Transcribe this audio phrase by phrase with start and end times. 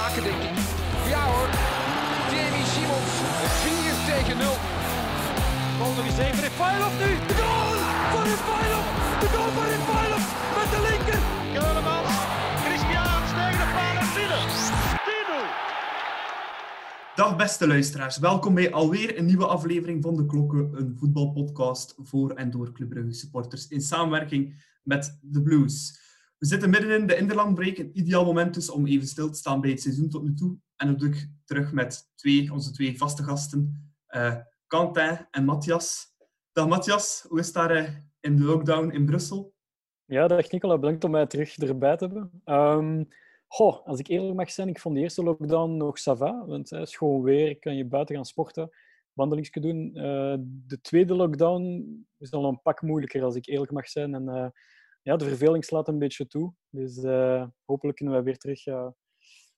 [0.00, 0.54] maken, denk ik.
[1.14, 1.48] Ja hoor,
[2.32, 3.12] Jamie Simons,
[3.62, 4.56] 4 tegen 0.
[5.78, 7.10] Goal nog eens even, Refailov nu!
[7.30, 7.72] De goal
[8.12, 8.86] van Refailov!
[9.22, 10.24] De goal van Refailov
[10.58, 11.20] met de linker!
[11.56, 12.12] Keulemans,
[12.64, 14.42] Christian tegen de paal en binnen.
[15.08, 15.10] 10-0.
[17.20, 22.30] Dag beste luisteraars, welkom bij alweer een nieuwe aflevering van De Klokken, een voetbalpodcast voor
[22.30, 24.42] en door Club Brugge supporters in samenwerking
[24.82, 26.02] met de Blues.
[26.44, 29.60] We zitten midden in de Interlandbreak, een ideaal moment dus om even stil te staan
[29.60, 30.56] bij het seizoen tot nu toe.
[30.76, 36.06] En dat doe terug met twee, onze twee vaste gasten, eh Quentin en Matthias.
[36.52, 39.54] Dag Matthias, hoe is het daar eh, in de lockdown in Brussel?
[40.04, 42.30] Ja, dag Nicola, bedankt om mij terug erbij te hebben.
[42.44, 43.04] Ehm,
[43.46, 46.70] goh, als ik eerlijk mag zijn, ik vond de eerste lockdown nog ça va, want
[46.70, 48.70] het is gewoon weer, kan je buiten gaan sporten,
[49.12, 49.90] wandelingsje doen.
[49.94, 51.84] Eh, de tweede lockdown
[52.18, 54.14] is al een pak moeilijker, als ik eerlijk mag zijn.
[54.14, 54.46] En eh,
[55.04, 56.54] ja, de verveling slaat een beetje toe.
[56.70, 58.88] Dus eh, hopelijk kunnen we weer terug eh,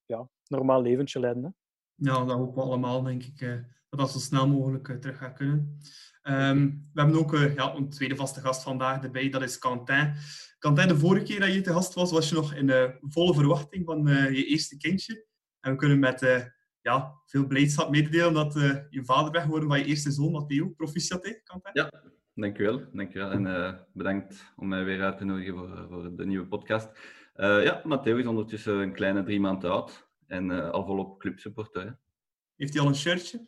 [0.07, 1.43] ja, normaal leventje leiden.
[1.45, 1.51] Hè?
[1.95, 3.59] Ja, dat hopen we allemaal, denk ik, eh,
[3.89, 5.79] dat dat zo snel mogelijk terug gaat kunnen.
[6.23, 10.15] Ehm, we hebben ook eh, ja, een tweede vaste gast vandaag erbij, dat is Quentin.
[10.59, 13.35] Quentin, de vorige keer dat je te gast was, was je nog in eh, volle
[13.35, 15.27] verwachting van eh, je eerste kindje.
[15.61, 16.45] En we kunnen met eh,
[16.81, 20.69] ja, veel blijdschap mededelen dat eh, je vader bent geworden van je eerste zoon, Matteo.
[20.69, 21.71] Proficiat, hè, Quentin?
[21.73, 21.91] Ja,
[22.41, 22.83] dankjewel.
[22.93, 23.31] dankjewel.
[23.31, 26.91] En eh, bedankt om mij weer uit te nodigen voor, voor de nieuwe podcast.
[27.35, 31.99] Eh, ja, Matteo is ondertussen een kleine drie maanden oud en eh, al volop clubsupporter.
[32.57, 33.47] Heeft hij al een shirtje?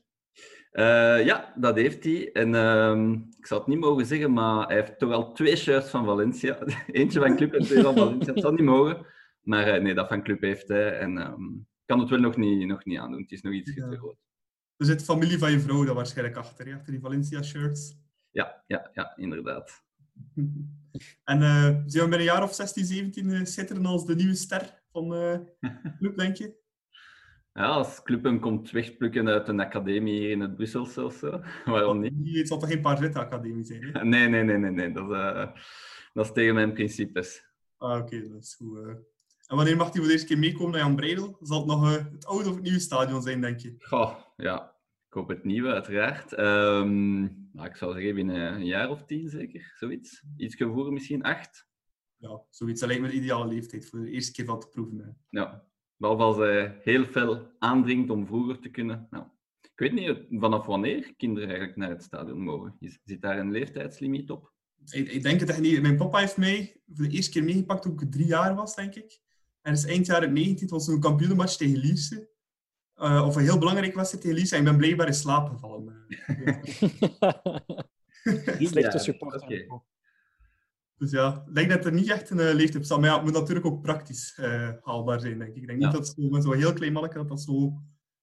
[0.71, 2.33] Eh, ja, dat heeft hij.
[2.33, 5.91] En ehm, ik zou het niet mogen zeggen, maar hij heeft toch wel twee shirts
[5.91, 6.59] van Valencia.
[6.87, 8.33] Eentje van Club en twee van Valencia.
[8.33, 9.07] Dat zou niet mogen.
[9.41, 10.99] Maar eh, nee, dat van Club heeft hij.
[10.99, 11.43] En ehm,
[11.87, 13.23] kan het wel nog niet, nog niet aandoen.
[13.23, 13.89] Het is nog iets Ja.
[13.89, 14.17] te groot.
[14.77, 17.97] Er zit familie van je vrouw daar waarschijnlijk achter, hè, achter die Valencia-shirts.
[18.31, 19.83] Ja, ja, ja, inderdaad.
[21.25, 24.35] En eh zijn we binnen een jaar of 16, 17 eh, schitteren als de nieuwe
[24.35, 25.39] ster van eh
[25.99, 26.55] club, denk je?
[27.53, 31.41] Ja, als Club hem komt wegplukken uit een academie hier in het Brusselse of zo,
[31.65, 32.37] waarom niet?
[32.37, 34.05] Het zal toch geen Parvetta-academie zijn, hè?
[34.05, 34.93] Nee, nee, nee, nee, nee.
[34.93, 35.63] Dat, is,
[36.13, 37.45] dat is tegen mijn principes.
[37.77, 38.79] Ah, oké, dat is goed.
[39.47, 41.39] En wanneer mag hij voor de eerste keer meekomen naar Jan Breidel?
[41.41, 43.75] Zal het nog het oude of het nieuwe stadion zijn, denk je?
[43.79, 44.78] Goh, ja,
[45.09, 46.33] ik hoop het nieuwe, uiteraard.
[46.33, 47.21] Ehm,
[47.53, 50.23] maar ik zou zeggen binnen een jaar of tien zeker, zoiets.
[50.37, 51.67] Iets voor misschien acht.
[52.17, 52.81] Ja, zoiets.
[52.81, 54.99] Dat lijkt me de ideale leeftijd voor de eerste keer van te proeven.
[54.99, 55.39] hè.
[55.39, 55.65] Ja,
[55.97, 59.07] behalve als hij heel fel aandringt om vroeger te kunnen.
[59.11, 59.25] Nou,
[59.61, 62.77] ik weet niet vanaf wanneer kinderen eigenlijk naar het stadion mogen.
[63.05, 64.53] Zit daar een leeftijdslimiet op?
[64.91, 65.83] Ik, ik denk het echt niet.
[65.83, 68.95] Mijn papa heeft mij voor de eerste keer meegepakt toen ik drie jaar was, denk
[68.95, 69.21] ik.
[69.63, 70.61] En is eind jaren 19.
[70.61, 72.29] Het was een kampioenenmatch tegen Lierse.
[72.99, 74.55] Eh, of een heel belangrijke wedstrijd tegen Lierse.
[74.55, 76.05] En ik ben blijkbaar in slaap gevallen.
[76.09, 76.63] eh.
[78.69, 79.43] Slechte supporter.
[79.43, 79.67] oké.
[80.97, 83.01] Dus ja, ik denk dat er niet echt een uh, leeftijd staat.
[83.01, 85.63] Maar ja, het moet natuurlijk ook praktisch eh, haalbaar zijn, denk ik.
[85.63, 85.87] Ik denk Ja.
[85.87, 87.83] niet dat zo, met zo'n heel klein manneke dat dat zo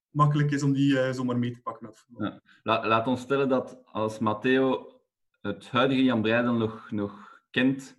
[0.10, 2.06] makkelijk is om die eh, zomaar mee te pakken het.
[2.18, 2.42] Ja.
[2.64, 4.92] La- laat ons stellen dat als Matteo
[5.42, 7.98] het huidige Jan Breidel nog, nog kent,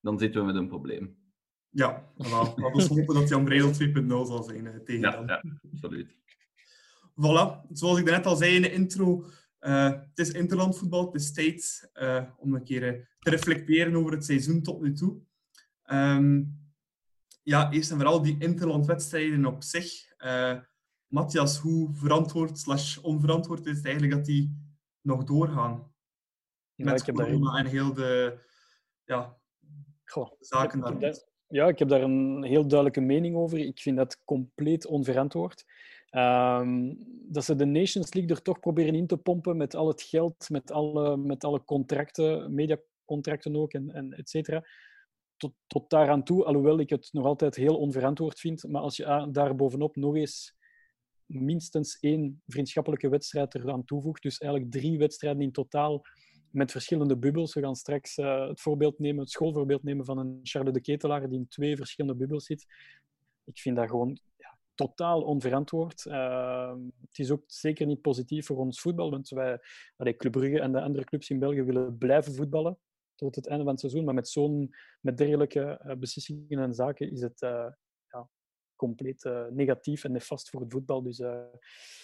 [0.00, 1.15] dan zitten we met een probleem.
[1.76, 2.54] Ja, voilà.
[2.56, 5.26] laten we hopen dat Jan Breidel 2.0 zal zijn eh, tegen Ja, dan.
[5.26, 5.42] ja
[5.72, 6.14] absoluut.
[7.10, 9.24] Voilà, zoals ik net al zei in de intro,
[9.58, 14.24] eh, het is interlandvoetbal, het is tijd eh, om een keer te reflecteren over het
[14.24, 15.20] seizoen tot nu toe.
[15.82, 16.42] Ehm,
[17.42, 20.12] ja, eerst en vooral die interlandwedstrijden op zich.
[20.16, 20.58] Eh,
[21.06, 24.56] Matthias, hoe verantwoord slash onverantwoord is het eigenlijk dat die
[25.00, 25.92] nog doorgaan?
[26.74, 28.38] Ja, Met ik heb daar- corona en heel de
[29.04, 29.38] ja,
[30.04, 31.24] Goh, zaken daar.
[31.48, 33.58] Ja, ik heb daar een heel duidelijke mening over.
[33.58, 35.64] Ik vind dat compleet onverantwoord.
[36.10, 36.94] Ehm,
[37.28, 40.50] dat ze de Nations League er toch proberen in te pompen met al het geld,
[40.50, 44.64] met alle, met alle contracten, mediacontracten ook, en, en et cetera.
[45.36, 48.68] Tot, tot daaraan toe, alhoewel ik het nog altijd heel onverantwoord vind.
[48.68, 50.56] Maar als je daar bovenop nog eens
[51.26, 56.02] minstens één vriendschappelijke wedstrijd eraan toevoegt, dus eigenlijk drie wedstrijden in totaal
[56.50, 57.54] met verschillende bubbels.
[57.54, 61.28] We gaan straks eh, het voorbeeld nemen, het schoolvoorbeeld nemen van een Charles de Ketelaar
[61.28, 62.66] die in twee verschillende bubbels zit.
[63.44, 66.06] Ik vind dat gewoon ja, totaal onverantwoord.
[66.06, 69.58] Eh, het is ook zeker niet positief voor ons voetbal, want wij,
[69.96, 72.78] allee, Club Brugge en de andere clubs in België willen blijven voetballen
[73.16, 74.04] tot het einde van het seizoen.
[74.04, 77.66] Maar met zo'n met dergelijke eh, beslissingen en zaken is het eh,
[78.76, 81.02] compleet eh, negatief en nefast voor het voetbal.
[81.02, 81.44] Dus eh,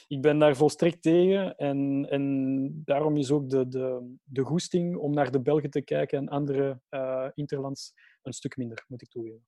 [0.08, 1.56] ik ben daar volstrekt tegen.
[1.56, 6.19] En, en daarom is ook de, de, de goesting om naar de Belgen te kijken
[6.19, 7.92] en andere eh, interlands
[8.22, 9.44] een stuk minder, moet ik toegeven.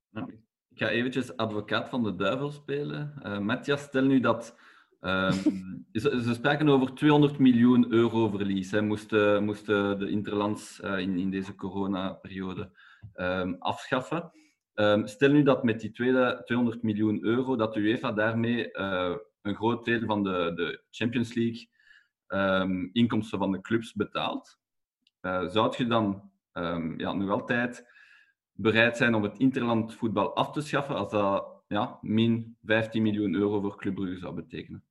[0.69, 3.15] Ik ga eventjes advocaat van de duivel spelen.
[3.44, 4.56] Matthias, stel nu dat...
[5.00, 5.32] ehm,
[5.93, 8.71] ze, ze spraken over 200 miljoen euro verlies.
[8.71, 12.71] Hè, moesten, moesten de interlands in, in deze coronaperiode
[13.12, 14.32] ehm, afschaffen.
[14.75, 19.17] Ehm, stel nu dat met die tweede 200 miljoen euro, dat de UEFA daarmee eh,
[19.43, 21.69] een groot deel van de, de Champions League
[22.26, 24.59] ehm, inkomsten van de clubs betaalt.
[25.23, 27.87] Uh, zou je dan um, ja, nog altijd
[28.53, 33.35] bereid zijn om het interland voetbal af te schaffen als dat ja, min 15 miljoen
[33.35, 34.85] euro voor Club Brugge zou betekenen?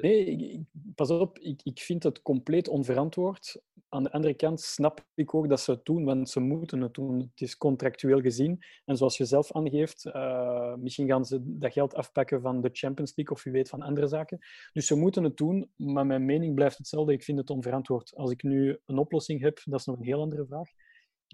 [0.00, 3.62] Nee, pas op, ik, ik vind het compleet onverantwoord.
[3.88, 6.94] Aan de andere kant snap ik ook dat ze het doen, want ze moeten het
[6.94, 7.18] doen.
[7.20, 8.64] Het is contractueel gezien.
[8.84, 13.16] En zoals je zelf aangeeft, uh, misschien gaan ze dat geld afpakken van de Champions
[13.16, 14.38] League of wie weet van andere zaken.
[14.72, 17.12] Dus ze moeten het doen, maar mijn mening blijft hetzelfde.
[17.12, 18.14] Ik vind het onverantwoord.
[18.16, 20.68] Als ik nu een oplossing heb, dat is nog een heel andere vraag.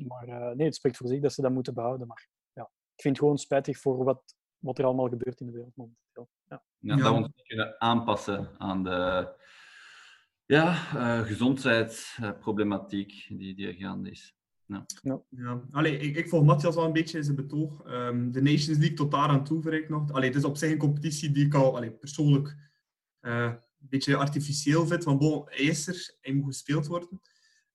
[0.07, 2.07] Maar uh, nee, het spreekt voor zich dat ze dat moeten behouden.
[2.07, 5.53] Maar ja, ik vind het gewoon spijtig voor wat, wat er allemaal gebeurt in de
[5.53, 5.77] wereld.
[6.51, 6.63] Ja.
[6.79, 9.29] Ja, dat we ons kunnen aanpassen aan de
[10.47, 14.35] ja, uh, gezondheidsproblematiek die, die er gaande is.
[14.67, 14.87] Ja.
[15.03, 15.23] Ja.
[15.29, 15.63] ja.
[15.71, 17.87] Allee, ik, ik volg Matthias al een beetje in zijn betoog.
[17.87, 20.13] Um, de Nations League tot daar aan toe, ik nog.
[20.13, 22.57] Allee, het is op zich een competitie die ik al allee, persoonlijk
[23.21, 25.05] uh, een beetje artificieel vind.
[25.05, 27.21] Want bon, hij is er, hij moet gespeeld worden.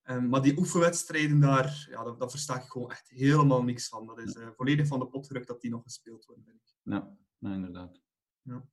[0.04, 4.06] Um, maar die oefenwedstrijden daar, ja, daar, daar versta ik gewoon echt helemaal niks van.
[4.06, 6.74] Dat is uh, volledig van de pot gerukt dat die nog gespeeld worden, denk ik.
[6.84, 8.04] Ja, ja inderdaad.
[8.46, 8.64] Ja.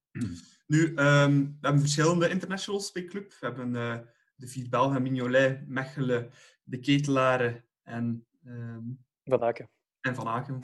[0.66, 3.30] Nu, um, we hebben verschillende internationals bij club.
[3.40, 3.98] We hebben uh,
[4.34, 6.30] de vier Belgen, Mignolet, Mechelen,
[6.62, 8.26] de Ketelaren en...
[8.46, 9.70] Um, Van Aken.
[10.00, 10.62] En Van Aken.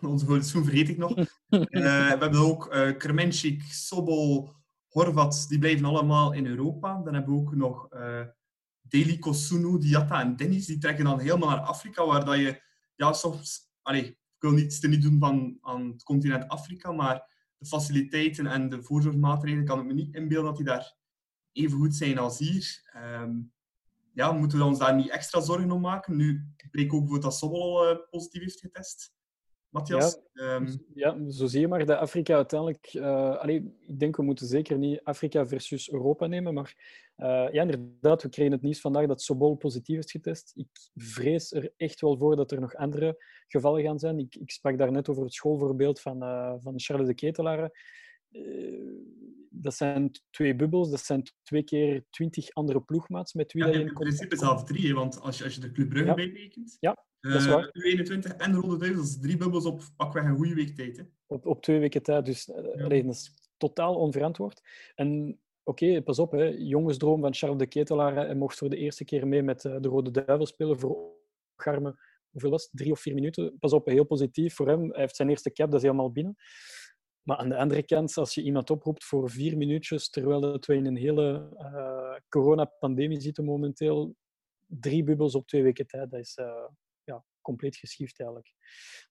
[0.00, 1.16] Onze schoen vergeet ik nog.
[1.18, 1.24] uh,
[1.70, 4.52] we hebben ook uh, Kremenchik, Sobol,
[4.88, 5.46] Horvat.
[5.48, 7.02] Die blijven allemaal in Europa.
[7.02, 8.26] Dan hebben we ook nog uh,
[8.80, 10.66] Deli Kosunu, Diatta en Dennis.
[10.66, 12.62] Die trekken dan helemaal naar Afrika, waar dat je...
[12.94, 13.72] Ja, soms...
[13.82, 17.33] Allee, ik wil niets te niet doen van aan het continent Afrika, maar
[17.66, 20.96] faciliteiten en de voorzorgsmaatregelen kan ik me niet inbeelden dat die daar
[21.52, 22.90] even goed zijn als hier.
[22.96, 23.52] Um,
[24.12, 26.16] ja, moeten we ons daar niet extra zorgen om maken?
[26.16, 29.12] Nu bleek ook voor dat Sobbel al uh, positief heeft getest.
[29.74, 30.18] Matthias?
[30.32, 30.84] Ja, um...
[30.94, 32.94] ja, zo zie je maar dat Afrika uiteindelijk...
[32.94, 36.74] Uh, allee, ik denk we moeten zeker niet Afrika versus Europa nemen, maar
[37.16, 40.52] uh, ja, inderdaad, we kregen het nieuws vandaag dat Sobol positief is getest.
[40.54, 44.18] Ik vrees er echt wel voor dat er nog andere gevallen gaan zijn.
[44.18, 47.70] Ik, ik sprak daar net over het schoolvoorbeeld van, uh, van Charles de Ketelaren.
[49.50, 53.92] dat zijn twee bubbels, dat zijn twee keer twintig andere ploegmaats met wie ja, in
[53.92, 56.14] principe zelf drie, want als je, als je de Club Brugge ja.
[56.14, 57.66] bijrekent, ja, dat is waar.
[57.66, 60.96] U21 en Rode Duivels, drie bubbels op pakweg een goede week tijd.
[60.96, 61.02] Hè?
[61.26, 62.84] Op, op twee weken tijd, dus ja.
[62.84, 64.60] allee, dat is totaal onverantwoord.
[64.94, 66.44] En oké, okay, pas op, hè.
[66.44, 68.14] jongensdroom van Charles de Ketelaar.
[68.14, 71.12] Hij mocht voor de eerste keer mee met de Rode Duivel spelen voor
[71.56, 71.96] Garme.
[72.30, 72.70] Hoeveel was het?
[72.72, 73.58] Drie of vier minuten.
[73.58, 74.90] Pas op, heel positief voor hem.
[74.90, 76.36] Hij heeft zijn eerste cap, dat is helemaal binnen.
[77.22, 80.74] Maar aan de andere kant, als je iemand oproept voor vier minuutjes, terwijl dat we
[80.74, 84.14] in een hele uh, coronapandemie zitten momenteel,
[84.66, 86.64] drie bubbels op twee weken tijd, dat is uh,
[87.44, 88.54] compleet geschift eigenlijk.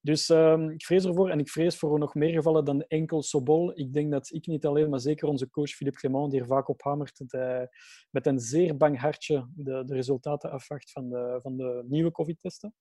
[0.02, 3.80] Dus uh, ik vrees ervoor en ik vrees voor nog meer gevallen dan enkel Sobol.
[3.80, 6.68] Ik denk dat ik niet alleen, maar zeker onze coach Philippe Clement, die er vaak
[6.68, 7.70] op hamert, dat hij
[8.10, 12.74] met een zeer bang hartje de, de resultaten afwacht van de, van de nieuwe COVID-testen.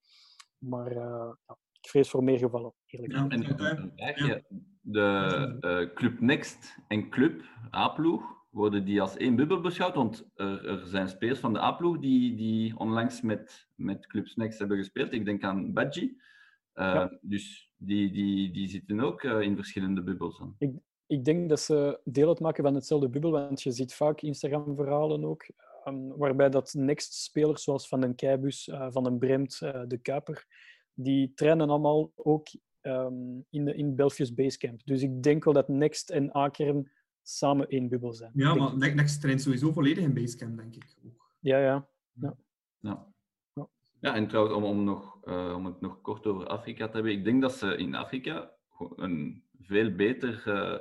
[0.59, 4.45] Maar uh, ja, ik vrees voor meer gevallen, eerlijk ja, en, en, en,
[4.81, 7.43] de uh, Club Next en Club
[7.75, 9.95] A-ploeg, worden die als één bubbel beschouwd?
[9.95, 14.59] Want er, er zijn spelers van de A-ploeg die, die onlangs met, met Club Next
[14.59, 15.13] hebben gespeeld.
[15.13, 16.05] Ik denk aan Badji.
[16.75, 17.19] Uh, ja.
[17.21, 20.39] Dus die, die, die zitten ook uh, in verschillende bubbels.
[20.39, 20.55] Dan.
[20.59, 20.71] Ik,
[21.07, 25.47] ik denk dat ze deel uitmaken van hetzelfde bubbel, want je ziet vaak Instagram-verhalen ook,
[25.85, 30.47] um, waarbij dat Next-spelers zoals Van den Keibus, uh, Van den Bremt, de Kuiper,
[30.95, 32.47] die trainen allemaal ook
[32.83, 34.81] um, in, de, in Belfius Basecamp.
[34.85, 36.91] Dus ik denk wel dat Next en Akern
[37.23, 38.31] samen één bubbel zijn.
[38.35, 38.95] Ja, maar ik.
[38.95, 40.97] Next traint sowieso volledig in Basecamp, denk ik.
[41.05, 41.31] Ook.
[41.41, 41.89] Ja, ja.
[42.13, 42.37] ja.
[42.81, 43.07] ja.
[43.55, 43.69] ja.
[44.01, 47.13] ja en trouwens, om, om, nog, uh, om het nog kort over Afrika te hebben.
[47.13, 48.51] Ik denk dat ze in Afrika
[48.97, 50.79] een veel, beter, uh,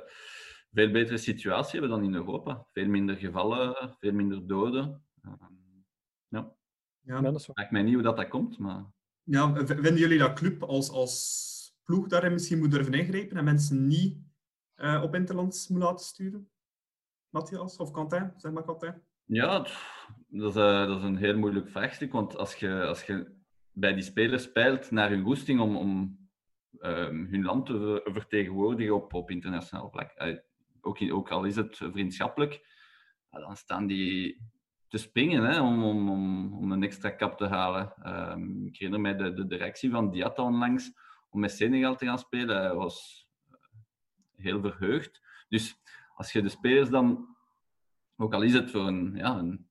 [0.72, 2.66] veel betere situatie hebben dan in Europa.
[2.72, 5.04] Veel minder gevallen, veel minder doden.
[5.22, 5.32] Uh,
[6.28, 6.54] ja.
[7.04, 8.84] Ja, dat is Ik weet niet hoe dat, dat komt, maar...
[9.24, 13.86] Ja, vinden jullie dat club als, als ploeg daarin misschien moet durven ingrijpen en mensen
[13.86, 14.18] niet
[14.82, 16.50] uh, op interlands moet laten sturen?
[17.28, 18.32] Matthias of Quentin?
[18.36, 19.02] Zeg maar Quentin.
[19.24, 19.58] Ja,
[20.28, 22.12] dat is, uh, dat is een heel moeilijk vraagstuk.
[22.12, 23.34] Want als je, als je
[23.72, 26.18] bij die spelers speilt naar hun goesting om, om
[26.78, 30.38] um, hun land te vertegenwoordigen op, op internationaal vlak, uh,
[30.80, 32.66] ook, ook al is het vriendschappelijk,
[33.30, 34.40] dan staan die
[34.88, 36.08] te springen hè, om, om,
[36.54, 37.94] om, een extra kap te halen.
[38.06, 40.92] Um, ik herinner mij de, de directie van Diatta onlangs
[41.30, 42.76] om met Senegal te gaan spelen.
[42.76, 43.21] Was
[44.42, 45.20] heel verheugd.
[45.48, 45.76] Dus
[46.14, 47.36] als je de spelers dan,
[48.16, 49.68] ook al is het voor een, ja, een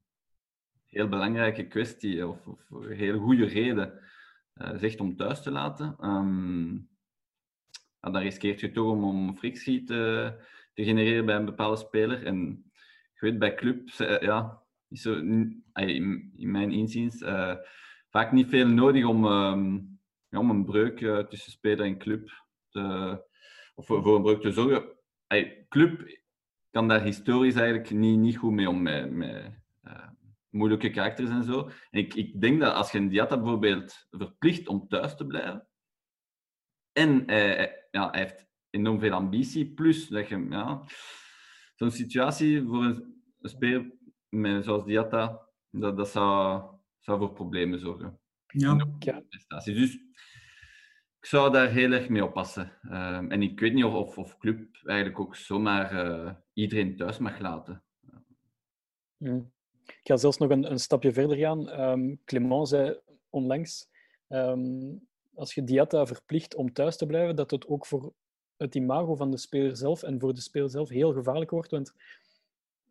[0.85, 3.99] heel belangrijke kwestie of, of een heel goede reden,
[4.55, 6.89] uh, zegt om thuis te laten, um,
[7.99, 10.33] dan riskeert je toch om, om frictie te,
[10.73, 12.25] te genereren bij een bepaalde speler.
[12.25, 12.71] En
[13.13, 15.63] ik weet, bij clubs, eh, ja, is zo, in,
[16.35, 17.55] in mijn inziens, uh,
[18.09, 19.99] vaak niet veel nodig om, um,
[20.29, 23.29] ja, om een breuk tussen speler en club te,
[23.73, 24.83] of voor, een breuk te zorgen.
[25.27, 26.19] Ay, club
[26.69, 30.07] kan daar historisch eigenlijk niet, niet goed mee om, met, met uh,
[30.49, 31.69] moeilijke karakters en zo.
[31.89, 35.67] En ik, ik denk dat als je een Diatta bijvoorbeeld verplicht om thuis te blijven,
[36.91, 37.23] en
[37.91, 40.83] ja, hij heeft enorm veel ambitie, plus dat je ja,
[41.75, 43.91] zo'n situatie voor een, een speler
[44.29, 46.63] met, zoals Diatta, dat, dat zou,
[46.99, 48.19] zou voor problemen zorgen.
[48.47, 48.75] Ja.
[49.29, 49.75] Prestaties.
[49.75, 49.99] Dus
[51.21, 52.71] ik zou daar heel erg mee oppassen.
[52.83, 57.39] Um, en ik weet niet of, of, club eigenlijk ook zomaar uh, iedereen thuis mag
[57.39, 57.83] laten.
[59.17, 59.51] Mm.
[59.85, 61.79] Ik ga zelfs nog een, een stapje verder gaan.
[61.79, 62.99] Um, Clement zei
[63.29, 63.89] onlangs,
[64.27, 68.13] um, als je Diatta verplicht om thuis te blijven, dat het ook voor
[68.57, 71.71] het imago van de speler zelf en voor de speler zelf heel gevaarlijk wordt.
[71.71, 71.93] Want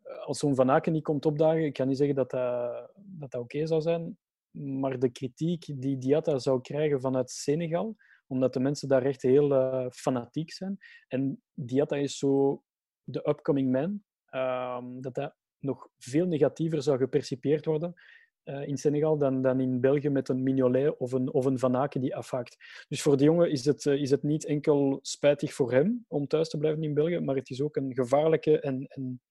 [0.01, 3.31] eh, als zo'n Van Aken niet komt opdagen, ik kan niet zeggen dat dat, dat,
[3.31, 4.17] dat oké zou zijn,
[4.51, 7.95] maar de kritiek die Diatta zou krijgen vanuit Senegal,
[8.31, 10.77] omdat de mensen daar echt heel uh, fanatiek zijn.
[11.07, 12.63] En Diatta is zo
[13.03, 14.03] de upcoming man,
[14.41, 17.95] um, dat dat nog veel negatiever zou gepercipieerd worden
[18.43, 21.75] uh, in Senegal dan, dan in België met een Mignolet of een, of een Van
[21.75, 22.85] Aken die afhaakt.
[22.87, 26.27] Dus voor de jongen is het, uh, is het niet enkel spijtig voor hem om
[26.27, 29.21] thuis te blijven in België, maar het is ook een gevaarlijke en, en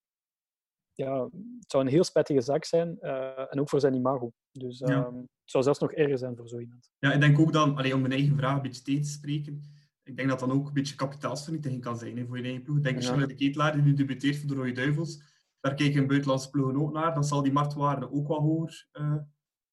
[0.93, 1.23] ja,
[1.61, 2.99] het zou een heel spijtige zaak zijn.
[3.01, 4.33] Uh, en ook voor zijn imago.
[4.53, 4.87] Dus ja.
[4.87, 6.91] Ehm, zou zelfs nog erger zijn voor zo iemand.
[6.99, 9.63] Ja, ik denk ook dan, allee, om mijn eigen vraag een beetje tegen te spreken,
[10.03, 12.77] ik denk dat dan ook een beetje kapitaalsvernietiging kan zijn hè, voor je eigen ploeg.
[12.77, 13.09] Ik denk ja.
[13.09, 15.23] Charles de Ketelaar, die nu debuteert voor de Rode Duivels,
[15.61, 17.15] daar kijken buitenlandse ploegen ook naar.
[17.15, 19.15] Dan zal die marktwaarde ook wel hoger uh,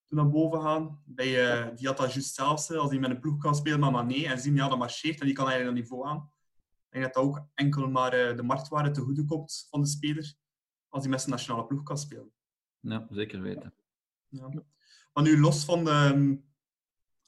[0.08, 1.02] naar boven gaan.
[1.06, 3.92] Bij uh, die had dat juist zelfs, als hij met een ploeg kan spelen met
[3.92, 6.32] Mané en zien ja, dat marcheert en die kan eigenlijk een niveau aan.
[6.90, 9.88] Ik denk dat dat ook enkel maar uh, de marktwaarde te goede komt van de
[9.88, 10.36] speler
[10.88, 12.32] als hij met zijn nationale ploeg kan spelen.
[12.80, 13.74] Ja, zeker weten.
[14.28, 14.50] Ja.
[15.18, 16.38] Maar nu los van, de,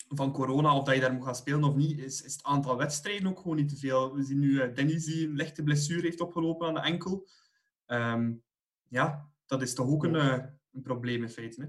[0.07, 2.77] van corona, of dat je daar moet gaan spelen of niet, is, is het aantal
[2.77, 4.15] wedstrijden ook gewoon niet te veel.
[4.15, 7.27] We zien nu Dennis die een lichte blessure heeft opgelopen aan de enkel.
[7.87, 8.43] Um,
[8.89, 10.37] ja, dat is toch ook een, uh,
[10.73, 11.61] een probleem in feite.
[11.61, 11.67] Hè?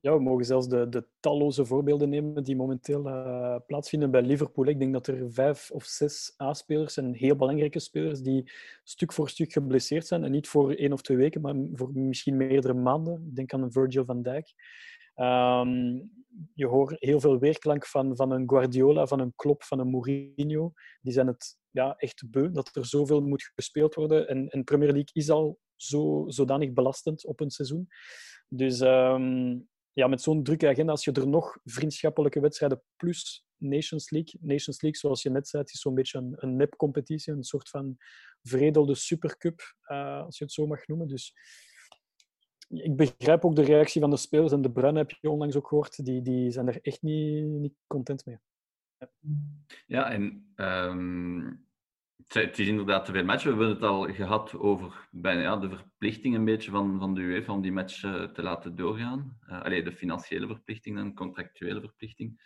[0.00, 4.66] Ja, we mogen zelfs de, de talloze voorbeelden nemen die momenteel uh, plaatsvinden bij Liverpool.
[4.66, 8.50] Ik denk dat er vijf of zes A-spelers en heel belangrijke spelers die
[8.84, 10.24] stuk voor stuk geblesseerd zijn.
[10.24, 13.26] En niet voor één of twee weken, maar voor misschien meerdere maanden.
[13.28, 14.54] Ik denk aan Virgil van Dijk.
[15.20, 16.10] Um,
[16.54, 20.72] je hoort heel veel weerklank van, van een Guardiola, van een Klopp, van een Mourinho.
[21.00, 24.28] Die zijn het ja, echt beu dat er zoveel moet gespeeld worden.
[24.48, 27.86] En, Premier League is al zo, zodanig belastend op een seizoen.
[28.48, 34.10] Dus um, ja, met zo'n drukke agenda, als je er nog vriendschappelijke wedstrijden plus Nations
[34.10, 34.40] League.
[34.40, 37.96] Nations League, zoals je net zei, is zo'n beetje een, een nep-competitie, een soort van
[38.42, 39.60] veredelde supercup,
[39.92, 41.08] uh, als je het zo mag noemen.
[41.08, 41.34] Dus
[42.70, 44.52] ik begrijp ook de reactie van de spelers.
[44.52, 47.74] En de Bruin heb je onlangs ook gehoord, die, die zijn er echt niet, niet
[47.86, 48.38] content mee.
[49.86, 51.66] Ja, en um,
[52.26, 53.50] het is inderdaad te veel matchen.
[53.50, 57.20] We hebben het al gehad over bijna, ja, de verplichting een beetje van, van de
[57.20, 59.38] UEFA om die match uh, te laten doorgaan.
[59.48, 62.42] Uh, allee, de financiële verplichting en contractuele verplichting.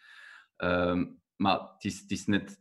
[0.57, 2.61] Um, maar het is, het is net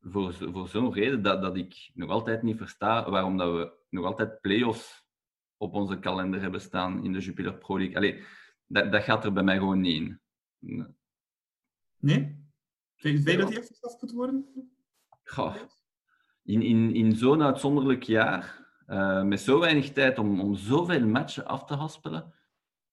[0.00, 4.04] voor, voor zo'n reden dat, dat ik nog altijd niet versta waarom dat we nog
[4.04, 5.01] altijd play-offs
[5.62, 7.96] op onze kalender hebben staan in de Jupiler Pro League.
[7.96, 8.22] Allee,
[8.66, 10.20] dat, dat gaat er bij mij gewoon niet in.
[10.58, 10.86] Nee?
[11.98, 12.40] nee?
[12.94, 14.46] Vind je dat die afgeschaft moet worden?
[15.24, 15.56] Goh.
[16.42, 21.46] In, in, in zo'n uitzonderlijk jaar, uh, met zo weinig tijd om, om zoveel matchen
[21.46, 22.34] af te haspelen.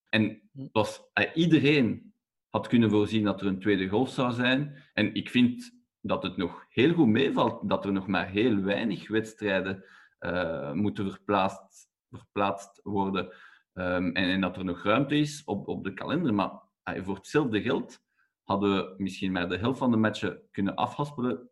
[0.10, 2.14] En was, uh, iedereen
[2.50, 4.76] had kunnen voorzien dat er een tweede golf zou zijn.
[4.94, 9.08] En ik vind dat het nog heel goed meevalt dat er nog maar heel weinig
[9.08, 9.84] wedstrijden
[10.20, 13.26] uh, moeten verplaatst verplaatst worden
[13.74, 16.34] um, en, en, dat er nog ruimte is op, op de kalender.
[16.34, 16.52] Maar
[16.84, 18.00] voor hetzelfde geld
[18.44, 21.50] hadden we misschien maar de helft van de matchen kunnen afhaspelen,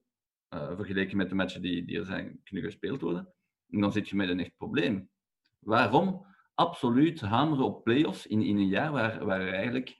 [0.54, 3.34] uh, vergeleken met de matchen die, die er zijn kunnen gespeeld worden.
[3.70, 5.10] En dan zit je met een echt probleem.
[5.60, 9.98] Waarom absoluut hameren op play-offs in, in een jaar waar, waar er eigenlijk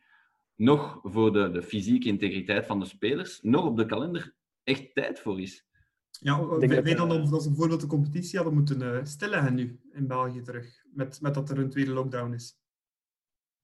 [0.56, 5.20] nog voor de, de fysieke integriteit van de spelers, nog op de kalender echt tijd
[5.20, 5.67] voor is?
[6.10, 10.42] Ja, wij dan dat ze bijvoorbeeld de competitie hadden moeten uh, stilleggen nu in België
[10.42, 12.60] terug, met, met dat er een tweede lockdown is.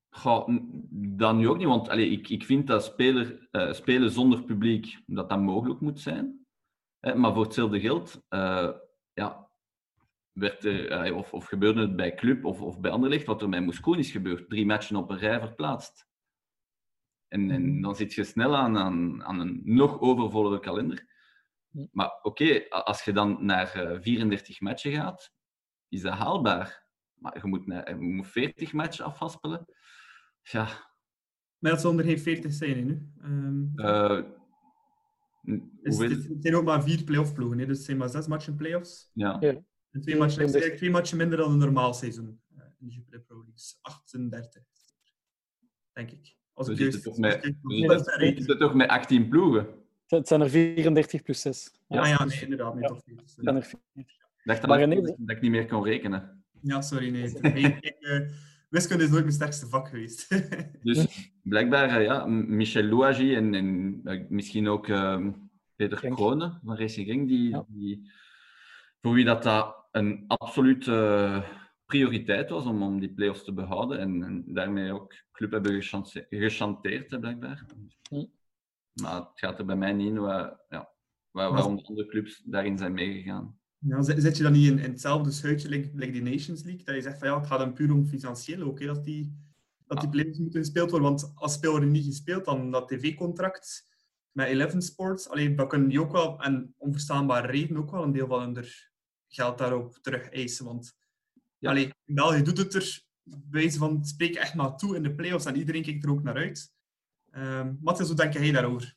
[0.10, 0.48] Goh,
[0.92, 5.04] dan nu ook niet, want allee, ik, ik vind dat speler, uh, spelen zonder publiek,
[5.06, 6.46] dat dat mogelijk moet zijn.
[7.00, 8.72] Hè, maar voor hetzelfde geld, uh,
[9.14, 9.52] ja,
[10.32, 13.62] werd er, of, of gebeurde het bij club of, of bij Anderlecht, wat er bij
[13.62, 16.08] Moskou is gebeurd, drie matchen op een rij verplaatst.
[17.28, 21.12] En, en dan zit je snel aan, aan, aan een nog overvollere kalender.
[21.92, 25.32] Maar oké, als je dan naar eh, 34 matchen gaat,
[25.90, 26.88] is dat haalbaar.
[27.14, 29.66] Maar je moet, naar- je moet 40 matchen afhaspelen.
[30.42, 30.64] Ja,
[31.58, 33.12] Maar dat zal er geen 40 zijn nu.
[33.22, 34.24] Ehm, eh,
[35.42, 36.10] dus hoeveel?
[36.18, 37.60] het, het zijn ook maar vier playoff ploegen.
[37.60, 37.66] Hè.
[37.66, 39.10] Dus het zijn maar zes matchen playoffs.
[39.14, 39.38] Ja.
[39.40, 39.50] Ja.
[39.92, 40.52] En twee matchen, dat is 34.
[40.62, 43.54] eigenlijk twee matchen minder dan een normaal seizoen eh, in de Jupiler Pro League.
[43.54, 44.64] Dus 38.
[45.92, 46.36] Denk ik.
[46.54, 48.74] Als We ik zitten juist- toch met, als ik we juist- zitten- we zitten toch
[48.74, 49.83] met 18 ploegen.
[50.08, 51.72] Het zijn er 34 plus 6.
[51.88, 52.74] Ja, ja, nee, inderdaad.
[52.74, 52.88] Nee, Ja.
[52.90, 53.20] toch niet.
[53.20, 54.06] Het zijn er Ik
[54.44, 56.44] dacht Maar dat, ik, dat ik niet meer kon rekenen.
[56.62, 57.24] Ja, sorry, nee.
[57.54, 58.20] ik, eh,
[58.70, 60.30] wiskunde is nooit mijn sterkste vak geweest.
[60.84, 64.86] Dus blijkbaar, eh, ja, Michel Louagie en, en eh, misschien ook
[65.76, 66.16] Peter Genk.
[66.16, 67.66] Kronen van Racing Genk, die, Ja.
[67.68, 68.12] die,
[69.02, 71.44] voor wie dat, dat een absolute
[71.86, 75.82] prioriteit was om, om die play-offs te behouden en, en daarmee ook club hebben
[76.30, 77.66] gechanteerd, hè, blijkbaar.
[78.10, 78.24] Hm.
[78.94, 80.90] Maar het gaat er bij mij niet in waar, ja,
[81.32, 83.58] waar, waarom de andere clubs daarin zijn meegegaan.
[83.78, 86.96] Ja, zit je dan niet in, in hetzelfde schuitje, like, like die Nations League, dat
[86.96, 89.38] je zegt van ja, het gaat dan puur om financieel ook, hè, dat die,
[89.86, 91.10] dat die playoffs moeten gespeeld worden.
[91.10, 93.88] Want als speler niet gespeeld, dan dat tv-contract
[94.32, 98.12] met Eleven Sports, alleen dan kunnen die ook wel, en onverstaanbare reden, ook wel een
[98.12, 98.66] deel van hun
[99.28, 100.66] geld daarop terug eisen.
[100.66, 100.96] Want
[101.58, 101.70] Ja.
[101.70, 105.16] allee, in België doet het er bij wijze van spreken echt maar toe in de
[105.16, 106.74] playoffs en iedereen kijkt er ook naar uit.
[107.38, 108.96] Um, Matthias, hoe denk jij daarover?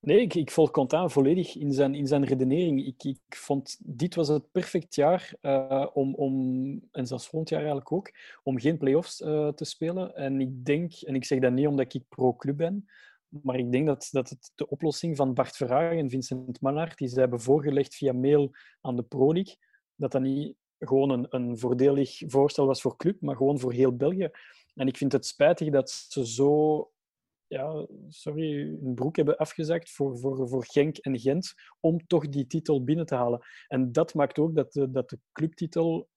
[0.00, 2.86] Nee, ik, ik volg Contaan volledig in zijn, in zijn redenering.
[2.86, 7.60] Ik, ik vond dit was het perfect jaar uh, om, om, en zelfs volgend jaar
[7.60, 8.10] eigenlijk ook,
[8.42, 10.16] om geen play-offs uh, te spelen.
[10.16, 12.88] En ik denk, en ik zeg dat niet omdat ik pro-club ben,
[13.28, 17.08] maar ik denk dat, dat het de oplossing van Bart Verhagen en Vincent Mannaert, die
[17.08, 19.56] ze hebben voorgelegd via mail aan de Pro League,
[19.94, 23.96] dat dat niet gewoon een, een voordelig voorstel was voor club, maar gewoon voor heel
[23.96, 24.30] België.
[24.74, 26.92] En ik vind het spijtig dat ze zo
[27.52, 32.46] ja, sorry, hun broek hebben afgezakt voor, voor, voor Genk en Gent om toch die
[32.46, 33.40] titel binnen te halen.
[33.68, 36.08] En dat maakt ook dat de, dat de clubtitel,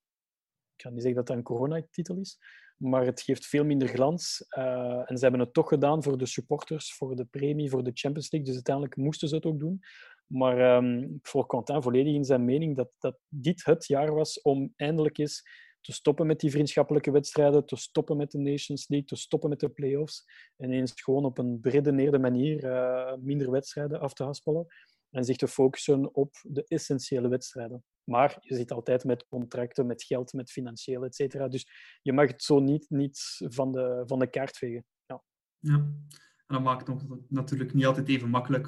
[0.75, 2.37] ik kan niet zeggen dat dat een coronatitel is,
[2.77, 4.45] maar het geeft veel minder glans.
[4.57, 7.91] Uh, en ze hebben het toch gedaan voor de supporters, voor de premie, voor de
[7.93, 8.47] Champions League.
[8.47, 9.79] Dus uiteindelijk moesten ze het ook doen.
[10.27, 14.41] Maar um, ik volg Quentin volledig in zijn mening dat, dat dit het jaar was
[14.41, 15.43] om eindelijk eens
[15.85, 19.59] te stoppen met die vriendschappelijke wedstrijden, te stoppen met de Nations League, te stoppen met
[19.59, 20.25] de play-offs
[20.57, 24.65] en eens gewoon op een beredeneerde manier uh, minder wedstrijden af te haspelen
[25.09, 27.83] en zich te focussen op de essentiële wedstrijden.
[28.03, 31.47] Maar je zit altijd met contracten, met geld, met financieel, et cetera.
[31.47, 31.67] Dus
[32.01, 34.85] je mag het zo niet, niet van, de, van de kaart vegen.
[35.05, 35.23] Ja.
[35.59, 36.03] ja, en
[36.47, 38.67] dat maakt het natuurlijk niet altijd even makkelijk.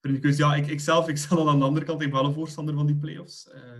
[0.00, 2.34] Dus ja, ik, ik zelf, ik dan aan de andere kant, ik ben wel een
[2.34, 3.50] voorstander van die play-offs.
[3.54, 3.78] Uh,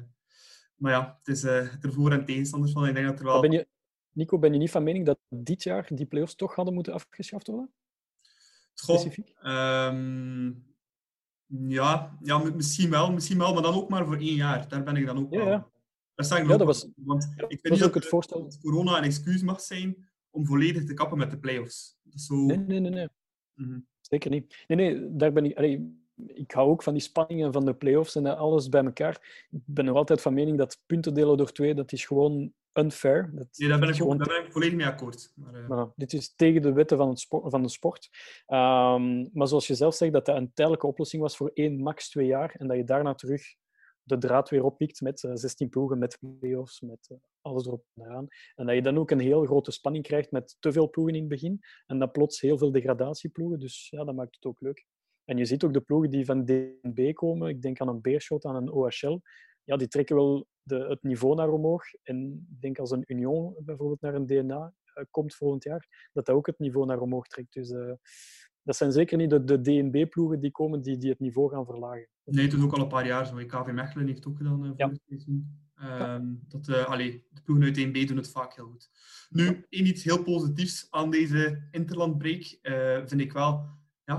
[0.82, 2.86] maar ja, het is uh, er voor- en tegenstanders van.
[2.86, 3.40] Ik denk dat er wel...
[3.40, 3.68] Ben je,
[4.12, 7.46] Nico, ben je niet van mening dat dit jaar die play-offs toch hadden moeten afgeschaft
[7.46, 7.72] worden?
[8.74, 9.34] Goh, Specifiek?
[9.42, 10.64] Um,
[11.46, 14.68] ja, ja, misschien wel, misschien wel, maar dan ook maar voor één jaar.
[14.68, 15.48] Daar ben ik dan ook ja, wel...
[15.48, 15.70] Ja.
[16.14, 18.42] Daar sta ik ja, dat was, Want ik vind niet dat het voorstel.
[18.42, 21.98] dat corona een excuus mag zijn om volledig te kappen met de play-offs.
[22.14, 22.34] Zo...
[22.34, 22.90] Nee, nee, nee.
[22.90, 23.08] nee.
[23.54, 23.86] Mm -hmm.
[24.00, 24.64] Zeker niet.
[24.66, 25.56] Nee, nee, daar ben ik...
[25.56, 29.46] Allee, ik hou ook van die spanningen van de play-offs en alles bij elkaar.
[29.50, 33.30] Ik ben nog altijd van mening dat punten delen door twee, dat is gewoon unfair.
[33.34, 34.18] Dat, nee, daar ben, ik, gewoon...
[34.18, 35.32] daar ben ik volledig mee akkoord.
[35.34, 35.68] Maar, uh...
[35.68, 38.08] nou, dit is tegen de wetten van, het sport, van de sport.
[38.46, 42.10] Um, maar zoals je zelf zegt, dat dat een tijdelijke oplossing was voor één, max
[42.10, 42.54] twee jaar.
[42.58, 43.42] En dat je daarna terug
[44.02, 48.04] de draad weer oppikt met uh, 16 ploegen, met play-offs, met uh, alles erop en
[48.04, 48.26] eraan.
[48.54, 51.20] En dat je dan ook een heel grote spanning krijgt met te veel ploegen in
[51.20, 51.60] het begin.
[51.86, 53.58] En dan plots heel veel degradatieploegen.
[53.58, 54.84] Dus ja, dat maakt het ook leuk.
[55.24, 58.44] En je ziet ook de ploegen die van DNB komen, ik denk aan een Beerschot,
[58.44, 59.20] aan een OHL,
[59.64, 61.84] ja, die trekken wel de, het niveau naar omhoog.
[62.02, 66.26] En ik denk als een Union bijvoorbeeld naar een DNA uh, komt volgend jaar, dat
[66.26, 67.52] dat ook het niveau naar omhoog trekt.
[67.52, 67.92] Dus uh,
[68.62, 72.08] dat zijn zeker niet de, de DNB-ploegen die komen die, die het niveau gaan verlagen.
[72.24, 73.34] Nee, is ook al een paar jaar zo.
[73.34, 74.88] KV Mechelen heeft ook gedaan uh, voor ja.
[74.88, 75.60] het seizoen.
[75.82, 78.90] Um, dat, allee, de ploegen uit DNB doen het vaak heel goed.
[79.30, 82.58] Nu, één iets heel positiefs aan deze interlandbreak
[83.08, 83.66] vind ik wel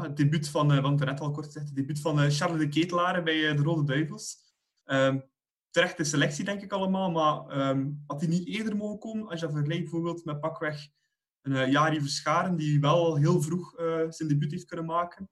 [0.01, 2.67] het debuut van, uh, want net al kort gezegd, het debuut van uh, Charles de
[2.67, 4.37] Ketelaar bij uh, de Rode Duivels.
[4.85, 5.23] Um,
[5.69, 9.45] terechte selectie, denk ik allemaal, maar um, had hij niet eerder mogen komen als je
[9.45, 10.87] dat vergelijkt bijvoorbeeld met pakweg
[11.41, 13.73] een Jari Verscharen, die wel heel vroeg
[14.09, 15.29] zijn debuut heeft kunnen maken.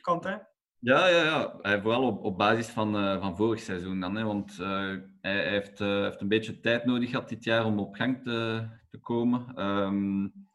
[0.00, 0.46] Kan hij?
[0.78, 1.58] Ja, ja, ja.
[1.60, 4.16] Hij, vooral op, basis van, van vorig seizoen dan.
[4.16, 4.56] Hè, want
[5.20, 8.98] hij, heeft, heeft een beetje tijd nodig gehad dit jaar om op gang te, te
[8.98, 9.64] komen.
[9.64, 10.47] Um,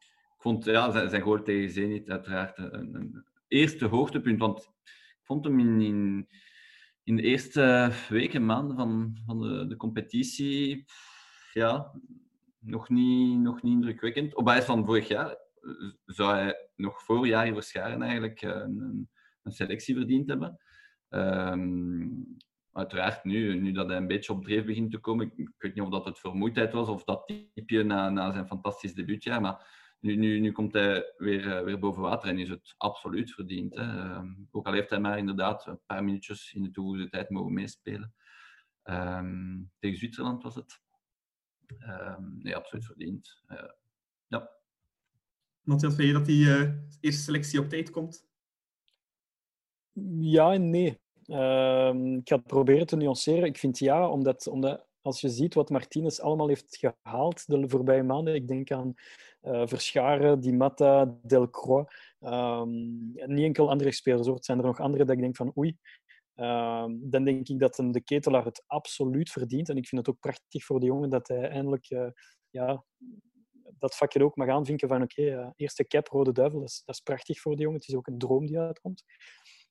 [0.44, 4.38] vond ja, zijn, zijn goal tegen Zenit uiteraard een, eerste hoogtepunt.
[4.38, 5.80] Want ik vond hem in,
[7.02, 10.84] in, de eerste weken, maanden van, van de, de competitie
[11.52, 11.92] ja,
[12.58, 14.34] nog, niet, nog niet indrukwekkend.
[14.34, 15.36] Op basis van vorig jaar
[16.04, 19.10] zou hij nog voor Jari Verscharen eigenlijk een, een,
[19.42, 20.58] een selectie verdiend hebben.
[21.08, 22.08] Ehm,
[22.72, 25.74] uiteraard, nu, nu dat hij een beetje op dreef begint te komen, ik, ik weet
[25.74, 29.83] niet of dat het vermoeidheid was of dat typje na, na zijn fantastisch debuutjaar, maar
[30.04, 33.74] nu, nu, nu komt hij weer, eh, weer boven water en is het absoluut verdiend.
[33.74, 33.82] Hè.
[33.82, 37.52] Ehm, ook al heeft hij maar inderdaad een paar minuutjes in de toegevoegde tijd mogen
[37.52, 38.14] meespelen.
[38.82, 40.80] Ehm, tegen Zwitserland was het.
[41.66, 43.42] Um, nee, absoluut verdiend.
[43.48, 43.58] Uh,
[44.26, 44.50] ja.
[45.62, 48.26] Matthias, vind je dat die uh, eerste selectie op tijd komt?
[50.18, 51.00] Ja en nee.
[51.26, 53.44] Uh, ik ga het proberen te nuanceren.
[53.44, 58.02] Ik vind ja, omdat, omdat als je ziet wat Martinez allemaal heeft gehaald de voorbije
[58.02, 58.94] maanden, ik denk aan
[59.42, 64.36] uh, Verscharen, Di Matta, Delcroix, um, niet enkel andere spelers, hoor.
[64.36, 65.76] het zijn er nog andere dat ik denk van oei,
[66.34, 69.68] um, dan denk ik dat de ketelaar het absoluut verdient.
[69.68, 72.08] En ik vind het ook prachtig voor de jongen dat hij eindelijk uh,
[72.50, 72.84] ja,
[73.78, 76.94] dat vakje ook mag aanvinken van oké, uh, eerste cap, Rode Duivel, dat is, dat
[76.94, 77.78] is prachtig voor de jongen.
[77.78, 79.04] Het is ook een droom die uitkomt.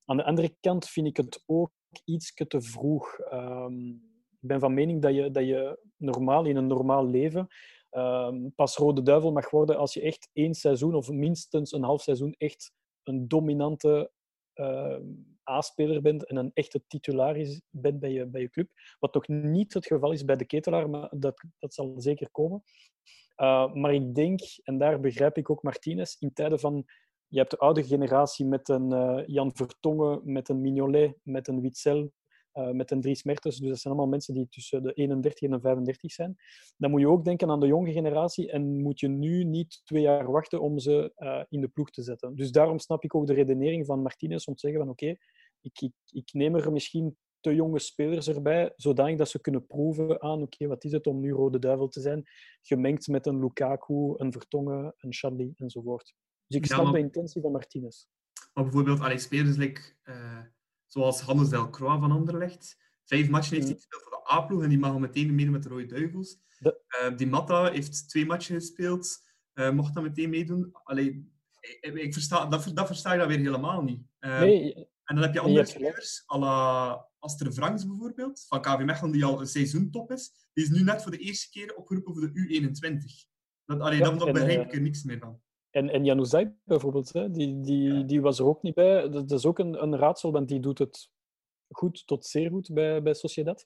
[0.05, 1.71] Aan de andere kant vind ik het ook
[2.05, 3.19] iets te vroeg.
[3.31, 4.12] Um,
[4.43, 7.47] ik ben van mening dat je, dat je normaal in een normaal leven
[7.91, 12.01] um, pas Rode Duivel mag worden als je echt één seizoen of minstens een half
[12.01, 12.71] seizoen echt
[13.03, 14.11] een dominante
[14.55, 14.97] uh,
[15.49, 18.69] A-speler bent en een echte titularis bent bij je, bij je club.
[18.99, 22.63] Wat nog niet het geval is bij de ketelaar, maar dat, dat zal zeker komen.
[23.37, 26.85] Uh, maar ik denk, en daar begrijp ik ook Martinez, in tijden van
[27.27, 31.61] je hebt de oude generatie met een uh, Jan Vertongen, met een Mignolet, met een
[31.61, 32.11] Witzel,
[32.53, 33.57] uh, met een Dries Mertens.
[33.57, 36.35] Dus dat zijn allemaal mensen die tussen de 31 en de 35 zijn.
[36.77, 40.01] Dan moet je ook denken aan de jonge generatie en moet je nu niet twee
[40.01, 42.35] jaar wachten om ze uh, in de ploeg te zetten.
[42.35, 45.19] Dus daarom snap ik ook de redenering van Martinez om te zeggen van oké, okay,
[45.61, 50.21] ik, ik, ik neem er misschien te jonge spelers erbij, zodanig dat ze kunnen proeven
[50.21, 52.23] aan oké, okay, wat is het om nu Rode Duivel te zijn,
[52.61, 56.13] gemengd met een Lukaku, een Vertongen, een Charlie enzovoort.
[56.47, 56.93] Dus ik snap ja, maar...
[56.93, 58.05] de intentie van Martinez.
[58.53, 60.39] Maar bijvoorbeeld, allee, spelers like, uh,
[60.93, 62.77] zoals Hannes Delcroix van Anderlecht.
[63.05, 65.69] Vijf matchen heeft hij gespeeld voor de A-ploeg en die mag meteen meedoen met de
[65.69, 66.37] Rode Duivels.
[66.59, 66.81] De...
[67.01, 69.21] Uh, die Matta heeft twee matchen gespeeld,
[69.53, 70.69] uh, mocht dan meteen meedoen.
[70.83, 74.01] Allee, ik, ik versta, dat, dat versta ik dan weer helemaal niet.
[74.19, 78.83] Uh, nee, en dan heb je andere spelers, à la Aster Franks bijvoorbeeld, van KV
[78.83, 80.31] Mechelen, die al een seizoen top is.
[80.53, 83.31] Die is nu net voor de eerste keer opgeroepen voor de U21.
[83.65, 85.41] Dat, allee, ja, dan begrijp ik er niks meer van.
[85.73, 89.09] En, en Januzaj bijvoorbeeld, hè, die, die, die was er ook niet bij.
[89.09, 91.09] Dat, is ook een, een raadsel, want die doet het
[91.69, 93.65] goed tot zeer goed bij, bij Sociedad.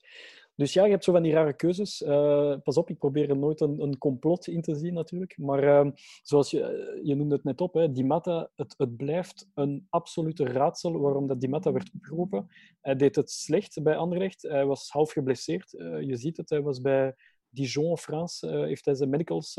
[0.54, 2.02] Dus ja, je hebt zo van die rare keuzes.
[2.02, 5.38] Uh, pas op, ik probeer er nooit een, een complot in te zien natuurlijk.
[5.38, 5.92] Maar uh,
[6.22, 10.44] zoals je, je noemde het net op, hè, Di Matta, het, het blijft een absolute
[10.44, 12.46] raadsel waarom dat Di Matta werd opgeroepen.
[12.80, 14.42] Hij deed het slecht bij Anderlecht.
[14.42, 15.72] Hij was half geblesseerd.
[15.72, 17.14] Uh, je ziet het, hij was bij
[17.48, 19.54] Dijon, France, heeft hij zijn medicals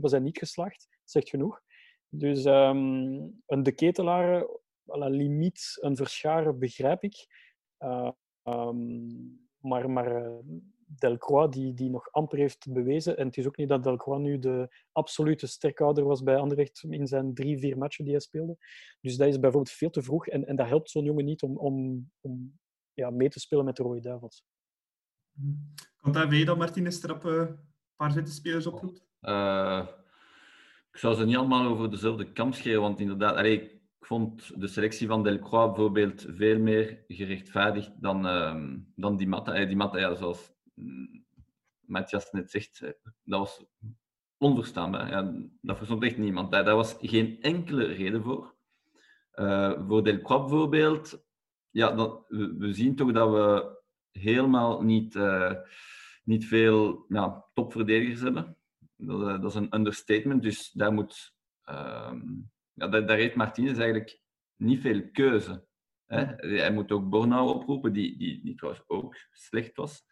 [0.00, 0.88] was hij niet geslaagd.
[1.04, 1.62] Zegt genoeg.
[2.14, 4.46] Dus um, een de ketelaar,
[4.88, 7.26] à la limiet, een verscharen begrijp ik.
[7.78, 8.10] Uh,
[8.42, 10.38] um, maar maar uh,
[10.98, 13.16] Delcroix, die, die nog amper heeft bewezen.
[13.16, 17.06] En het is ook niet dat Delcroix nu de absolute sterkhouder was bij Anderlecht in
[17.06, 18.56] zijn drie, vier matchen die hij speelde.
[19.00, 20.26] Dus dat is bijvoorbeeld veel te vroeg.
[20.26, 22.58] En, en dat helpt zo'n jongen niet om, om, om
[22.92, 24.44] ja, mee te spelen met de Rode Duivels.
[26.00, 27.58] Komt dat weet dat Martinez er op uh, een
[27.96, 29.06] paar zitten spelers oproept?
[29.20, 29.86] Uh,
[30.92, 35.06] ik zou ze niet allemaal over dezelfde kam scheren, want inderdaad, ik vond de selectie
[35.06, 39.64] van Delcroix bijvoorbeeld veel meer gerechtvaardigd dan, uh, dan die Matta.
[39.64, 40.52] Die Matta, ja, zoals
[41.80, 42.80] Matthias net zegt,
[43.22, 43.64] dat was
[44.36, 45.08] onverstaanbaar.
[45.08, 46.50] Ja, dat verstond echt niemand.
[46.50, 48.54] Daar, was geen enkele reden voor.
[49.34, 51.24] Uh, voor Delcroix bijvoorbeeld,
[51.70, 53.78] ja, dat, we, zien toch dat we
[54.10, 55.52] helemaal niet, uh,
[56.24, 58.56] niet veel ja, topverdedigers hebben.
[59.06, 61.34] Dat, eh, dat, is een understatement, dus daar moet...
[61.70, 62.12] Uh,
[62.72, 64.20] ja, daar, daar, heeft Martinez eigenlijk
[64.56, 65.64] niet veel keuze.
[66.06, 66.24] Hè?
[66.36, 70.04] Hij moet ook Bornau oproepen, die, die, die trouwens ook slecht was.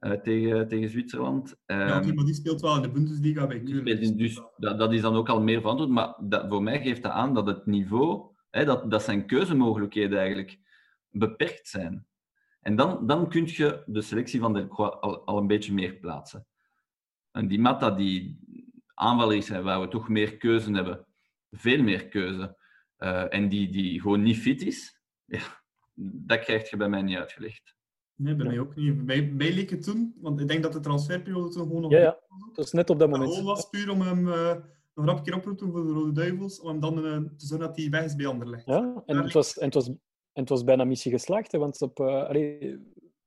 [0.00, 1.56] Uh, tegen, tegen Zwitserland.
[1.66, 4.16] Um, ja, maar die speelt wel in de Bundesliga bij Keulen.
[4.16, 5.90] Dus dat, dat, is dan ook al meer verantwoord.
[5.90, 10.18] Maar dat, voor mij geeft dat aan dat het niveau, hè, dat, dat zijn keuzemogelijkheden
[10.18, 10.58] eigenlijk
[11.10, 12.06] beperkt zijn.
[12.60, 16.46] En dan, dan kun je de selectie van Delcroix al, al een beetje meer plaatsen.
[17.30, 18.38] En die Matta, die
[18.94, 21.06] aanval is, waar we toch meer keuze hebben,
[21.50, 22.56] veel meer keuze,
[22.98, 25.40] uh, en die, die gewoon niet fit is, ja,
[26.00, 27.76] dat krijg je bij mij niet uitgelegd.
[28.14, 29.06] Nee, bij mij ook niet.
[29.06, 31.90] Bij mij leek het toen, want ik denk dat de transferperiode toen gewoon nog...
[31.90, 32.18] Ja, ja.
[32.52, 33.34] dat is net op dat moment.
[33.34, 34.54] Het was puur om hem uh,
[34.94, 37.46] nog een keer op te roepen voor de Rode Duivels, om hem dan uh, te
[37.46, 38.66] zorgen dat hij weg is bij Anderlecht.
[38.66, 39.98] Ja, en het, was, en, het was, en
[40.32, 42.78] het was bijna missie geslaagd, hè, want op, uh, allee,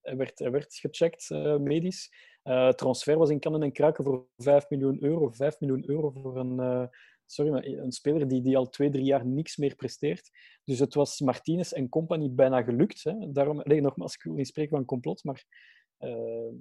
[0.01, 4.69] hij, werd, hij werd gecheckt medisch eh, transfer was in kannen en kruiken voor 5
[4.69, 5.29] miljoen euro.
[5.31, 6.83] 5 miljoen euro voor een, eh,
[7.25, 10.29] sorry, maar een speler die, die al twee, drie jaar niks meer presteert.
[10.63, 13.03] Dus het was Martinez en compagnie bijna gelukt.
[13.03, 13.31] Hè.
[13.31, 15.43] Daarom, nee, nogmaals, ik wil niet spreken van complot, maar...
[15.97, 16.09] eh,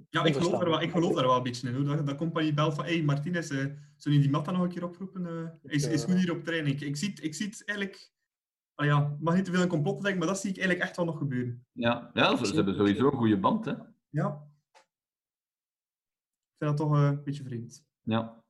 [0.09, 1.75] Ja, ik geloof, er wel, ik geloof daar wel een beetje in.
[1.75, 1.83] Hoor.
[1.95, 5.25] Dat, dat compagnie belt van, hey Martinez, zou je die Matta nog een keer oproepen?
[5.25, 6.81] Eh, is, is goed hier op training.
[6.81, 8.09] Ik, zie, het- ik zie het eigenlijk...
[8.75, 10.97] Ah ja, mag niet te veel in complot denken, maar dat zie ik eigenlijk echt
[10.97, 11.65] wel nog gebeuren.
[11.71, 13.65] Ja, ja ze, ze hebben sowieso een goede band.
[13.65, 13.73] Hè?
[14.09, 14.49] Ja.
[16.61, 17.85] Vind dat toch eh, een beetje vreemd.
[18.03, 18.43] Ja.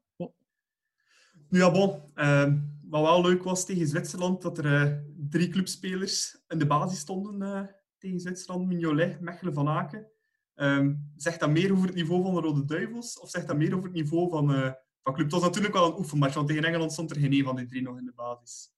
[1.50, 2.02] Nu ja, bon.
[2.14, 4.98] ehm, wat wel leuk was tegen Zwitserland, dat er eh,
[5.30, 8.68] drie clubspelers in de basis stonden eh, tegen Zwitserland.
[8.68, 10.08] Mignolet, Mechelen, Van Aken.
[10.56, 13.20] Ehm, zegt dat meer over het niveau van de Rode Duivels?
[13.20, 14.72] Of zegt dat meer over het niveau van, eh
[15.04, 15.26] van club?
[15.26, 17.66] Het was natuurlijk wel een oefenmatch, want tegen Engeland stond er geen een van die
[17.66, 18.74] drie nog in de basis.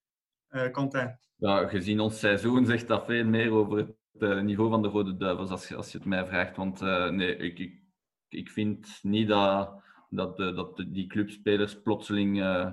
[0.48, 1.18] Eh Quentin.
[1.36, 5.18] Ja, gezien ons seizoen zegt dat veel meer over het eh, niveau van de Rode
[5.18, 6.56] Duivels, als je, als je het mij vraagt.
[6.58, 7.83] Want eh, nee, ik, ik,
[8.36, 12.72] ik vind niet dat, dat, de, dat de- die clubspelers plotseling eh,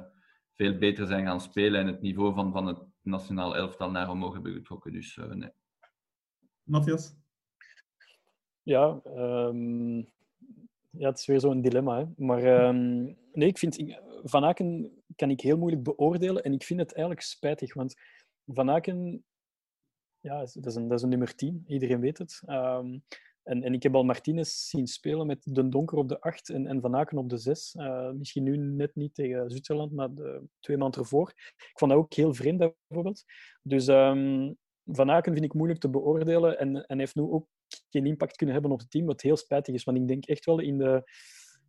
[0.55, 4.33] veel beter zijn gaan spelen en het niveau van, van het nationaal elftal naar omhoog
[4.33, 4.93] hebben getrokken.
[4.93, 5.51] Dus eh, nee.
[6.63, 7.15] Matthias?
[8.63, 9.97] Ja, ehm,
[10.91, 11.99] ja, het is weer zo'n dilemma.
[11.99, 12.05] Hè.
[12.25, 16.63] Maar ehm, nee, ik vind ik- Van Aken kan ik heel moeilijk beoordelen en ik
[16.63, 17.95] vind het eigenlijk spijtig, want
[18.47, 19.25] Van Aken,
[20.21, 22.43] ja, is- dat is een, dat is een nummer 10, iedereen weet het.
[22.47, 22.99] Ehm,
[23.43, 26.67] en, en ik heb al Martinez zien spelen met De Donker op de 8 en,
[26.67, 27.75] en Van Aken op de 6.
[27.75, 31.33] Eh, misschien nu net niet tegen Zwitserland, maar de twee maanden ervoor.
[31.57, 33.25] Ik vond dat ook heel vreemd, bijvoorbeeld.
[33.63, 34.53] Dus ehm,
[34.85, 37.47] Van Aken vind ik moeilijk te beoordelen en, en heeft nu ook
[37.91, 39.85] geen impact kunnen hebben op het team, wat heel spijtig is.
[39.85, 41.03] Want ik denk echt wel in de,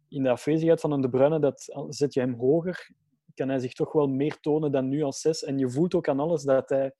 [0.07, 2.89] in de afwezigheid van De Bruyne, dat zet je hem hoger,
[3.34, 5.43] kan hij zich toch wel meer tonen dan nu als zes.
[5.43, 6.93] En je voelt ook aan alles dat hij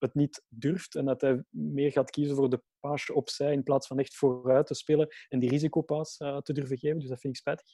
[0.00, 3.86] het niet durft en dat hij meer gaat kiezen voor de paasje opzij in plaats
[3.86, 6.98] van echt vooruit te spelen en die risicopaas eh, te durven geven.
[6.98, 7.66] Dus dat vind ik spijtig.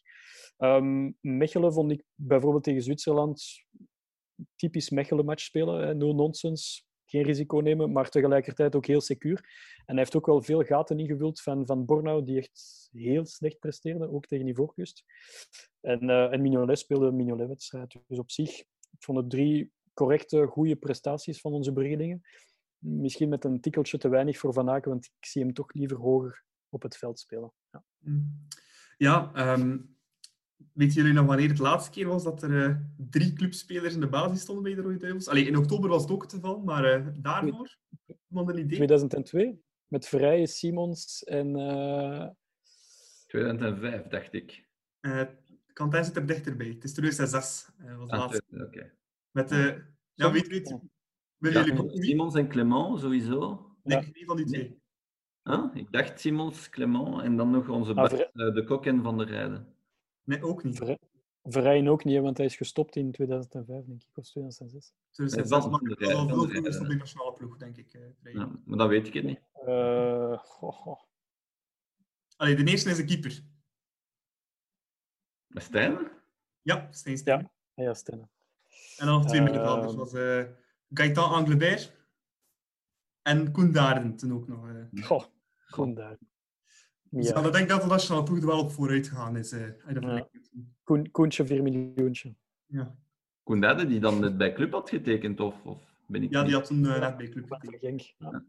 [0.56, 3.64] Ehm, Mechelen vond ik bijvoorbeeld tegen Zwitserland
[4.56, 5.86] typisch Mechelen-match spelen.
[5.86, 5.94] hè.
[5.94, 9.38] No nonsense, geen risico nemen, maar tegelijkertijd ook heel secuur.
[9.76, 13.58] En hij heeft ook wel veel gaten ingevuld van, van Bornau, die echt heel slecht
[13.58, 15.04] presteerde, ook tegen Ivoorkust.
[15.80, 17.96] En, eh en speelde een Mignolet-wedstrijd.
[18.06, 22.20] Dus op zich, ik vond het drie correcte, goede prestaties van onze Bruggelingen.
[22.78, 25.96] Misschien met een tikkeltje te weinig voor Van Aken, want ik zie hem toch liever
[25.96, 27.52] hoger op het veld spelen.
[27.70, 27.84] Ja.
[28.96, 29.78] Ja, ehm
[30.72, 34.08] weten jullie nog wanneer het laatste keer was dat er eh, drie clubspelers in de
[34.08, 35.28] basis stonden bij de Rode Duivels?
[35.28, 37.76] Allee, in oktober was het ook het geval, maar eh, daarvoor?
[38.28, 38.76] Iemand een idee?
[38.76, 41.56] 2002, met Vrije, Simons en...
[41.56, 42.28] eh,
[43.26, 44.68] 2005, dacht ik.
[45.00, 45.22] Eh
[45.72, 46.66] Quentin zit er dichterbij.
[46.68, 47.68] Het is 2006.
[47.78, 48.42] eh, was de Ah, laatste.
[48.66, 48.92] Oké.
[49.34, 49.66] Met, eh
[50.14, 51.64] ja, Zo- weet, weet, Ja.
[51.64, 52.02] jullie wie?
[52.04, 53.70] Simons en Clement sowieso.
[53.82, 54.04] Nee, Ja.
[54.12, 54.82] een van die twee.
[55.42, 58.86] Ah, ik dacht Simons, Clement en dan nog onze Ah, Bart, Ver- eh, de kok
[58.86, 59.74] en Van der Rijden.
[60.24, 60.76] Nee, ook niet.
[60.76, 60.98] Vrij-
[61.42, 64.92] Vrijen ook niet, hè, want hij is gestopt in 2005, denk ik, of 2006.
[65.10, 67.56] 2006, Van maar de dat was al Rijden, veel van de vroeger de nationale ploeg,
[67.56, 67.92] denk ik.
[67.94, 68.32] eh.
[68.32, 69.40] Ja, maar dan weet ik het niet.
[69.66, 71.00] Eh, goh, goh.
[72.36, 73.42] Allee, de eerste is een keeper.
[75.48, 76.10] Stijn?
[76.62, 77.16] Ja, Stijn
[77.74, 77.94] Ja.
[77.94, 78.18] Stijn.
[78.18, 78.28] Ja.
[78.98, 79.50] En dan nog twee Ehm.
[79.50, 79.94] middenvelders.
[79.94, 80.42] was eh
[80.90, 81.92] Gaëtan Anglebert
[83.22, 84.68] en Koen Daarden toen ook nog.
[84.68, 85.02] eh.
[85.04, 85.24] Goh.
[87.10, 89.52] Dus ja, dat denk ik dat de nationale ploeg er wel op vooruit gegaan is.
[89.52, 89.66] eh,
[90.00, 90.28] Ja.
[90.84, 92.34] Koen, Koentje, 4 miljoentje.
[92.66, 92.96] ja.
[93.42, 96.46] Koen Derde, die dan net bij Club had getekend, of, of ben ik ja, die
[96.46, 96.54] niet?
[96.54, 98.14] had toen net bij Club getekend.
[98.18, 98.44] Ja.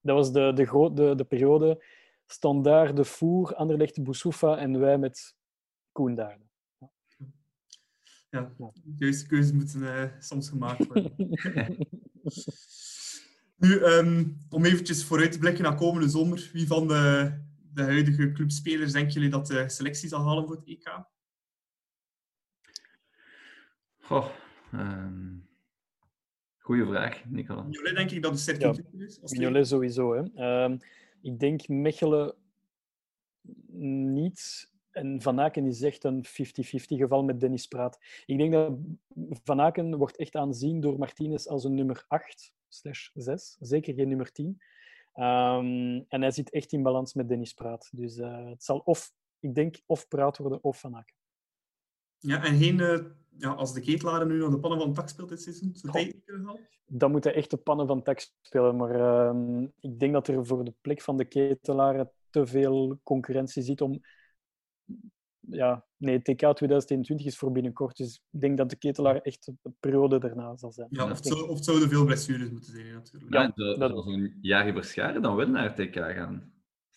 [0.00, 1.84] Dat was de, de, gro- de, de periode
[2.26, 5.36] Standaard, De Voer, Anderlecht, Boussoufa en wij met
[5.92, 6.38] Koen daar.
[8.30, 11.14] Ja, de juiste keuzes moeten eh, soms gemaakt worden.
[13.58, 17.32] Nu, ehm, om eventjes vooruit te blikken naar komende zomer, wie van de,
[17.72, 21.04] de huidige clubspelers denken jullie dat de selectie zal halen voor het EK?
[23.98, 24.28] Goh,
[24.72, 25.36] ehm,
[26.58, 27.66] goeie vraag, Nicola.
[27.70, 29.04] Jullie denk ik dat het Sergio Ja.
[29.04, 29.20] Is.
[29.22, 30.14] Als Mignolet sowieso.
[30.14, 30.22] Hè.
[30.34, 30.78] Ehm,
[31.22, 32.34] ik denk Mechelen
[34.12, 34.72] niet.
[34.98, 36.30] En Van Aken is echt een 50-50
[36.86, 37.98] geval met Dennis Praat.
[38.26, 38.78] Ik denk dat
[39.44, 43.56] Van Aken wordt echt aanzien door Martinez als een nummer 8 slash 6.
[43.60, 44.60] Zeker geen nummer 10.
[45.12, 47.90] Ehm, en hij zit echt in balans met Dennis Praat.
[47.92, 51.14] Dus eh, het zal of, ik denk, of Praat worden of Van Aken.
[52.18, 53.04] Ja, en geen, eh,
[53.36, 55.72] ja, als de ketelaar nu nog de pannen van tak speelt dit seizoen,
[56.24, 56.68] kunnen halen?
[56.86, 58.76] Dan moet hij echt de pannen van tak spelen.
[58.76, 63.62] Maar ehm, ik denk dat er voor de plek van de ketelaren te veel concurrentie
[63.62, 64.00] zit om...
[65.50, 67.96] Ja, nee, TK 2021 is voor binnenkort.
[67.96, 70.88] Dus ik denk dat de ketelaar echt de periode daarna zal zijn.
[70.90, 73.32] Ja, of het, zou, of het zouden veel blessures moeten zijn, natuurlijk.
[73.32, 76.52] Ja, Ja, zo- dat zoals een Verscharen dan wel naar het TK gaan.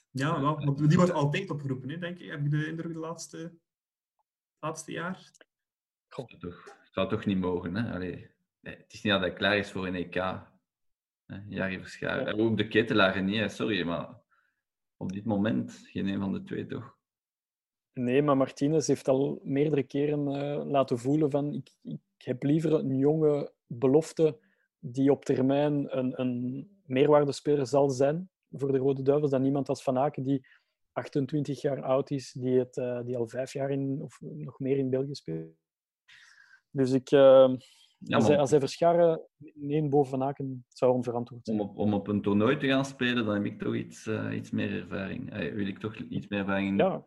[0.10, 2.30] Ja, wel, want die wordt altijd opgeroepen, hè, denk ik.
[2.30, 3.54] Heb ik de indruk de laatste,
[4.60, 5.32] laatste jaar?
[6.08, 7.94] Dat zou toch, zou toch niet mogen, hè?
[7.94, 8.30] Allee,
[8.62, 10.14] nee, het is niet dat hij klaar is voor een EK.
[11.26, 11.38] Hè?
[11.48, 12.40] Jari Verscharen.
[12.40, 14.22] Ook de ketelaren niet, hè, sorry, maar
[14.98, 17.00] op dit moment geen een van de twee, toch?
[17.94, 22.74] Nee, maar Martinez heeft al meerdere keren eh, laten voelen van ik, ik heb liever
[22.74, 24.40] een jonge belofte
[24.80, 29.84] die op termijn een, een meerwaardespeler zal zijn voor de Rode Duivels dan iemand als
[29.84, 30.48] Van Aken die
[30.92, 34.78] 28 jaar oud is, die, het, eh, die al vijf jaar in, of nog meer
[34.78, 35.56] in België speelt.
[36.70, 37.54] Dus ik, eh,
[37.98, 39.22] Ja, als, hij, als hij Verscharen
[39.68, 41.60] één boven Van Aken zou onverantwoord zijn.
[41.60, 44.52] om, op, om op een toernooi te gaan spelen, dan heb ik toch iets, iets
[44.52, 45.54] meer ervaring.
[45.54, 47.06] Wil ik toch iets meer ervaring in Ja,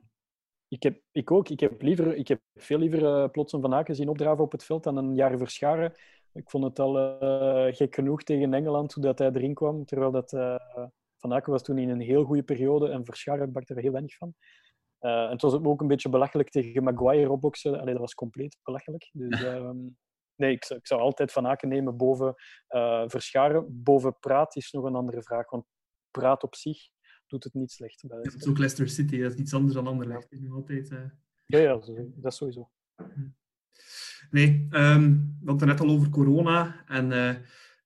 [0.69, 1.49] ik, heb, ik ook.
[1.49, 4.53] Ik heb, liever, ik heb veel liever eh, plots een Van Aken zien opdraven op
[4.53, 5.95] het veld dan een jaar Verscharen.
[6.33, 9.85] Ik vond het al eh, gek genoeg tegen Engeland hoe dat hij erin kwam.
[9.85, 10.57] Terwijl dat, eh,
[11.17, 14.17] Van Aken was toen in een heel goede periode en Verscharen bakte er heel weinig
[14.17, 14.35] van.
[14.99, 17.81] En het was ook een beetje belachelijk tegen Maguire opboksen.
[17.81, 19.11] Allee, dat was compleet belachelijk.
[19.13, 19.77] Dus ehm,
[20.37, 22.35] nee, ik zou, ik zou altijd Van Aken nemen boven
[23.07, 23.83] Verscharen.
[23.83, 25.51] Boven Praat is nog een andere vraag.
[25.51, 25.65] Want
[26.11, 26.89] Praat op zich
[27.27, 28.05] doet het niet slecht.
[28.07, 30.31] Bij Het is ook Leicester City, dat is iets anders dan Anderlecht.
[30.31, 30.91] nog altijd...
[30.91, 31.05] eh.
[31.47, 31.77] Ja, ja,
[32.17, 32.71] dat is sowieso.
[34.31, 35.03] Nee, ehm,
[35.41, 36.85] we hadden het net al over corona.
[36.87, 37.35] En eh,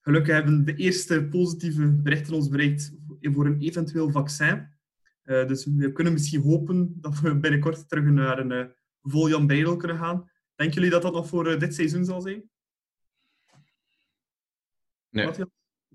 [0.01, 4.69] gelukkig hebben de eerste positieve berichten ons bereikt voor een eventueel vaccin.
[5.23, 8.73] Eh, dus we kunnen misschien hopen dat we binnenkort terug naar een
[9.03, 10.31] vol Jan Breidel kunnen gaan.
[10.55, 12.51] Denken jullie dat dat nog voor dit seizoen zal zijn?
[15.11, 15.25] Nee.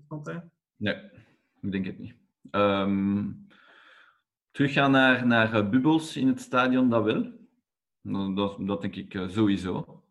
[0.08, 0.50] Martijn?
[0.76, 0.94] Nee,
[1.60, 2.14] ik denk het niet.
[2.50, 3.30] Ehm,
[4.50, 7.32] teruggaan naar, naar eh, bubbels in het stadion, dat wel.
[8.00, 10.02] Dat, dat, dat denk ik eh, sowieso.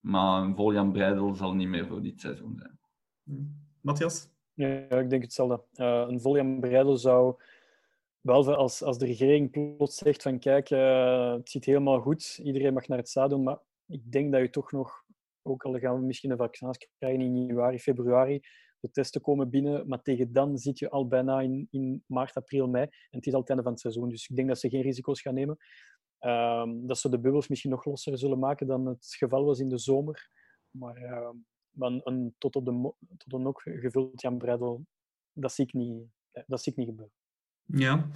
[0.00, 2.78] Maar een vol Jan Breidel zal niet meer voor dit seizoen zijn.
[3.80, 4.28] Matthias?
[4.54, 5.64] Ja, ik denk hetzelfde.
[5.72, 7.34] Eh, een Voljan Breidel zou,
[8.20, 12.88] behalve als, als de regering plots zegt van kijk, het zit helemaal goed, iedereen mag
[12.88, 15.04] naar het stadion, maar ik denk dat je toch nog,
[15.42, 18.40] ook al gaan we misschien een vaccin krijgen in januari, februari,
[18.80, 22.68] de testen komen binnen, maar tegen dan zit je al bijna in, in maart, april,
[22.68, 24.68] mei en het is al het einde van het seizoen, dus ik denk dat ze
[24.68, 25.56] geen risico's gaan nemen.
[26.18, 29.68] Ehm, dat ze de bubbels misschien nog losser zullen maken dan het geval was in
[29.68, 30.30] de zomer,
[30.70, 30.96] maar...
[30.96, 31.36] ehm,
[31.70, 34.86] maar een, een tot op de, tot een ook gevuld Jan Breidel,
[35.32, 36.02] dat zie ik niet,
[36.46, 37.14] dat zie ik niet gebeuren.
[37.64, 38.08] Ja.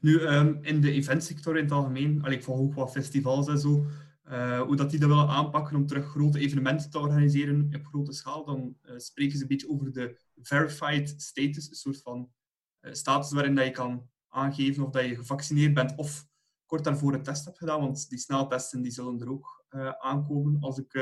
[0.00, 3.58] Nu, ehm, in de eventsector in het algemeen, allee, ik volg ook wat festivals en
[3.58, 3.86] zo,
[4.22, 8.12] eh, hoe dat die dat willen aanpakken om terug grote evenementen te organiseren op grote
[8.12, 12.32] schaal, dan eh, spreken ze een beetje over de verified status, een soort van
[12.80, 16.26] eh, status waarin dat je kan aangeven of dat je gevaccineerd bent of
[16.66, 19.64] kort daarvoor een test hebt gedaan, want die sneltesten die zullen er ook
[19.98, 20.92] aankomen als ik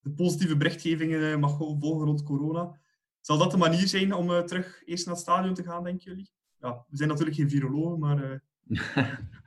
[0.00, 2.80] de positieve berichtgevingen mag volgen rond corona.
[3.20, 6.30] Zal dat de manier zijn om terug eerst naar het stadion te gaan, denken jullie?
[6.58, 8.42] Ja, we zijn natuurlijk geen virologen, maar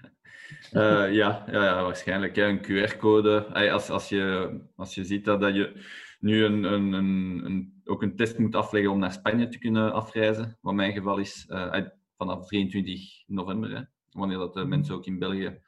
[0.71, 2.36] ja, ja, ja, waarschijnlijk.
[2.36, 2.43] Hè.
[2.43, 3.45] Een QR-code.
[3.71, 5.86] Als, als, je, als je ziet dat, dat je
[6.19, 9.93] nu een, een, een, een- ook een test moet afleggen om naar Spanje te kunnen
[9.93, 11.86] afreizen, wat mijn geval is, eh,
[12.17, 13.81] vanaf 23 november, hè,
[14.12, 15.62] wanneer dat de mensen ook in België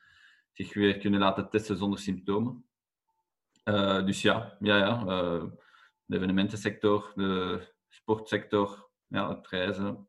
[0.51, 2.65] zich weer kunnen laten testen zonder symptomen.
[3.63, 5.43] Eh, dus ja, ja, ja eh,
[6.05, 10.07] de evenementensector, de sportsector, ja, het reizen,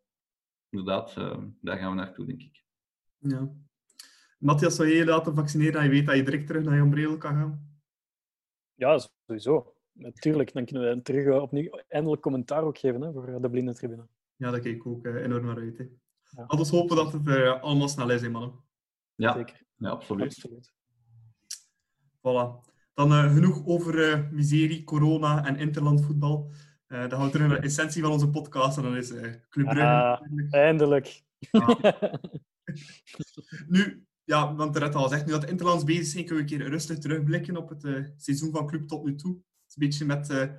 [0.70, 2.64] inderdaad, eh, daar gaan we naartoe, denk ik.
[3.18, 3.66] ja.
[4.38, 6.90] Matthias, zou je je laten vaccineren en je weet dat je direct terug naar Jan
[6.90, 7.80] Breidel kan gaan?
[8.74, 9.74] Ja, sowieso.
[9.92, 13.50] Natuurlijk, dan kunnen we terug eh, opnieuw eindelijk commentaar ook geven hè, voor eh, de
[13.50, 14.06] blinde tribune.
[14.36, 15.78] Ja, daar kijk ik ook eh, enorm naar uit.
[15.78, 15.84] Hè.
[15.84, 16.44] Ja.
[16.48, 18.52] Laten we hopen dat het eh, allemaal snel is, hè, mannen.
[19.14, 19.62] Ja, Zeker.
[19.76, 20.26] ja absoluut.
[20.26, 20.72] Absoluut.
[22.18, 22.66] Voilà.
[22.94, 26.50] Dan genoeg over eh, miserie, corona en interlandvoetbal.
[26.86, 29.32] Eh dan gaan we terug naar de essentie van onze podcast en dan is eh
[29.48, 29.82] Club Brugge.
[29.82, 30.20] Ah.
[30.20, 30.52] natuurlijk.
[30.54, 31.22] Eindelijk.
[33.68, 36.52] Nu, ja, want er net al gezegd, nu dat de Interlands bezig zijn, kunnen we
[36.52, 39.34] een keer rustig terugblikken op het eh, seizoen van Club tot nu toe.
[39.34, 40.54] Het is een beetje met eh,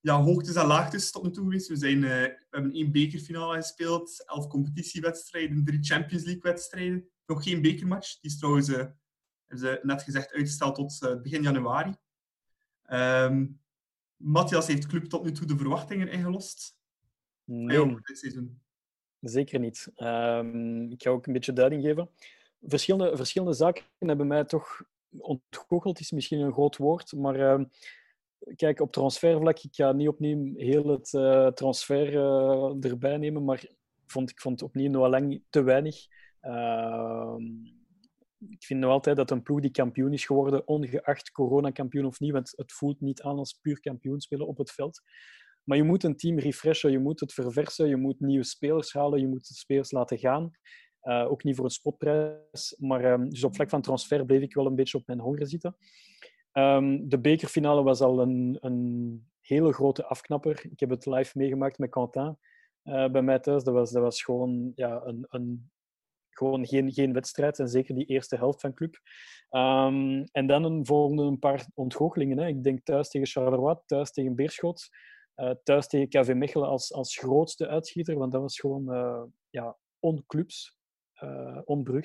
[0.00, 1.68] ja, hoogtes en laagtes tot nu toe geweest.
[1.68, 7.08] We, zijn, we hebben één bekerfinale gespeeld, elf competitiewedstrijden, drie Champions League-wedstrijden.
[7.26, 8.20] Nog geen bekermatch.
[8.20, 8.96] Die is trouwens, hebben
[9.48, 11.94] ze net gezegd, uitgesteld tot begin januari.
[12.82, 13.44] Ehm
[14.16, 16.76] Matthias heeft Club tot nu toe de verwachtingen ingelost.
[17.44, 18.60] Nee, dit seizoen.
[19.20, 19.90] Zeker niet.
[19.94, 22.10] Ehm, ik ga ook een beetje duiding geven.
[22.68, 24.82] Verschillende, verschillende zaken hebben mij toch
[25.18, 27.64] ontgoocheld, is misschien een groot woord, maar ehm,
[28.56, 33.64] kijk, op transfervlak, ik ga niet opnieuw heel het eh, transfer eh, erbij nemen, maar
[34.06, 36.06] vond, ik vond opnieuw nog lang te weinig.
[36.40, 37.42] Ehm,
[38.48, 42.32] ik vind nog altijd dat een ploeg die kampioen is geworden, ongeacht coronakampioen of niet,
[42.32, 45.02] want het voelt niet aan als puur kampioen spelen op het veld.
[45.64, 49.20] Maar je moet een team refreshen, je moet het verversen, je moet nieuwe spelers halen,
[49.20, 50.50] je moet de spelers laten gaan.
[51.06, 52.74] Uh, ook niet voor een spotprijs.
[52.78, 55.46] Maar um, dus op vlak van transfer bleef ik wel een beetje op mijn honger
[55.46, 55.76] zitten.
[56.52, 60.66] Um, de bekerfinale was al een, een hele grote afknapper.
[60.70, 62.38] Ik heb het live meegemaakt met Quentin
[62.84, 63.64] uh, bij mij thuis.
[63.64, 65.70] Dat was, dat was gewoon, ja, een, een,
[66.30, 67.58] gewoon geen, geen wedstrijd.
[67.58, 69.00] En zeker die eerste helft van club.
[69.50, 72.38] Um, en dan volgden een paar ontgoochelingen.
[72.38, 72.46] Hè.
[72.46, 74.88] Ik denk thuis tegen Charleroi, thuis tegen Beerschot.
[75.36, 78.18] Uh, thuis tegen KV Mechelen als, als grootste uitschieter.
[78.18, 78.84] Want dat was gewoon
[79.50, 80.75] ja, onclubs,
[81.22, 82.02] uh.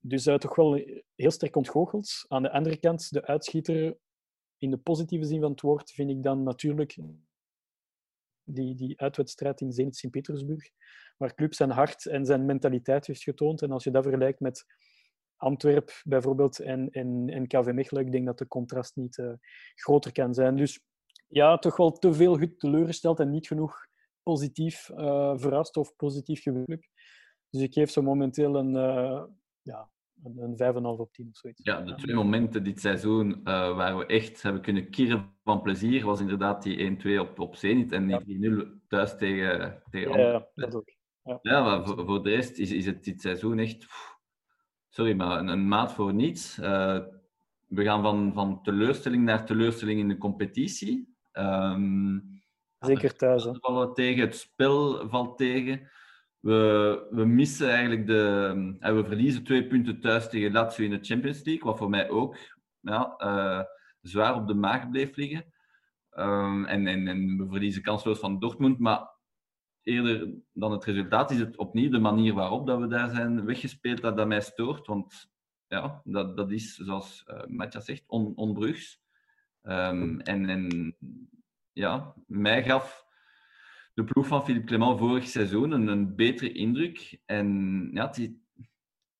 [0.00, 2.24] Dus uh, toch wel heel sterk ontgoocheld.
[2.28, 3.96] Aan de andere kant, de uitschieter
[4.58, 6.96] in de positieve zin van het woord vind ik dan natuurlijk
[8.44, 10.70] die, die uitwedstrijd in Zenit Sint-Petersburg,
[11.16, 13.62] waar club zijn hart en zijn mentaliteit heeft getoond.
[13.62, 14.64] En als je dat vergelijkt met
[15.36, 19.32] Antwerp bijvoorbeeld en, en, en KV Mechelen, ik denk dat de contrast niet uh,
[19.74, 20.56] groter kan zijn.
[20.56, 20.80] Dus
[21.28, 23.86] ja, toch wel te veel teleurgesteld en niet genoeg
[24.22, 26.90] positief uh, verrast of positief geluk.
[27.52, 29.22] Dus ik geef zo momenteel een, uh,
[29.62, 29.88] ja,
[30.24, 31.60] een, een 5,5 op 10 of zoiets.
[31.64, 36.04] Ja, de twee momenten dit seizoen uh, waar we echt hebben kunnen keren van plezier,
[36.04, 38.50] was inderdaad die 1-2 op, op Zenit en die ja.
[38.50, 40.90] 0 thuis tegen, tegen ja, ja, dat ook.
[41.22, 43.78] Ja, ja maar voor, voor, de rest is, is het dit seizoen echt...
[43.78, 44.18] Pff,
[44.88, 46.58] sorry, maar een, een, maat voor niets.
[46.58, 46.98] Uh,
[47.66, 51.16] we gaan van, van teleurstelling naar teleurstelling in de competitie.
[51.32, 52.42] Um,
[52.78, 53.48] Zeker thuis.
[53.50, 55.90] Vallen tegen, het spel valt tegen.
[56.42, 58.76] We, we missen eigenlijk de...
[58.80, 62.08] En we verliezen twee punten thuis tegen Lazio in de Champions League, wat voor mij
[62.10, 62.36] ook
[62.80, 63.62] ja, uh,
[64.00, 65.44] zwaar op de maag bleef liggen.
[66.18, 69.10] Um, en, en, en we verliezen kansloos van Dortmund, maar
[69.82, 74.00] eerder dan het resultaat is het opnieuw de manier waarop dat we daar zijn weggespeeld
[74.00, 74.86] dat, mij stoort.
[74.86, 75.30] Want
[75.66, 79.00] ja, dat, dat is, zoals uh, Matthias zegt, on, onbrugs.
[79.62, 80.96] Um, en, en
[81.72, 83.04] ja, mij gaf
[83.94, 87.20] de ploeg van Philippe Clement vorig seizoen een, een betere indruk.
[87.24, 88.18] En ja, het,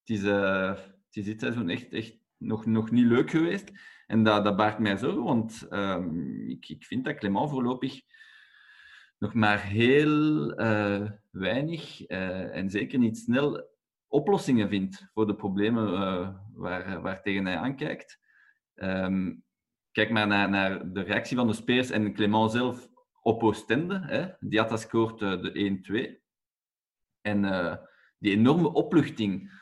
[0.04, 3.72] is, het is dit seizoen echt, echt nog, nog niet leuk geweest.
[4.06, 8.00] En dat, dat baart mij zorgen, want um, ik, ik vind dat Clement voorlopig
[9.18, 13.70] nog maar heel uh, weinig uh, en zeker niet snel
[14.06, 15.90] oplossingen vindt voor de problemen
[16.54, 18.18] waar, waar tegen hij aankijkt.
[18.74, 19.44] Um,
[19.90, 22.88] kijk maar naar, naar de reactie van de Speers en Clement zelf
[23.22, 24.00] op Oostende.
[24.04, 24.28] Hè.
[24.40, 26.22] Diatta scoort de 1-2.
[27.20, 27.42] En
[28.18, 29.60] die enorme opluchting,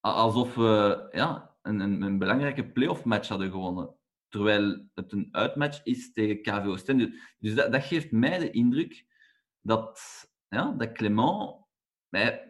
[0.00, 3.96] alsof we ja, een, een, een belangrijke playoff match hadden gewonnen
[4.32, 7.20] terwijl het een uitmatch is tegen KV Oostende.
[7.38, 9.06] Dus dat, dat geeft mij de indruk
[9.60, 10.00] dat,
[10.48, 11.56] ja, dat Clement,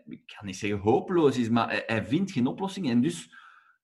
[0.06, 2.90] ik kan niet zeggen hopeloos is, maar hij, vindt geen oplossing.
[2.90, 3.34] En dus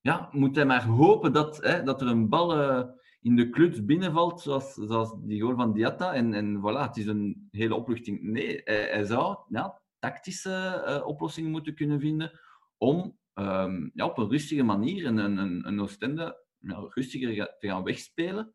[0.00, 2.84] ja, moet hij maar hopen dat, hè, dat er een bal uh,
[3.20, 6.14] in de kluts binnenvalt, zoals, zoals die goal van Diatta.
[6.14, 8.22] En, en voilà, het is een hele opluchting.
[8.22, 12.40] Nee, hij, hij zou ja, tactische uh, oplossingen moeten kunnen vinden
[12.76, 16.46] om um, ja, op een rustige manier een, een, een Oostende
[16.88, 18.54] rustiger te gaan wegspelen.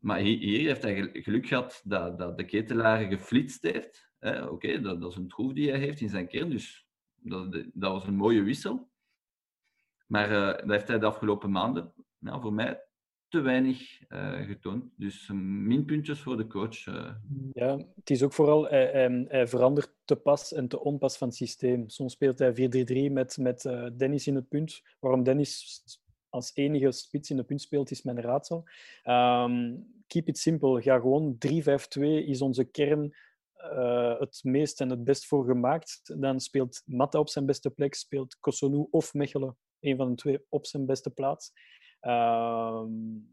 [0.00, 4.08] Maar hier, hier, heeft hij geluk gehad dat, dat de ketelaar geflitst heeft.
[4.48, 7.92] Oké, dat, dat, is een troef die hij heeft in zijn kern, dus dat, dat
[7.92, 8.90] was een mooie wissel.
[10.06, 12.89] Maar uh, dat heeft hij de afgelopen maanden ja, voor mij
[13.30, 14.84] te weinig uh, getoond.
[14.96, 16.86] Dus uh, minpuntjes voor de coach.
[16.86, 17.10] Uh.
[17.52, 21.28] Ja, het is ook vooral, hij, hij, hij, verandert te pas en te onpas van
[21.28, 21.88] het systeem.
[21.88, 22.52] Soms speelt hij
[23.08, 23.62] 4-3-3 met, met
[23.96, 24.82] Dennis in het punt.
[25.00, 25.82] Waarom Dennis
[26.28, 28.64] als enige spits in de punt speelt, is mijn raadsel.
[29.04, 30.82] Um, keep it simple.
[30.82, 33.14] Ga gewoon 3-5-2 is onze kern
[34.18, 36.20] het meest en het best voor gemaakt.
[36.20, 40.44] Dan speelt Matta op zijn beste plek, speelt Kosonou of Mechelen, een van de twee,
[40.48, 41.52] op zijn beste plaats.
[42.00, 43.28] Um,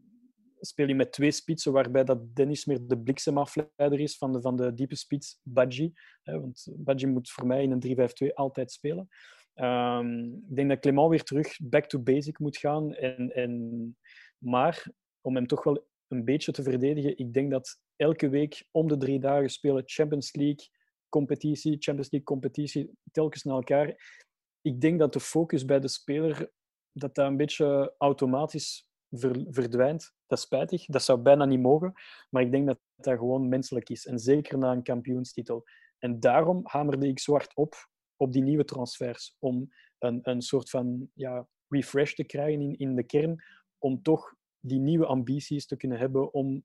[0.60, 4.56] speel je met twee spitsen, waarbij dat Dennis meer de bliksemafleider is van de, van
[4.56, 5.92] de diepe spits Badji.
[6.22, 9.08] Want Badji moet voor mij in een 3-5-2 altijd spelen.
[9.54, 12.94] Um, ik denk dat Clement weer terug back to basic moet gaan.
[12.94, 13.96] En, en,
[14.38, 14.90] maar
[15.20, 18.96] om hem toch wel een beetje te verdedigen, ik denk dat elke week om de
[18.96, 20.68] drie dagen spelen Champions League
[21.08, 24.16] competitie, Champions League competitie, telkens naar elkaar.
[24.60, 26.50] Ik denk dat de focus bij de speler
[26.98, 30.12] dat dat een beetje automatisch ver, verdwijnt.
[30.26, 31.92] Dat is spijtig, dat zou bijna niet mogen,
[32.30, 34.06] maar ik denk dat dat gewoon menselijk is.
[34.06, 35.64] En zeker na een kampioenstitel.
[35.98, 37.74] En daarom hamerde ik zwart op
[38.16, 39.36] op die nieuwe transfers.
[39.38, 39.68] Om
[39.98, 43.44] een, een soort van ja, refresh te krijgen in, in de kern.
[43.78, 46.64] Om toch die nieuwe ambities te kunnen hebben om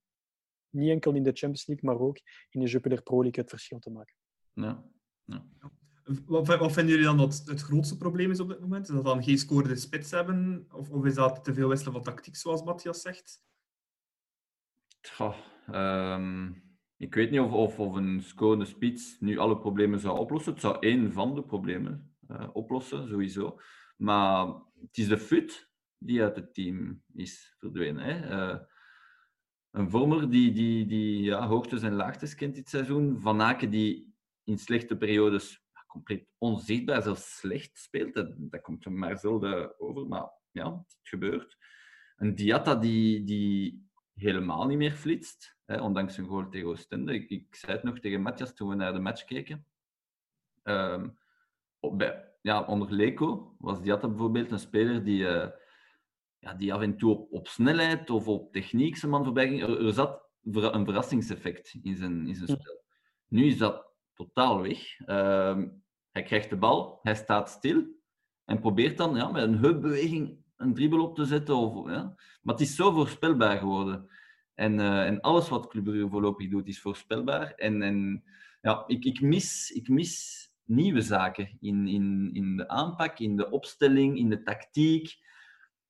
[0.69, 2.19] niet enkel in de Champions League, maar ook
[2.49, 4.15] in de Jupiler Pro League het verschil te maken.
[4.53, 4.84] Ja.
[5.23, 5.45] ja.
[6.25, 8.89] Wat, vinden jullie dan dat het grootste probleem is op dit moment?
[8.89, 10.67] Is dat dan geen scorende spits hebben?
[10.71, 13.43] Of, of is dat te veel wisselen van tactiek, zoals Matthias zegt?
[15.71, 16.63] Um,
[16.97, 20.51] ik weet niet of, of, of een schone spits nu alle problemen zou oplossen.
[20.51, 23.59] Het zou één van de problemen uh, oplossen, sowieso.
[23.97, 24.47] Maar
[24.81, 28.03] het is de fut die uit het team is verdwenen.
[28.03, 28.51] Hè.
[28.53, 28.59] Uh,
[29.71, 33.21] een vormer die, die, die ja, hoogtes en laagtes kent dit seizoen.
[33.21, 35.62] Van Aken die in slechte periodes
[35.93, 38.13] compleet onzichtbaar, zelfs slecht speelt.
[38.13, 41.57] Dat, dat komt er maar zelden over, maar ja, het gebeurt.
[42.15, 47.13] Een Diatta die, die helemaal niet meer flitst, hè, ondanks een goal tegen Oostende.
[47.13, 49.65] Ik, ik zei het nog tegen Matthias toen we naar de match keken.
[50.63, 51.17] Um,
[51.79, 55.49] op, bij, ja, onder Leco was Diatta bijvoorbeeld een speler die, uh,
[56.37, 59.61] ja, die af en toe op, op snelheid of op techniek zijn man voorbij ging.
[59.61, 62.83] Er, er zat een verrassingseffect in zijn, in zijn spel.
[63.27, 65.07] Nu is dat totaal weg.
[65.07, 65.82] Um,
[66.14, 67.84] hij krijgt de bal, hij staat stil
[68.45, 71.55] en probeert dan ja, met een heupbeweging een dribbel op te zetten.
[71.55, 72.16] Of, ja.
[72.41, 74.07] Maar het is zo voorspelbaar geworden.
[74.53, 77.53] En, uh, en alles wat Club Brugge voorlopig doet, is voorspelbaar.
[77.53, 78.24] En, en
[78.61, 83.49] ja, ik, ik, mis, ik mis nieuwe zaken in, in, in de aanpak, in de
[83.49, 85.18] opstelling, in de tactiek.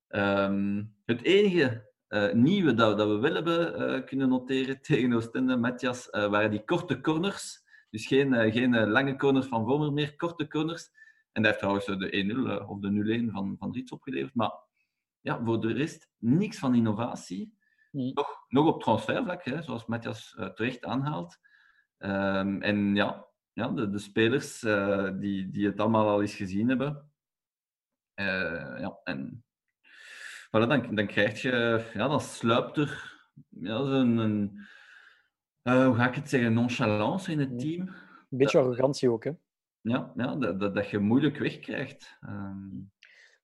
[0.08, 5.56] Um, het enige uh, nieuwe dat, dat, we wel hebben uh, kunnen noteren tegen Oostende,
[5.56, 7.63] Matthias, waren die korte corners.
[7.94, 10.90] Dus geen, geen lange corners van Vormer meer, korte corners.
[11.32, 14.34] En daar heeft trouwens de 1-0 of de 0-1 van, van Rits opgeleverd.
[14.34, 14.52] Maar
[15.20, 17.58] ja, voor de rest niks van innovatie.
[17.90, 18.12] Nee.
[18.12, 21.38] Nog, nog op transfervlak, hè, zoals Matthias terecht aanhaalt.
[21.98, 26.68] Um, en ja, ja, de, de spelers uh, die, die het allemaal al eens gezien
[26.68, 27.12] hebben.
[28.14, 29.44] Uh, ja, en
[30.46, 33.18] voilà, dan, dan krijg je, ja, dan sluipt er
[33.48, 34.66] ja, een, een
[35.64, 37.80] uh, hoe ga ik het zeggen, nonchalance in het team.
[37.80, 39.30] Een beetje arrogantie ook, hè?
[39.80, 42.18] Ja, ja dat, dat, dat je moeilijk wegkrijgt.
[42.22, 42.92] Um...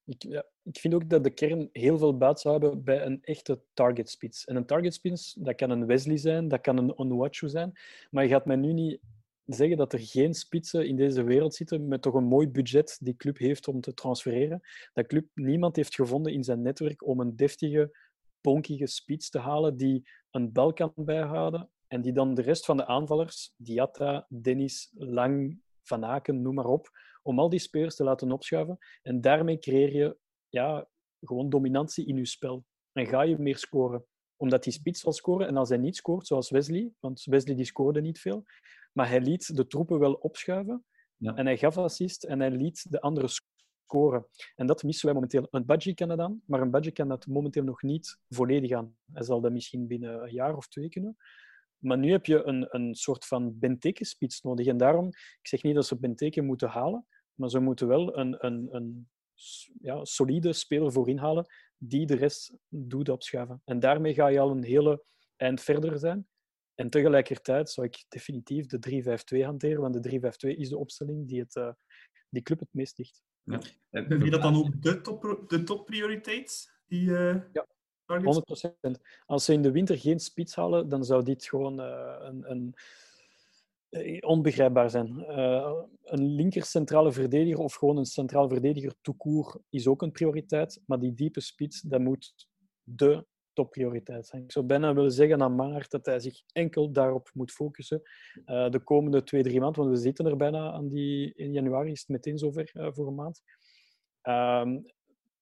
[0.04, 3.22] Ik, ja, ik vind ook dat de kern heel veel baat zou hebben bij een
[3.22, 4.44] echte target spits.
[4.44, 7.72] En een target spits, dat kan een Wesley zijn, dat kan een Onwachu zijn.
[8.10, 9.00] Maar je gaat mij nu niet
[9.44, 13.16] zeggen dat er geen spitsen in deze wereld zitten met toch een mooi budget die
[13.16, 14.60] club heeft om te transfereren.
[14.92, 17.96] Dat club niemand heeft gevonden in zijn netwerk om een deftige,
[18.40, 22.76] bonkige spits te halen die een bal kan bijhouden en die dan de rest van
[22.76, 26.90] de aanvallers, Diatta, Dennis, Lang, Van Aken, noem maar op,
[27.22, 28.78] om al die spelers te laten opschuiven.
[29.02, 30.18] En daarmee creëer je
[30.48, 30.88] ja,
[31.20, 32.64] gewoon dominantie in je spel.
[32.92, 34.04] En ga je meer scoren
[34.40, 35.46] omdat hij spits zal scoren.
[35.46, 38.44] En als hij niet scoort, zoals Wesley, want Wesley die scoorde niet veel,
[38.92, 40.84] maar hij liet de troepen wel opschuiven.
[41.16, 41.34] Ja.
[41.34, 44.26] En hij gaf assist en hij liet de anderen scoren.
[44.56, 45.46] En dat missen wij momenteel.
[45.50, 48.96] Een budget kan dat dan, maar een budget kan dat momenteel nog niet volledig aan.
[49.12, 51.16] Hij zal dat misschien binnen een jaar of twee kunnen.
[51.80, 54.66] Maar nu heb je een, een soort van Benteke-spits nodig.
[54.66, 58.46] En daarom, ik zeg niet dat ze Benteke moeten halen, maar ze moeten wel een,
[58.46, 59.08] een, een
[59.80, 63.62] ja, solide speler voorin halen die de rest doet opschuiven.
[63.64, 65.04] En daarmee ga je al een hele
[65.36, 66.28] eind verder zijn.
[66.74, 69.02] En tegelijkertijd zou ik definitief de
[69.40, 70.20] 3-5-2 hanteren, want de
[70.54, 71.72] 3-5-2 is de opstelling die het, uh,
[72.28, 73.22] die club het meest ligt.
[73.42, 73.60] Ja.
[73.90, 76.78] Vind je dat dan ook de, top, de topprioriteit?
[76.86, 77.66] Die, uh, ja,
[78.18, 79.00] 100%.
[79.26, 82.74] Als ze in de winter geen spits halen, dan zou dit gewoon uh, een, een
[84.24, 85.24] onbegrijpbaar zijn.
[85.28, 85.72] Uh,
[86.04, 90.98] een linker centrale verdediger of gewoon een centraal verdediger toekoer is ook een prioriteit, maar
[90.98, 92.48] die diepe spits, dat moet
[92.82, 94.42] de topprioriteit zijn.
[94.42, 98.02] Ik zou bijna willen zeggen aan Maart dat hij zich enkel daarop moet focussen
[98.44, 101.34] de komende twee, drie maanden, want we zitten er bijna aan die...
[101.34, 103.42] In januari is het meteen zover voor een maand.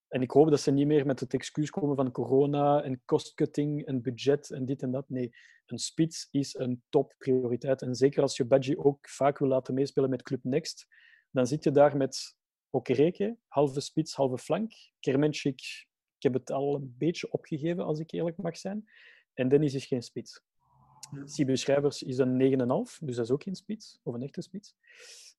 [0.09, 3.87] En ik hoop dat ze niet meer met het excuus komen van corona en cost-cutting
[3.87, 5.09] en budget en dit en dat.
[5.09, 5.33] Nee,
[5.67, 7.83] een spits is een topprioriteit.
[7.83, 10.87] En zeker als je Badji ook vaak wil laten meespelen met Club Next,
[11.31, 12.37] dan zit je daar met
[12.71, 14.73] Okereke, halve spits, halve flank.
[15.01, 15.61] Kermenschik,
[16.17, 18.89] ik heb het al een beetje opgegeven, als ik eerlijk mag zijn.
[19.35, 20.43] En Dennis is geen spits.
[21.25, 24.75] Sibu Schrijvers is een 9,5, dus dat is ook geen spits, of een echte spits.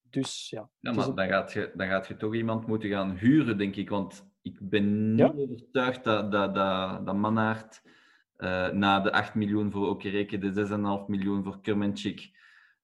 [0.09, 0.69] Dus ja.
[0.79, 3.89] ja maar dan, gaat je, dan gaat je toch iemand moeten gaan huren, denk ik.
[3.89, 7.81] Want ik ben niet overtuigd dat, dat, dat, dat Mannaert
[8.37, 12.31] uh, na de 8 miljoen voor Okereke, de 6,5 miljoen voor Kermenchik,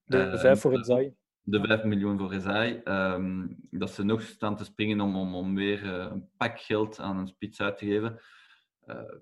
[0.04, 1.14] de uh, 5 voor Rezai.
[1.42, 5.56] De 5 miljoen voor Rezai, um, dat ze nog staan te springen om, om, om
[5.56, 8.20] weer uh, een pak geld aan een spits uit te geven.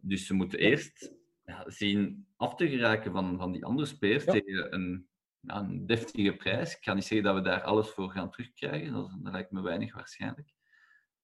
[0.01, 1.13] dus ze moeten eerst
[1.45, 4.31] ja, zien af te geraken van, van die andere spelers ja.
[4.31, 5.07] tegen een,
[5.39, 6.75] ja, een deftige prijs.
[6.75, 9.61] Ik kan niet zeggen dat we daar alles voor gaan terugkrijgen, dat, dat lijkt me
[9.61, 10.53] weinig waarschijnlijk.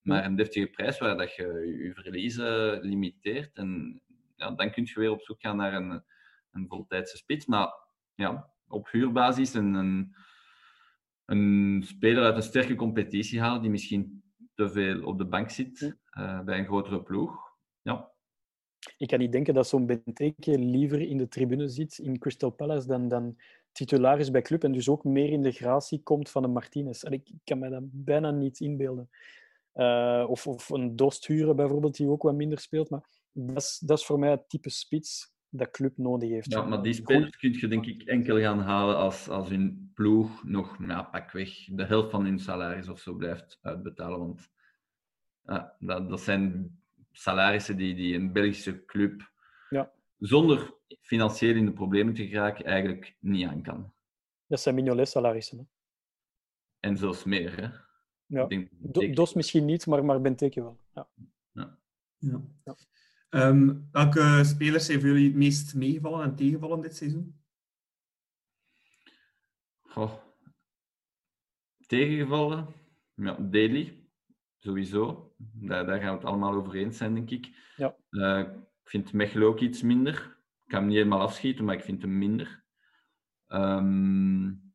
[0.02, 1.44] Maar een deftige prijs waar dat je
[1.84, 3.58] je verliezen limiteert.
[3.58, 4.02] En
[4.36, 6.04] ja, dan kun je weer op zoek gaan naar een,
[6.52, 7.46] een voltijdse spits.
[7.46, 7.74] Maar
[8.16, 10.16] ja, op huurbasis een, een,
[11.26, 14.24] een speler uit een sterke competitie halen die misschien
[14.54, 17.38] te veel op de bank zit uh, bij een grotere ploeg.
[17.82, 18.12] Ja,
[18.98, 22.88] Ik kan niet denken dat zo'n Benteke liever in de tribune zit in Crystal Palace
[22.88, 23.38] dan, dan
[23.72, 27.04] titularis bij club en dus ook meer in de gratie komt van een Martinez.
[27.04, 29.10] En ik, ik kan me dat bijna niet inbeelden.
[29.76, 32.90] Uh, of, of een Dost huren bijvoorbeeld, die ook wat minder speelt.
[32.90, 36.52] Maar dat is, dat is voor mij het type spits dat club nodig heeft.
[36.52, 40.44] Ja, maar die spelers kun je denk ik enkel gaan halen als, als hun ploeg
[40.44, 44.20] nog ja, pakweg de helft van hun salaris of zo blijft uitbetalen.
[44.20, 44.50] Want
[45.42, 46.78] ja, dat, dat zijn
[47.12, 49.32] salarissen die, die een Belgische club
[49.70, 49.92] ja.
[50.18, 53.94] zonder financieel in de problemen te geraken eigenlijk niet aan kan.
[54.48, 55.70] Dat zijn Mignolet-salarissen.
[56.80, 57.88] En zelfs meer, hè?
[58.30, 58.46] Ja.
[58.46, 58.70] Denk,
[59.16, 60.80] Dos misschien niet, maar, maar Benteke wel.
[60.94, 61.10] Ja.
[61.52, 61.78] Ja.
[62.18, 62.42] ja.
[62.64, 62.76] ja.
[63.30, 67.42] Um, welke spelers zijn voor jullie het meest meegevallen en tegenvallen dit seizoen?
[69.82, 70.14] Goh.
[71.88, 72.68] Tegengevallen?
[73.16, 74.10] Ja, Daly,
[74.58, 75.34] sowieso.
[75.38, 77.74] Daar, daar, gaan we het allemaal over eens zijn, denk ik.
[77.76, 77.96] Ja.
[78.10, 78.40] Uh,
[78.84, 80.38] ik vind Mechelen ook iets minder.
[80.64, 82.64] Ik kan hem niet helemaal afschieten, maar ik vind hem minder.
[83.48, 84.69] Um,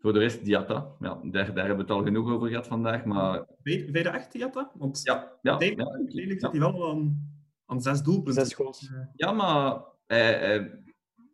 [0.00, 0.96] voor de rest, Diatta.
[1.00, 3.04] Ja, daar, daar hebben we het al genoeg over gehad vandaag.
[3.04, 3.46] Maar...
[3.62, 4.70] Weet, je echt Diatta?
[4.74, 7.32] Want ja, ja, ja, zit hij wel aan,
[7.66, 8.44] aan zes doelpunten.
[8.44, 8.90] Zes goals.
[9.14, 10.82] Ja, maar hij, hij,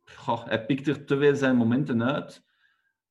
[0.05, 2.45] goh, hij pikt er te veel zijn momenten uit.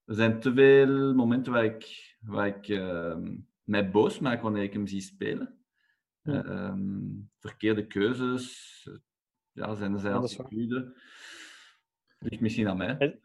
[0.04, 3.16] Er zijn te veel momenten waar ik, waar ik uh,
[3.62, 5.58] mij boos maak wanneer ik hem zie spelen.
[6.22, 6.44] Ja.
[6.44, 6.74] Uh,
[7.38, 8.88] verkeerde keuzes.
[9.52, 10.96] Ja, zijn er zijn attitude.
[12.18, 13.20] Ligt misschien aan mij.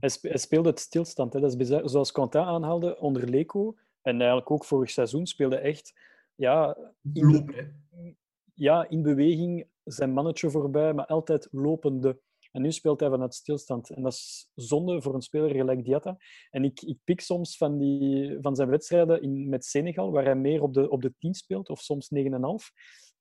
[0.00, 1.32] Hij speelde het stilstand.
[1.32, 1.40] Hè.
[1.40, 1.88] Dat is bizar.
[1.88, 3.76] Zoals Quentin aanhaalde onder Leco.
[4.02, 5.92] En eigenlijk ook vorig seizoen speelde echt
[6.34, 6.76] ja,
[7.12, 7.54] in,
[8.54, 12.20] ja, in beweging zijn mannetje voorbij, maar altijd lopende.
[12.52, 13.90] En nu speelt hij vanuit stilstand.
[13.90, 16.16] En dat is zonde voor een speler gelijk Diatta.
[16.50, 20.36] En ik, ik pik soms van, die, van zijn wedstrijden in, met Senegal, waar hij
[20.36, 22.22] meer op de, op de 10 speelt, of soms 9,5.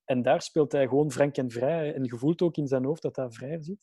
[0.05, 1.93] En daar speelt hij gewoon frank en vrij.
[1.93, 3.77] En je voelt ook in zijn hoofd dat hij vrij zit.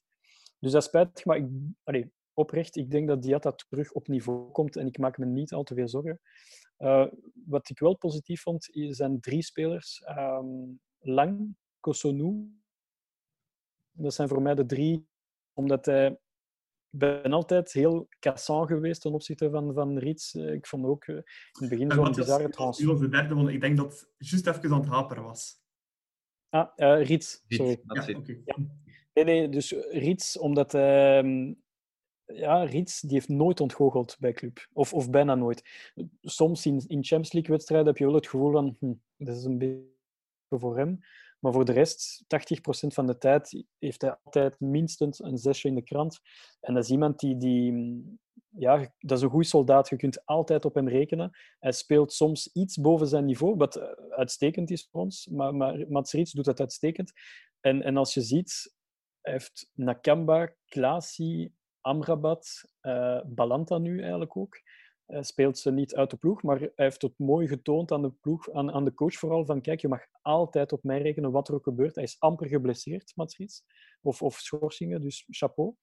[0.58, 1.46] Dus dat spijtig, maar ik,
[1.82, 5.52] allee, oprecht, ik denk dat Diatta terug op niveau komt en ik maak me niet
[5.52, 6.20] al te veel zorgen.
[6.78, 7.06] Uh,
[7.46, 10.02] wat ik wel positief vond, zijn drie spelers.
[10.18, 12.60] Um, Lang, Kosonu.
[13.92, 15.08] Dat zijn voor mij de drie,
[15.52, 16.20] omdat hij...
[16.90, 20.34] Ik ben altijd heel cassant geweest ten opzichte van, van Riets.
[20.34, 21.22] Eh, ik vond ook uh, in
[21.52, 23.00] het begin zo'n bizarre transfer.
[23.00, 25.60] de derde, want ik denk dat het juist even aan het haperen was.
[26.48, 27.80] Ah, uh, Riets, sorry.
[27.86, 28.42] Riets, ja, okay.
[28.44, 28.56] ja.
[29.12, 31.56] Nee, nee, dus Riets, omdat hij
[32.34, 34.68] ja, Rits die heeft nooit ontgoocheld bij club.
[34.72, 35.90] Of, of bijna nooit.
[36.20, 39.58] Soms in, in Champions League-wedstrijden heb je wel het gevoel van hm, dat is een
[39.58, 39.90] beetje
[40.48, 41.00] voor hem.
[41.38, 42.26] Maar voor de rest, 80%
[42.86, 46.20] van de tijd heeft hij altijd minstens een zesje in de krant.
[46.60, 47.72] En dat is iemand die, die
[48.48, 49.88] ja, dat is een goede soldaat.
[49.88, 51.30] Je kunt altijd op hem rekenen.
[51.58, 55.26] Hij speelt soms iets boven zijn niveau, wat eh, uitstekend is voor ons.
[55.26, 57.12] Maar, maar Mats Rits doet dat uitstekend.
[57.60, 58.74] En, en als je ziet,
[59.20, 64.60] hij heeft Nakamba, Klaasie, Amrabat, uh, Balanta nu eigenlijk ook.
[65.06, 68.10] Uh, speelt ze niet uit de ploeg, maar hij heeft het mooi getoond aan de,
[68.10, 71.48] ploeg, aan, aan de coach vooral, van kijk, je mag altijd op mij rekenen wat
[71.48, 71.94] er ook gebeurt.
[71.94, 73.62] Hij is amper geblesseerd, Mats
[74.02, 75.74] of, of schorsingen, dus chapeau.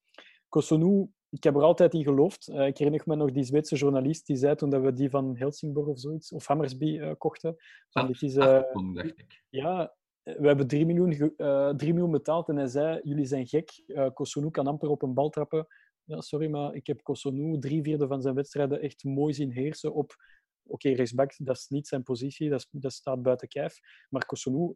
[0.49, 2.47] Kosonu, ik heb er altijd in geloofd.
[2.47, 5.37] Uh, ik herinner me nog die Zweedse journalist die zei toen dat we die van
[5.37, 7.55] Helsingborg of zoiets, of Hammersby kochten.
[7.89, 9.43] Van, dit is, dacht ik.
[9.49, 11.33] Ja, we hebben 3 miljoen,
[11.77, 13.83] 3 miljoen betaald en hij zei, jullie zijn gek.
[13.87, 15.67] Uh, Kosunu kan amper op een bal trappen
[16.09, 19.93] ja, sorry, maar ik heb Kosonu drie vierde van zijn wedstrijden echt mooi zien heersen
[19.93, 20.15] op...
[20.63, 23.79] Oké, okay, dat is niet zijn positie, dat, is, dat staat buiten kijf.
[24.09, 24.75] Maar Kosonu,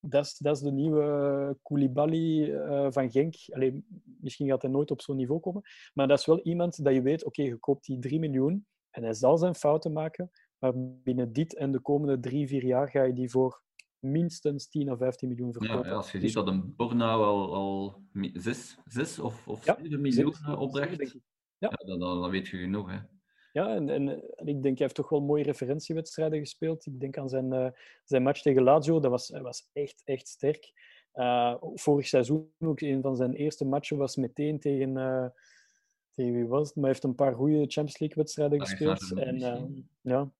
[0.00, 3.34] dat is, dat is de nieuwe Koulibaly uh, van Genk.
[3.48, 3.84] Allee,
[4.20, 5.62] misschien gaat hij nooit op zo'n niveau komen.
[5.94, 9.02] Maar dat is wel iemand dat je weet, oké, je koopt die 3 miljoen en
[9.02, 10.30] hij zal zijn fouten maken.
[10.58, 13.62] Maar binnen dit en de komende drie, vier jaar ga je die voor
[13.98, 15.88] minstens 10 of 15 miljoen verkopen.
[15.88, 20.00] Ja, als je ziet dat een Bornau al, al 6, 6 of, of ja, 7
[20.00, 21.20] miljoen 6, eh, opdracht, ja.
[21.58, 22.90] ja dan, dan, weet je genoeg.
[22.90, 22.98] Hè.
[23.52, 26.86] Ja, en, en, en, ik denk, hij heeft toch wel mooie referentiewedstrijden gespeeld.
[26.86, 27.68] Ik denk aan zijn, uh,
[28.04, 30.72] zijn match tegen Lazio, dat was, was echt, echt sterk.
[31.14, 35.26] Uh, vorig seizoen ook een van zijn eerste matchen was meteen tegen, uh,
[36.14, 36.74] tegen wie was het?
[36.74, 39.12] Maar hij heeft een paar goede Champions League wedstrijden gespeeld.
[39.12, 39.38] En,
[40.02, 40.32] ja,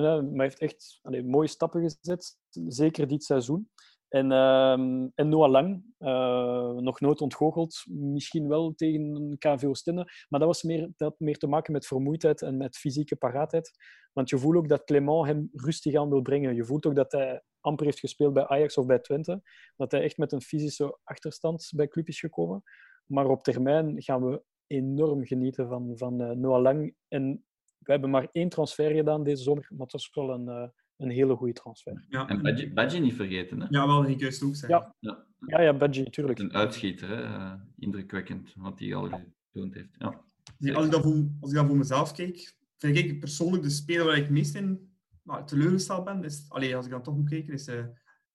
[0.00, 3.70] maar hij heeft echt mooie stappen gezet, zeker dit seizoen.
[4.08, 4.72] En, uh,
[5.14, 10.62] en Noah Lang, uh, nog nooit ontgoocheld, misschien wel tegen KV Oostende, maar dat was
[10.62, 13.70] meer, dat meer te maken met vermoeidheid en met fysieke paraatheid.
[14.12, 16.54] Want je voelt ook dat Clement hem rustig aan wil brengen.
[16.54, 19.42] Je voelt ook dat hij amper heeft gespeeld bij Ajax of bij Twente,
[19.76, 22.62] dat hij echt met een fysische achterstand bij club is gekomen.
[23.06, 26.94] Maar op termijn gaan we enorm genieten van, van uh, Noah Lang.
[27.08, 27.44] En
[27.84, 31.10] we hebben maar één transfer gedaan deze zomer, maar het was wel een, uh, een
[31.10, 32.04] hele goede transfer.
[32.08, 33.66] Ja, En Badji, Badji niet vergeten, hè?
[33.70, 34.78] ja, wel, ik juist ook zeggen.
[34.78, 34.94] Ja.
[34.98, 35.26] Ja.
[35.46, 36.38] Ja, ja, Badji, tuurlijk.
[36.38, 37.22] Een uitschieter, hè?
[37.22, 39.94] eh, indrukwekkend wat hij al getoond heeft.
[39.98, 40.20] Ja.
[40.58, 43.70] Nee, als, ik dat voor, als ik dat voor mezelf kijk, vind ik persoonlijk de
[43.70, 47.16] speler waar ik het meest in nou, teleurgesteld ben, is, allee, als ik dan toch
[47.16, 47.84] moet kijken, is uh,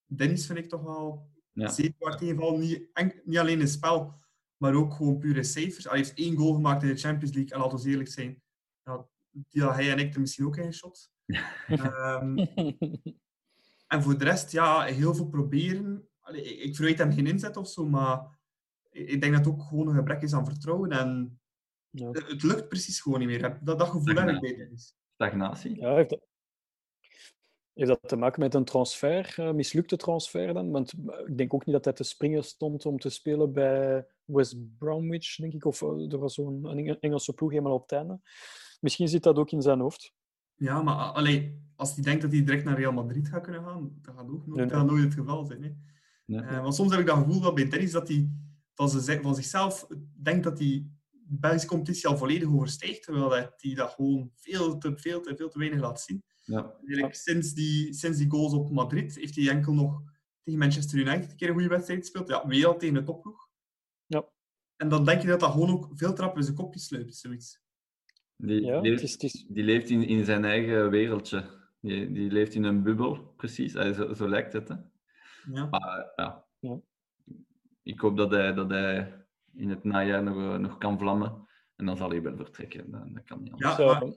[0.06, 1.70] Dennis vind ik toch wel Ja.
[1.70, 2.58] zeer hard tegenval.
[2.58, 4.14] Niet, en- niet alleen in spel,
[4.58, 5.84] maar ook gewoon pure cijfers.
[5.84, 8.42] Hij heeft één goal gemaakt in de Champions League, en laten we eerlijk zijn,
[8.84, 9.08] ja,
[9.50, 11.12] die hij en ik er misschien ook in shot.
[11.68, 12.38] Ehm,
[13.88, 16.10] en voor de rest, ja, heel veel proberen.
[16.20, 18.40] Allee, ik ik verwijt hem geen inzet of zo, maar
[18.90, 20.92] ik ik denk dat het ook gewoon een gebrek is aan vertrouwen.
[20.92, 21.40] En
[21.90, 22.10] Ja.
[22.12, 23.60] het lukt precies gewoon niet meer.
[23.64, 24.96] Dat, dat gevoel heb ik bij Dennis.
[25.14, 25.76] Stagnatie.
[25.80, 26.28] Ja, heeft dat,
[27.74, 30.72] heeft dat te maken met een transfer, eh, mislukte transfer dan?
[30.72, 34.08] Want eh, ik denk ook niet dat hij te springen stond om te spelen bij
[34.26, 35.66] West Bromwich, denk ik.
[35.66, 38.20] Of eh, er was zo'n Engelse ploeg helemaal op het einde.
[38.80, 40.14] Misschien zit dat ook in zijn hoofd.
[40.56, 43.98] Ja, maar allee, als hij denkt dat hij direct naar Real Madrid gaat kunnen gaan,
[44.02, 45.64] dat gaat ook nooit, Nee, dat gaat nooit het geval zijn.
[45.64, 45.72] Hè.
[46.26, 46.42] Nee.
[46.42, 48.30] Eh, want soms heb ik dat gevoel dat bij Dennis dat hij
[48.74, 49.88] van, zijn- van zichzelf
[50.22, 50.68] denkt dat hij
[51.12, 55.36] de Belgische competitie al volledig overstijgt, terwijl dat hij dat gewoon veel te, veel te,
[55.36, 56.24] veel te weinig laat zien.
[56.44, 56.74] Ja.
[56.86, 60.02] Eigenlijk, sinds, die, sinds die goals op Madrid heeft hij enkel nog
[60.44, 62.28] tegen Manchester United een keer een goede wedstrijd gespeeld.
[62.28, 63.50] Ja, weer al tegen de topploeg.
[64.06, 64.26] Ja.
[64.76, 67.62] En dan denk je dat dat gewoon ook veel trappen in zijn kopje sluipt, zoiets.
[68.38, 71.44] Die, Ja, leeft, het is, het is, die leeft in, in zijn eigen wereldje.
[71.80, 73.74] Die, die leeft in een bubbel, precies.
[73.74, 74.68] Hij, zo, zo lijkt het.
[74.68, 74.76] Hè.
[75.54, 75.66] Ja.
[75.70, 76.46] Maar ja.
[76.60, 76.80] Ja.
[77.84, 81.48] Ik hoop dat hij, dat hij in het najaar nog, eh, nog kan vlammen.
[81.76, 82.92] En dan zal hij wel vertrekken.
[82.92, 83.78] Dat, dat kan niet anders.
[83.78, 84.14] Ja, maar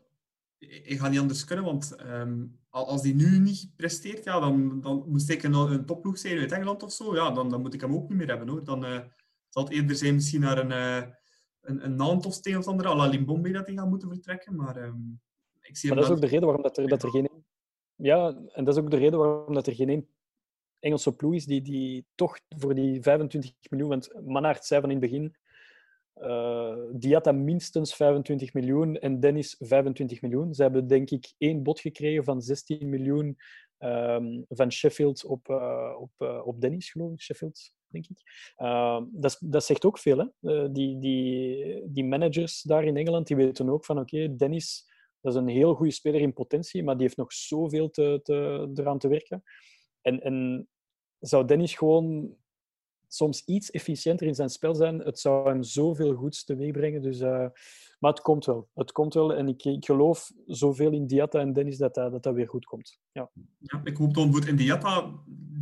[0.58, 4.80] ik ga niet anders kunnen, want ehm, al- als hij nu niet presteert, ja, dan,
[4.80, 7.14] dan moest ik een, een topploeg zijn uit Engeland of zo.
[7.14, 8.64] Ja, dan, dan moet ik hem ook niet meer hebben hoor.
[8.64, 9.00] Dan eh,
[9.48, 11.10] zal het eerder zijn misschien naar een, eh
[11.60, 14.56] een, een Nantes of een of andere, à la Limbombe, dat hij gaat moeten vertrekken.
[14.56, 15.00] Maar ehm,
[15.60, 17.28] ik zie Maar dat is ook de reden waarom dat er, dat er geen...
[17.94, 20.08] Ja, en dat is ook de reden waarom dat er geen één
[20.78, 23.88] Engelse ploeg is die, die toch voor die 25 miljoen...
[23.88, 25.36] Want Manhart zei van in het begin...
[26.14, 26.60] eh
[26.92, 30.54] die had dan minstens 25 miljoen en Dennis 25 miljoen.
[30.54, 33.38] Ze hebben denk ik één bod gekregen van 16 miljoen
[33.78, 37.20] ehm, van Sheffield op, eh, op, eh, op Dennis, geloof ik.
[37.20, 38.52] Sheffield, denk ik.
[38.56, 40.18] Ehm, dat, dat zegt ook veel.
[40.18, 40.52] Hè?
[40.52, 44.88] Eh, die, die, die managers daar in Engeland die weten ook van oké, Dennis
[45.20, 48.70] dat is een heel goede speler in potentie, maar die heeft nog zoveel te, te,
[48.74, 49.42] eraan te werken.
[50.00, 50.68] En, en
[51.18, 52.36] zou Dennis gewoon
[53.12, 57.02] soms iets efficiënter in zijn spel zijn, het zou hem zoveel goeds teweeg brengen.
[57.02, 57.46] Dus, eh,
[57.98, 58.68] maar het komt wel.
[58.74, 59.34] Het komt wel.
[59.34, 62.64] En ik, ik geloof zoveel in Diatta en Dennis dat dat, dat, dat weer goed
[62.64, 62.98] komt.
[63.12, 63.30] Ja.
[63.58, 65.12] Ja, ik hoop dan voor Indiata,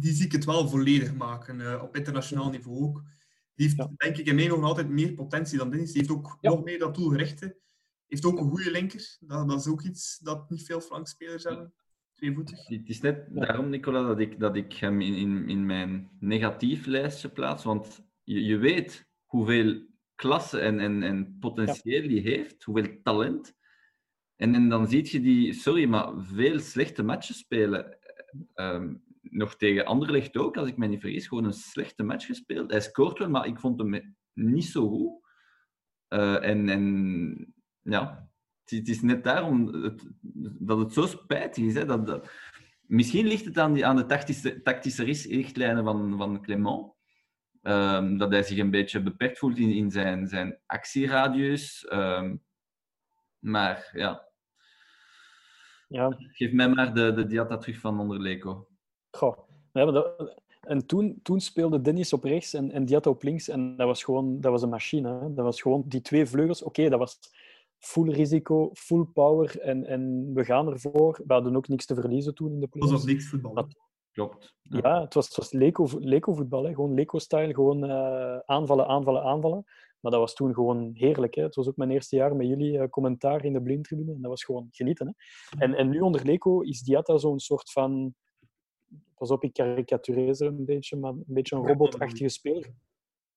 [0.01, 3.03] die zie ik het wel volledig maken, eh, op internationaal niveau ook.
[3.55, 3.91] Die heeft, Ja.
[3.97, 5.93] denk ik, in mijn ogen altijd meer potentie dan Dennis.
[5.93, 6.51] Die heeft ook Ja.
[6.51, 7.59] nog meer dat doelgerichte.
[8.07, 9.17] Heeft ook een goede linker.
[9.21, 11.75] Dat, dat is ook iets dat niet veel flankspelers hebben.
[12.19, 12.67] Tweevoetig.
[12.69, 16.87] Het is net daarom, Nicola, dat ik, dat ik hem in, in, in mijn negatief
[16.87, 17.65] lijstje plaats.
[17.65, 23.57] Want je, je weet hoeveel klasse en, en, en potentieel die heeft, hoeveel talent.
[24.37, 27.99] En, en dan zie je die, sorry, maar veel slechte matches spelen.
[28.55, 32.71] Ehm, nog tegen Anderlecht ook, als ik me niet vergis, gewoon een slechte match gespeeld.
[32.71, 35.27] Hij scoort wel, maar ik vond hem niet zo goed.
[36.09, 38.28] Eh, en, en ja,
[38.71, 40.03] het, is net daarom het,
[40.59, 41.75] dat het zo spijtig is.
[41.75, 42.31] Hè, dat, dat,
[42.81, 46.93] misschien ligt het aan, die, aan de tactische, tactische richtlijnen van, van Clement.
[47.63, 51.87] Ehm, dat hij zich een beetje beperkt voelt in, in zijn, zijn actieradius.
[51.87, 52.37] Ehm,
[53.39, 54.27] maar ja,
[55.89, 58.69] Ja, geef mij maar de, de diata terug van onder Leco.
[59.11, 59.39] goh.
[59.73, 63.49] Ja, maar dat- en toen, toen speelde Dennis op rechts en, en Diatta op links.
[63.49, 65.09] En dat was gewoon dat was een machine.
[65.21, 65.35] Hè.
[65.35, 66.63] Dat was gewoon die twee vleugels.
[66.63, 67.19] Oké, dat was
[67.79, 69.61] full risico, full power.
[69.61, 71.21] En, en we gaan ervoor.
[71.27, 73.55] We hadden ook niks te verliezen toen in de Dat was niks voetbal.
[73.55, 74.55] Dat- Klopt.
[74.63, 76.75] Ja, het was, het was Leco, Leco voetbal, hè.
[76.75, 79.65] gewoon Leco-style, gewoon eh, aanvallen, aanvallen, aanvallen.
[80.01, 81.35] Maar dat was toen gewoon heerlijk.
[81.35, 81.43] Hè.
[81.43, 84.13] Het was ook mijn eerste jaar met jullie eh, commentaar in de blindtribune.
[84.13, 85.07] En dat was gewoon genieten.
[85.07, 85.13] Hè.
[85.59, 88.15] En, en nu onder Leco is Diatta zo'n soort van...
[89.15, 92.71] Pas op, ik karikatureer ze een beetje, maar een beetje een robotachtige speler.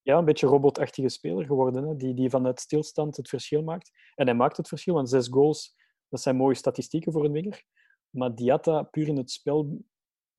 [0.03, 3.91] Ja, een beetje een robotachtige speler geworden, hè, die, die vanuit stilstand het verschil maakt.
[4.15, 5.75] En hij maakt het verschil, want zes goals,
[6.09, 7.63] dat zijn mooie statistieken voor een winger.
[8.09, 9.83] Maar Diatta puur in het spel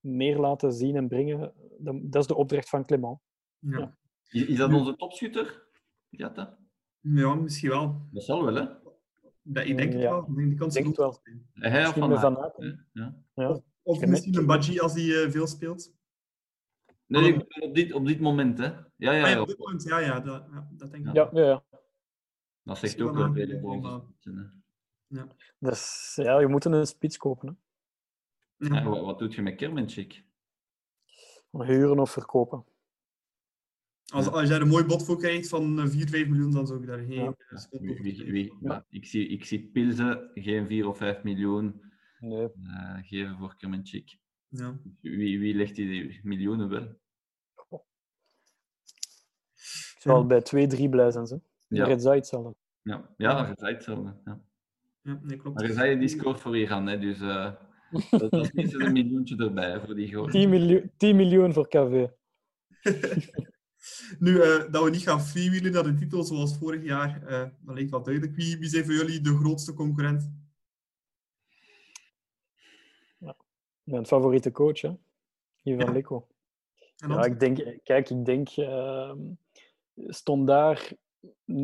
[0.01, 3.19] meer laten zien en brengen, dat, is de opdracht van Clement.
[3.59, 3.79] Ja.
[3.79, 3.97] Ja.
[4.31, 5.67] Is, is dat onze topschutter?
[6.09, 6.59] Diatta?
[7.01, 8.01] ja, misschien wel.
[8.11, 8.67] Dat zal wel, hè?
[9.43, 10.11] Dat, ik denk het Ja.
[10.11, 10.29] wel.
[10.39, 11.21] Ik denk het wel.
[11.53, 12.89] Hij of Misschien Van Aken.
[12.93, 13.23] Ja.
[13.35, 13.61] Ja.
[13.83, 15.95] Of misschien een Badji als hij eh, veel speelt.
[17.21, 18.65] Nee, ik op dit, op dit moment, hè?
[18.65, 19.41] Ja, ja, Ah, ja, ja.
[19.41, 21.15] op dit moment, ja, ja, dat, ja, dat denk ik.
[21.15, 21.65] Ja, ja, ja.
[22.63, 24.65] Dat zegt ook wel vele goede boven.
[25.59, 27.49] Dus, ja, je moet een spits kopen.
[27.49, 28.67] Hè.
[28.69, 28.75] Ja.
[28.81, 30.25] Ja, wat, wat doet je met Kermenchik?
[31.51, 32.65] Huren of verkopen.
[34.13, 36.67] Als, als je daar een mooi bod voor krijgt van eh, 4, 5 miljoen, dan
[36.67, 37.35] zou ik daar geen Ja.
[37.49, 38.03] eh, Wie, over
[38.33, 38.73] wie, Ja.
[38.73, 41.83] ja, ik, zie, ik zie Pilsen geen 4 of 5 miljoen
[42.19, 42.49] Nee.
[42.65, 44.19] eh, geven voor Kermenchik.
[44.49, 44.79] Ja.
[45.01, 47.01] Wie, wie legt die miljoenen wel?
[50.03, 51.27] Zou bij 2, 3 blij zijn.
[51.27, 51.41] Ze.
[51.67, 51.77] Ja.
[51.77, 51.85] Ja.
[51.85, 52.55] Red hetzelfde.
[52.83, 54.15] Ja, ja dat is hetzelfde.
[54.25, 54.41] Ja.
[55.03, 55.57] Ja, nee, klopt.
[55.57, 57.53] Maar Rezai die scoort voor Iran, hè, dus eh,
[58.11, 60.27] dat, is minstens een miljoentje erbij hè, voor die goal.
[60.27, 62.07] 10 miljoen, 10 miljoen voor KV.
[64.19, 67.75] Nu, eh, dat we niet gaan freewheelen naar de titel zoals vorig jaar, eh, dat
[67.75, 68.37] lijkt wel duidelijk.
[68.37, 70.31] Wie, wie zijn voor jullie de grootste concurrent?
[73.83, 74.93] Mijn favoriete coach, hè?
[75.63, 75.93] Ivan Ja.
[75.93, 76.27] Leko.
[76.97, 79.19] En Ja, ik denk, kijk, ik denk, ehm
[79.95, 80.93] stond daar,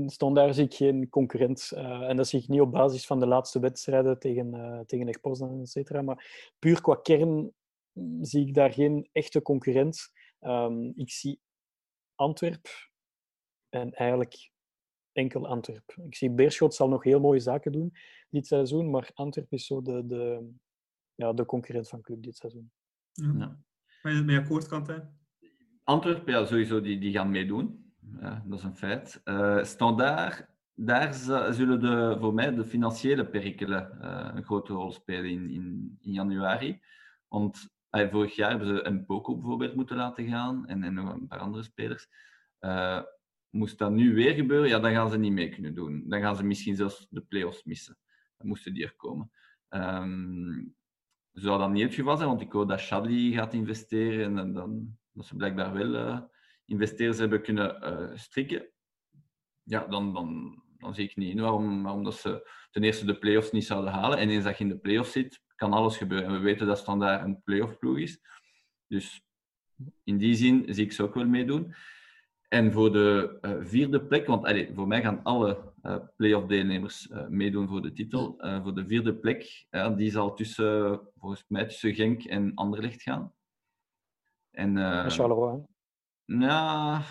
[0.06, 1.72] stond daar zie ik geen concurrent.
[1.72, 5.20] Eh, en dat zie ik niet op basis van de laatste wedstrijden tegen, eh tegen
[5.20, 6.02] Poznan, et cetera.
[6.02, 7.52] Maar puur qua kern
[7.92, 10.12] mm, zie ik daar geen echte concurrent.
[10.38, 11.40] Ehm, ik zie
[12.14, 12.68] Antwerp
[13.68, 14.50] en eigenlijk
[15.12, 15.96] enkel Antwerp.
[16.06, 17.92] Ik zie Beerschot zal nog heel mooie zaken doen
[18.30, 20.50] dit seizoen, maar Antwerp is zo de, de,
[21.14, 22.70] ja, de concurrent van club dit seizoen.
[23.12, 23.32] Ja.
[23.38, 23.58] Ja.
[24.02, 25.02] Ben je het mee akkoord, Quentin?
[25.84, 27.87] Antwerpen, ja, sowieso, die, die gaan meedoen.
[28.20, 29.20] Ja, dat is een feit.
[29.24, 31.14] Eh Standaard, daar
[31.52, 36.80] zullen de, voor mij de financiële perikelen eh, een grote rol spelen in, in, januari.
[37.28, 41.12] Want eh, vorig jaar hebben ze een Boko bijvoorbeeld moeten laten gaan en, en nog
[41.12, 42.08] een paar andere spelers.
[43.50, 46.04] Moest dat nu weer gebeuren, ja, dan gaan ze niet mee kunnen doen.
[46.06, 47.98] Dan gaan ze misschien zelfs de play-offs missen.
[48.36, 49.30] Dan moesten die er komen.
[49.68, 50.64] Ehm,
[51.32, 54.98] zou dat niet het geval zijn, want ik hoor dat Shadley gaat investeren en dan-
[55.12, 56.28] dat ze blijkbaar wel
[56.68, 58.68] investeerders hebben kunnen eh, strikken.
[59.62, 63.18] Ja, dan, dan, dan zie ik niet in waarom, waarom dat ze ten eerste de
[63.18, 64.18] play-offs niet zouden halen.
[64.18, 66.26] En eens dat je in de play-offs zit, kan alles gebeuren.
[66.26, 68.20] En we weten dat Standaard een play-off ploeg is.
[68.86, 69.22] Dus
[70.04, 71.74] in die zin zie ik ze ook wel meedoen.
[72.48, 77.68] En voor de eh, vierde plek, want voor mij gaan alle eh play-off deelnemers meedoen
[77.68, 78.34] voor de titel.
[78.62, 79.66] Voor de vierde plek,
[79.96, 83.34] die zal tussen, volgens mij tussen Genk en Anderlecht gaan.
[84.50, 85.64] En, En Charleroi.
[86.28, 87.02] Ja,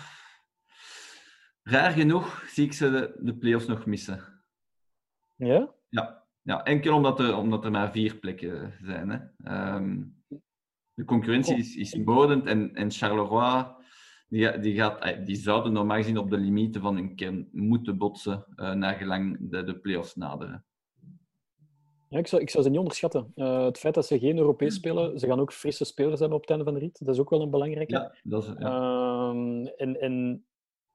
[1.62, 4.42] raar genoeg zie ik ze de, de play-offs nog missen.
[5.36, 5.74] Ja?
[5.88, 9.08] Ja, ja enkel omdat er, omdat er maar vier plekken zijn.
[9.08, 9.18] Hè.
[9.44, 10.02] Ehm,
[10.94, 13.76] de concurrentie is, is moordend en, en Charleroi
[14.28, 17.98] die, die, gaat, eh, die zouden normaal gezien op de limieten van hun kern moeten
[17.98, 20.64] botsen uh, naar gelang de, de play-offs naderen.
[22.08, 23.32] Ja, ik, zou, ik zou ze niet onderschatten.
[23.34, 26.42] Eh, het feit dat ze geen Europees spelen, ze gaan ook frisse spelers hebben op
[26.42, 26.98] het einde van de rit.
[27.04, 27.92] Dat is ook wel een belangrijke.
[27.92, 29.30] Ja, dat is, ja.
[29.30, 30.44] Ehm, en, en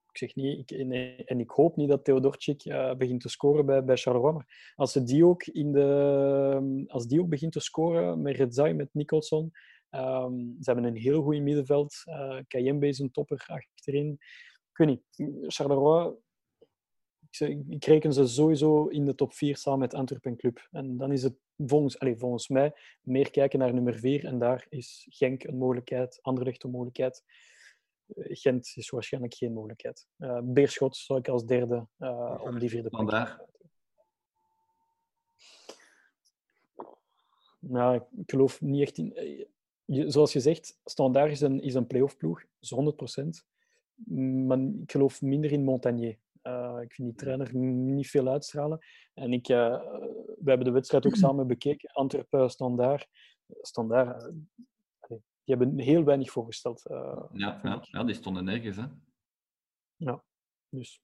[0.10, 0.92] ik zeg niet, ik, en,
[1.26, 4.34] en ik hoop niet dat Theodorczyk eh, begint te scoren bij, bij Charleroi.
[4.34, 8.74] Maar als, ze die ook in de, als die ook begint te scoren met Redzai,
[8.74, 9.52] met Nicholson.
[9.90, 12.02] ehm, ze hebben een heel goed middenveld.
[12.06, 14.12] Uh, Kayembe is een topper achterin.
[14.72, 16.14] Ik weet niet, Charleroi
[17.42, 20.68] ik, reken ze sowieso in de top 4 samen met Antwerpen Club.
[20.72, 24.26] En dan is het volgens, allez, volgens mij meer kijken naar nummer 4.
[24.26, 27.24] En daar is Genk een mogelijkheid, Anderlecht een mogelijkheid.
[28.16, 30.08] Eh, Gent is waarschijnlijk geen mogelijkheid.
[30.18, 33.02] Eh, Beerschot zou ik als derde eh, om die vierde plek.
[33.02, 33.42] Vandaar.
[37.60, 39.06] Nou, ik geloof niet echt in.
[39.86, 43.46] je- Zoals je zegt, Standaard is een, is een play-off ploeg, is 100%.
[44.46, 46.18] Maar ik geloof minder in Montagnier.
[46.44, 48.80] Eh, ik vind die trainer niet veel uitstralen.
[49.14, 49.82] En ik, eh,
[50.40, 51.90] we hebben de wedstrijd ook samen bekeken.
[51.92, 53.08] Antwerpen, Standaard.
[53.62, 54.30] Standaard, eh,
[55.00, 56.86] allee, die hebben heel weinig voorgesteld.
[56.86, 58.78] eh, Ja, ja, ja, die stonden nergens.
[58.78, 58.86] Hè.
[60.70, 61.00] Dus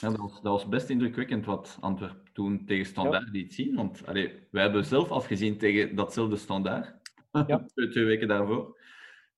[0.00, 3.74] Ja, dat, was, dat was best indrukwekkend wat Antwerp toen tegen Standaard liet zien.
[3.74, 7.00] Want allee, wij hebben zelf afgezien tegen datzelfde Standaard.
[7.46, 7.64] Ja.
[7.90, 8.80] twee, weken daarvoor.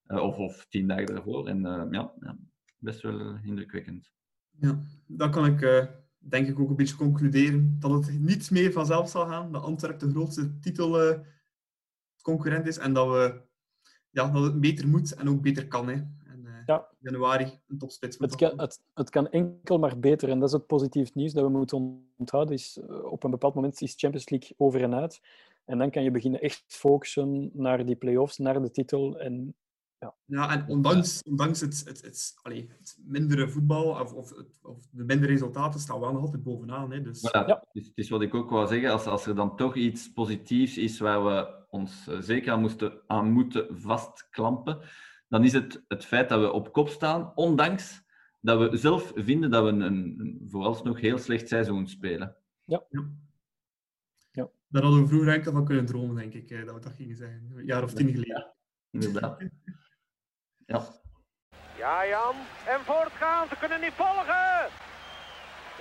[0.05, 1.47] Eh, of, of tien dagen daarvoor.
[1.47, 2.37] En eh, ja, ja,
[2.77, 4.11] best wel eh, indrukwekkend.
[4.59, 5.85] Ja, dan kan ik eh,
[6.17, 9.51] denk ik ook een beetje concluderen dat het niet meer vanzelf zal gaan.
[9.51, 13.41] Dat Antwerp de grootste titelconcurrent is en dat, we,
[14.09, 15.87] ja, dat het beter moet en ook beter kan.
[15.87, 15.93] Hè.
[15.93, 16.87] En, eh, Ja.
[16.99, 18.17] januari een topspits.
[18.17, 20.29] moet het kan, het, het kan enkel maar beter.
[20.29, 22.53] En dat is het positief nieuws dat we moeten onthouden.
[22.53, 25.21] Is, eh, op een bepaald moment is Champions League over en uit.
[25.65, 29.19] En dan kan je beginnen echt focussen naar die play-offs, naar de titel.
[29.19, 29.55] En
[30.25, 34.85] Ja, en ondanks, ondanks het, het, het, allee, het mindere voetbal of, of, het- of
[34.91, 36.91] de mindere resultaten staan we wel nog altijd bovenaan.
[36.91, 37.01] Hè.
[37.01, 37.45] Dus, Voilà, Ja.
[37.45, 38.89] het, is, het is wat ik ook wou zeggen.
[38.91, 43.01] Als, als er dan toch iets positiefs is waar we ons eh, zeker aan, moesten,
[43.07, 44.79] aan moeten vastklampen,
[45.27, 48.03] dan is het het feit dat we op kop staan, ondanks
[48.41, 52.35] dat we zelf vinden dat we een, een vooralsnog heel slecht seizoen spelen.
[52.65, 52.85] Dat
[54.67, 57.15] Daar hadden we vroeger enkel van kunnen dromen, denk ik, eh, dat we dat gingen
[57.15, 57.51] zeggen.
[57.55, 58.53] Een jaar of tien geleden.
[58.91, 59.39] Inderdaad.
[60.65, 60.81] Ja.
[61.77, 62.35] Ja, Jan.
[62.67, 64.69] En voortgaan, ze kunnen niet volgen.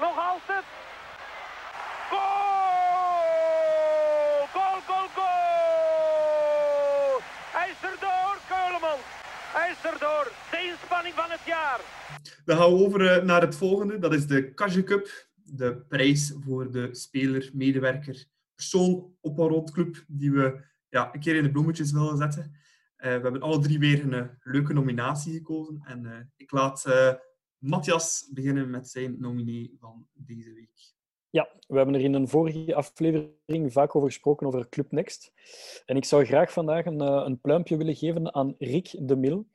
[0.01, 0.65] Nog altijd.
[2.11, 2.53] Goal!
[4.55, 7.21] Goal, goal, goal!
[7.57, 9.01] Hij is erdoor, Keuleman.
[9.57, 10.33] Hij is erdoor.
[10.51, 11.81] De inspanning van het jaar.
[12.45, 13.99] Dan gaan we over eh, naar het volgende.
[13.99, 15.27] Dat is de Kage Cup.
[15.35, 18.25] De prijs voor de speler, medewerker,
[18.55, 22.57] persoon op een roodclub die we ja, een keer in de bloemetjes willen zetten.
[23.05, 25.83] Eh, we hebben alle drie weer een eh, leuke nominatie gekozen.
[25.87, 26.85] En eh, ik laat
[27.59, 30.93] Matthias beginnen met zijn nominee van deze week.
[31.31, 35.33] Ja, we hebben er in een vorige aflevering vaak over gesproken, over Club Next.
[35.87, 39.47] En ik zou graag vandaag een, een pluimpje willen geven aan Rick de Mil.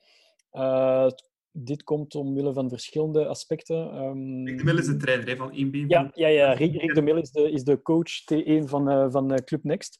[1.51, 3.91] Dit komt omwille van verschillende aspecten.
[3.91, 5.87] Ehm, Rick de Mil is de trainer hè, van 1B.
[5.87, 6.53] Ja, ja, ja.
[6.53, 9.97] Rick, Rick de Mil is de, is de coach T1 van, eh, van Club Next.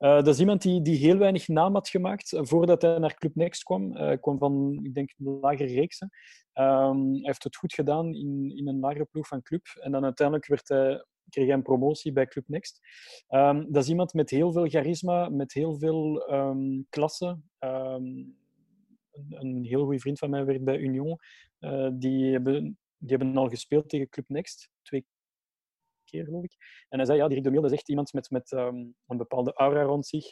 [0.00, 3.14] Eh, dat is iemand die, die heel weinig naam had gemaakt eh, voordat hij naar
[3.14, 3.96] Club Next kwam.
[3.96, 6.10] Eh, Hij kwam van, ik denk, een lagere reeksen.
[6.52, 9.66] Ehm, hij heeft het goed gedaan in, in een lagere ploeg van Club.
[9.80, 10.66] En dan uiteindelijk werd
[11.28, 12.80] kreeg hij een promotie bij Club Next.
[13.26, 17.40] Ehm, dat is iemand met heel veel charisma, met heel veel ehm, klasse.
[17.58, 18.36] Een,
[19.28, 21.18] een heel goede vriend van mij werkt bij Union.
[21.92, 24.70] Die, hebben, die hebben al gespeeld tegen Club Next.
[24.82, 25.06] Twee
[26.12, 28.76] En hij zei, ja, die Rick de Mil dat is echt iemand met, met ehm,
[29.06, 30.24] een bepaalde aura rond zich.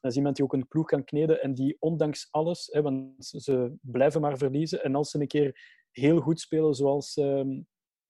[0.00, 3.26] Dat is iemand die ook een ploeg kan kneden en die ondanks alles, hè, want
[3.26, 7.60] ze blijven maar verliezen, en als ze een keer heel goed spelen, zoals ehm,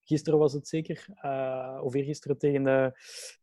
[0.05, 2.91] gisteren was het zeker, uh, of eergisteren tegen, eh,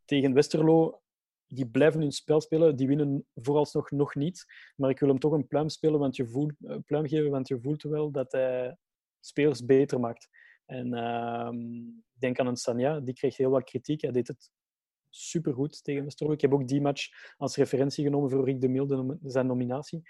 [0.06, 1.02] tegen Westerlo,
[1.48, 4.46] die blijven hun spel spelen, die winnen vooralsnog nog niet.
[4.76, 7.48] Maar ik wil hem toch een pluim, spelen, want je voelt, eh, pluim geven, want
[7.48, 8.78] je voelt wel dat hij
[9.20, 10.30] spelers beter maakt.
[10.66, 14.02] En ehm, ik denk aan een Sanja, die kreeg heel wat kritiek.
[14.02, 14.52] Hij deed het
[15.10, 16.32] supergoed tegen Westerlo.
[16.32, 20.02] Ik heb ook die match als referentie genomen voor Rick de Mil, zijn nominatie.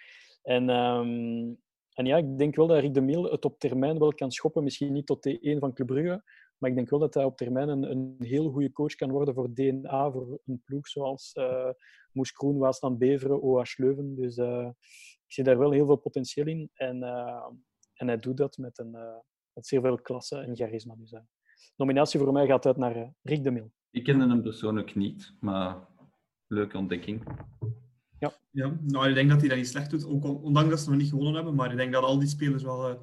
[0.41, 1.53] En, ehm,
[1.93, 4.63] en ja, ik denk wel dat Rick de Mil het op termijn wel kan schoppen.
[4.63, 6.23] Misschien niet tot T1 van Club Brugge,
[6.57, 9.53] maar ik denk wel dat hij op termijn een, heel goede coach kan worden voor
[9.53, 11.69] DNA, voor een ploeg zoals eh
[12.13, 14.15] Moes Kroen, Waasland Beveren, OH Leuven.
[14.15, 14.69] Dus eh,
[15.25, 16.69] ik zie daar wel heel veel potentieel in.
[16.73, 17.45] En, eh,
[17.93, 19.17] en hij doet dat met, een, eh,
[19.53, 20.95] met zeer veel klasse en charisma.
[20.95, 21.19] Dus, eh,
[21.75, 23.71] nominatie voor mij gaat uit naar eh, Rick de Mil.
[23.91, 25.87] Ik kende hem persoonlijk niet, maar
[26.47, 27.23] leuke ontdekking.
[28.51, 30.89] Ja, nou, ik denk dat hij dat niet slecht doet, ook on- ondanks dat ze
[30.89, 31.55] nog niet gewonnen hebben.
[31.55, 32.95] Maar ik denk dat al die spelers wel eh,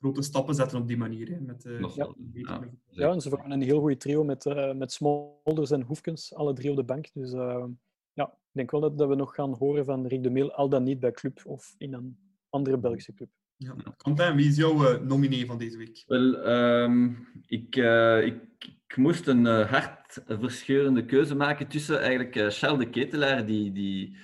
[0.00, 1.28] grote stappen zetten op die manier.
[1.30, 2.14] Hè, met, eh, Ja.
[2.32, 6.34] Ja, Ja, en ze vormen een heel goede trio met, eh, met Smolders en Hoefkens,
[6.34, 7.10] alle drie op de bank.
[7.12, 7.64] Dus eh,
[8.12, 10.68] ja, ik denk wel dat, dat we nog gaan horen van Rick de Mil, al
[10.68, 13.28] dan niet bij club of in een andere Belgische club.
[13.62, 13.74] Ja.
[13.96, 16.04] Quentin, wie is jouw eh, nominee van deze week?
[16.06, 17.10] Wel, ehm,
[17.46, 18.42] ik, eh, ik,
[18.86, 24.16] ik moest een eh, hartverscheurende keuze maken tussen eigenlijk eh, Charles de Ketelaar, die, die,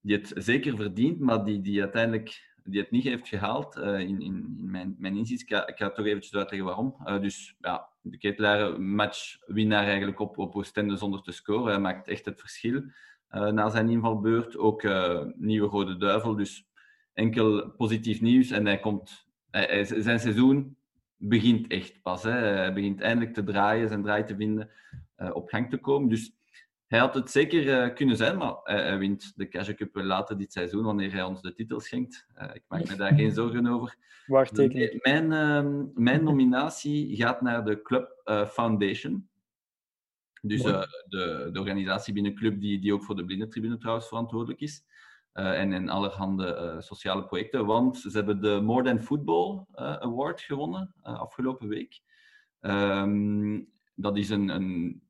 [0.00, 4.20] die het zeker verdient, maar die, die uiteindelijk die het niet heeft gehaald, eh, in,
[4.20, 5.42] in, in mijn, mijn inzicht.
[5.42, 6.96] Ik ga, ik ga toch eventjes uitleggen waarom.
[7.04, 11.72] Eh, dus ja, de Ketelaar, matchwinnaar eigenlijk op, op Oostende zonder te scoren.
[11.72, 12.82] Hij maakt echt het verschil
[13.28, 14.56] eh, na zijn invalbeurt.
[14.56, 16.67] Ook eh, nieuwe Rode Duivel, dus
[17.18, 18.50] enkel positief nieuws.
[18.50, 20.76] En hij komt, hij, zijn seizoen
[21.16, 22.22] begint echt pas.
[22.22, 22.30] Hè.
[22.30, 24.70] Hij begint eindelijk te draaien, zijn draai te vinden,
[25.16, 26.08] eh, op gang te komen.
[26.08, 26.32] Dus
[26.86, 30.04] hij had het zeker eh, kunnen zijn, maar hij, hij wint de Cash Cup wel
[30.04, 32.26] later dit seizoen, wanneer hij ons de titel schenkt.
[32.34, 33.96] Eh, ik maak me daar geen zorgen over.
[34.26, 34.98] Waarteken.
[35.02, 39.28] Mijn, ehm, mijn nominatie gaat naar de Club Foundation.
[40.42, 44.84] Dus de, de organisatie binnen Club die, die ook voor de Blindentribune trouwens verantwoordelijk is.
[45.38, 47.66] Eh, en, en allerhande eh, sociale projecten.
[47.66, 52.00] Want ze hebben de More Than Football eh, Award gewonnen afgelopen week.
[52.60, 53.60] Ehm,
[53.94, 55.02] dat is een, een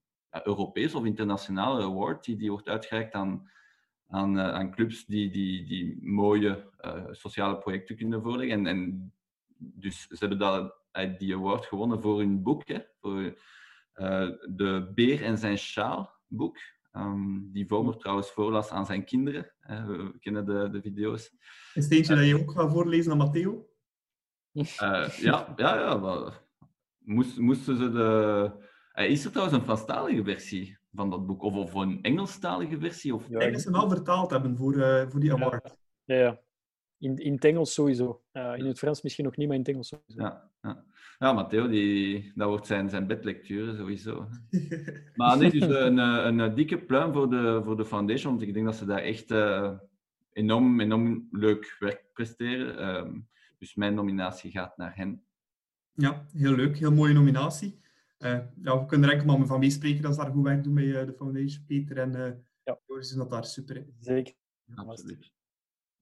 [0.44, 3.50] Europees of internationale award die, die wordt uitgereikt aan,
[4.08, 6.70] aan, aan clubs die, die, die mooie
[7.10, 8.58] sociale projecten kunnen voorleggen.
[8.58, 9.12] En, en
[9.56, 10.74] dus ze hebben dat,
[11.18, 13.38] die award gewonnen voor hun boek, hè, voor
[14.50, 16.58] de Beer en zijn sjaal boek.
[16.92, 19.52] Ehm, die Vomer trouwens voorlas aan zijn kinderen.
[19.60, 21.36] Eh, we, kennen de, de video's.
[21.74, 23.68] Is het eentje dat je ook gaat voorlezen aan Matteo?
[24.52, 25.96] Eh, ja, ja, ja.
[25.96, 26.42] Maar
[26.98, 28.52] moest, moesten ze de...
[28.92, 31.42] Eh, is er trouwens een Franstalige versie van dat boek?
[31.42, 33.14] Of, of een Engelstalige versie?
[33.14, 33.28] Of...
[33.28, 35.76] Ja, Ik denk dat ze hem wel vertaald hebben voor, eh, voor die award.
[36.04, 36.40] Ja, ja.
[36.98, 38.22] In, in het Engels sowieso.
[38.32, 40.22] Eh, in het Frans misschien nog niet, maar in het Engels sowieso.
[40.22, 40.84] Ja, ja.
[41.18, 44.26] ja Matteo, die, dat wordt zijn, zijn bedlectuur sowieso.
[45.14, 48.54] Maar nee, dus een, eh, een, dikke pluim voor de, voor de foundation, want ik
[48.54, 49.72] denk dat ze daar echt eh,
[50.32, 52.78] enorm, enorm leuk werk presteren.
[52.78, 53.20] Ehm,
[53.58, 55.22] dus mijn nominatie gaat naar hen.
[55.92, 56.78] Ja, heel leuk.
[56.78, 57.80] Heel mooie nominatie.
[58.18, 60.74] Eh, ja, we kunnen er enkel maar van meespreken dat ze daar goed werk doen
[60.74, 62.32] bij eh, de Foundation, Peter en, eh,
[62.64, 62.78] Ja.
[62.86, 63.94] Joris doet dat daar super in.
[64.00, 64.34] Zeker.
[64.74, 65.32] Absoluut.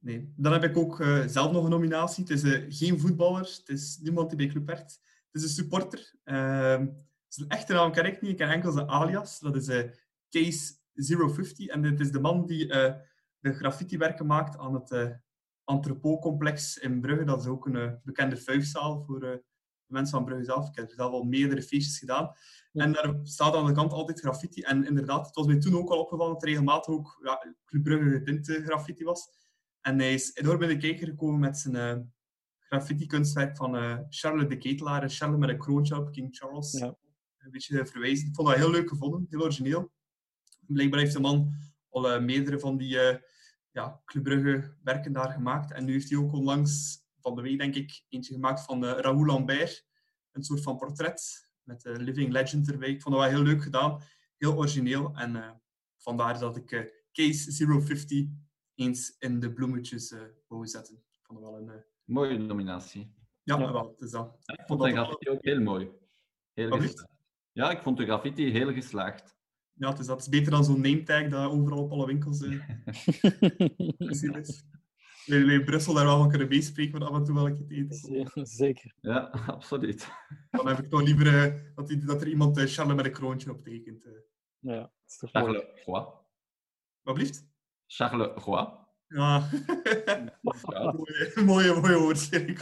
[0.06, 0.32] Nee.
[0.36, 2.24] Dan heb ik ook eh, zelf nog een nominatie.
[2.24, 5.00] Het is eh, geen voetballer, het is niemand die bij Club werkt.
[5.30, 6.14] Het is een supporter.
[6.24, 6.86] Ehm,
[7.28, 9.38] zijn echte naam ken ik niet, ik ken enkel zijn alias.
[9.38, 9.90] Dat is eh,
[10.30, 11.66] Case 050.
[11.66, 12.66] En dit is de man die
[13.38, 15.10] de graffiti-werken maakt aan het uh,
[15.64, 17.24] Entrepot-complex in Brugge.
[17.24, 19.42] Dat is ook een bekende vuifzaal voor de
[19.86, 20.68] mensen van Brugge zelf.
[20.68, 22.32] Ik heb zelf al meerdere feestjes gedaan.
[22.72, 24.60] En daar staat aan de kant altijd graffiti.
[24.60, 27.82] En inderdaad, het was mij toen ook al opgevallen dat er regelmatig ook ja, Club
[27.82, 29.28] Brugge getinte graffiti was.
[29.86, 32.04] En hij is enorm in de kijker gekomen met zijn uh,
[32.58, 35.10] graffiti-kunstwerk van uh, Charles de Ketelaar.
[35.10, 36.72] Charles met een kroontje op, King Charles.
[36.72, 36.96] Ja.
[37.38, 38.28] Een beetje verwijzen.
[38.28, 39.92] Ik vond dat heel leuk gevonden, heel origineel.
[40.66, 41.54] Blijkbaar heeft de man
[41.88, 42.98] al uh, meerdere van die
[43.70, 45.72] ja, Club Brugge werken daar gemaakt.
[45.72, 49.24] En nu heeft hij ook onlangs, van de week denk ik, eentje gemaakt van Raoul
[49.24, 49.86] Lambert.
[50.32, 52.88] Een soort van portret met de Living Legend erbij.
[52.88, 54.02] Ik vond dat wel heel leuk gedaan,
[54.36, 55.14] heel origineel.
[55.14, 55.62] En
[55.96, 58.26] vandaar dat ik Case 050
[58.76, 60.94] eens in de bloemetjes uh, wou zetten.
[60.94, 61.68] Ik vond het wel een...
[61.68, 61.74] Uh...
[62.04, 63.14] Mooie nominatie.
[63.42, 63.72] Ja, ja.
[63.72, 64.36] wel, het is dat.
[64.40, 65.90] Ja, ik vond de graffiti ook heel mooi.
[66.52, 67.14] Heel geslaagd.
[67.52, 69.36] Ja, ik vond de graffiti heel geslaagd.
[69.72, 70.16] Ja, het is, dat.
[70.16, 72.64] het is beter dan zo'n name tag dat overal op alle winkels uh,
[74.08, 74.64] gezien is.
[75.26, 78.46] We in Brussel daar wel van kunnen meespreken, maar af en toe wel eten.
[78.46, 78.94] Zeker.
[79.00, 79.18] Ja,
[79.56, 80.08] absoluut.
[80.50, 83.62] Dan heb ik toch liever dat, die, dat er iemand Charles met een kroontje op
[83.62, 84.08] tekent.
[84.58, 85.74] Ja, dat is toch Roy.
[87.02, 87.46] Wat blieft?
[87.86, 88.84] Charles Roy.
[89.08, 89.38] Ja.
[90.42, 92.58] mooie, mooie, mooie woordstelling.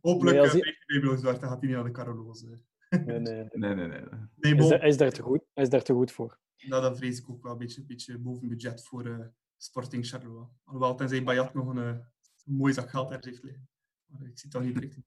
[0.00, 0.78] Hopelijk nee, hij...
[0.86, 2.60] bij Bloos Zwart, dan gaat hij niet aan de Caroloze.
[2.88, 3.44] Nee, nee.
[3.50, 4.00] nee, nee, nee.
[4.36, 5.44] nee hij, is daar, hij, is daar te goed.
[5.54, 6.38] hij is daar te goed voor.
[6.56, 9.26] Nou, dat vrees ik ook wel een beetje, een beetje boven budget voor uh,
[9.56, 10.46] Sporting Charleroi.
[10.64, 11.86] Alhoewel, tenzij Bayat nog een, uh,
[12.44, 13.68] een mooi zak geld ergens heeft liggen.
[14.06, 14.98] Maar ik zie het al niet direct.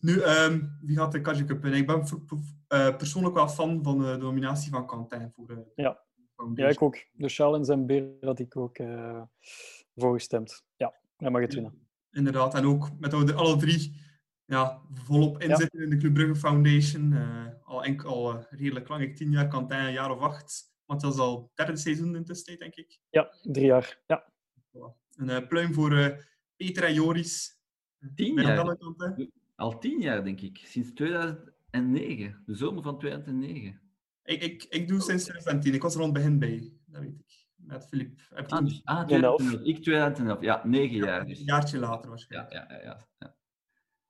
[0.00, 2.04] Nu, um, wie gaat de Kaji Cup Ik ben
[2.68, 5.50] uh, persoonlijk wel fan van de nominatie van Quentin voor...
[5.50, 6.04] Uh, ja.
[6.54, 6.96] Ja, ik ook.
[7.12, 9.22] De Challenge en Beer had ik ook uh,
[9.94, 10.64] voor gestemd.
[10.76, 11.88] Ja, hij mag het winnen.
[12.10, 14.00] Inderdaad, en ook met alle drie
[14.44, 15.84] ja, volop inzitten ja.
[15.84, 17.12] in de Club Brugge Foundation.
[17.12, 20.72] Uh, al, enkel, al uh, redelijk lang, ik tien jaar, Quentin een jaar of acht.
[20.86, 22.98] Want dat is al het derde seizoen in tussentijd, denk ik.
[23.10, 24.00] Ja, drie jaar.
[24.06, 24.28] Ja.
[25.16, 26.24] Een uh, pluim voor
[26.56, 27.58] Peter en Joris.
[28.14, 28.76] Tien jaar?
[29.56, 30.60] Al tien jaar, denk ik.
[30.64, 32.42] Sinds 2009.
[32.46, 33.80] De zomer van 2009.
[34.24, 35.74] Ik, ik, ik doe sinds 2010.
[35.74, 36.72] Ik was er rond begin bij.
[36.86, 37.48] Dat weet ik.
[37.54, 38.20] Met Filip.
[38.30, 39.52] Ah, dus, ah, 2011.
[39.62, 40.40] Ik 2011.
[40.40, 41.26] Ja, negen ja, jaar.
[41.26, 41.38] Dus.
[41.38, 42.52] Een jaartje later waarschijnlijk.
[42.52, 43.06] Ja, ja, ja.
[43.18, 43.36] ja.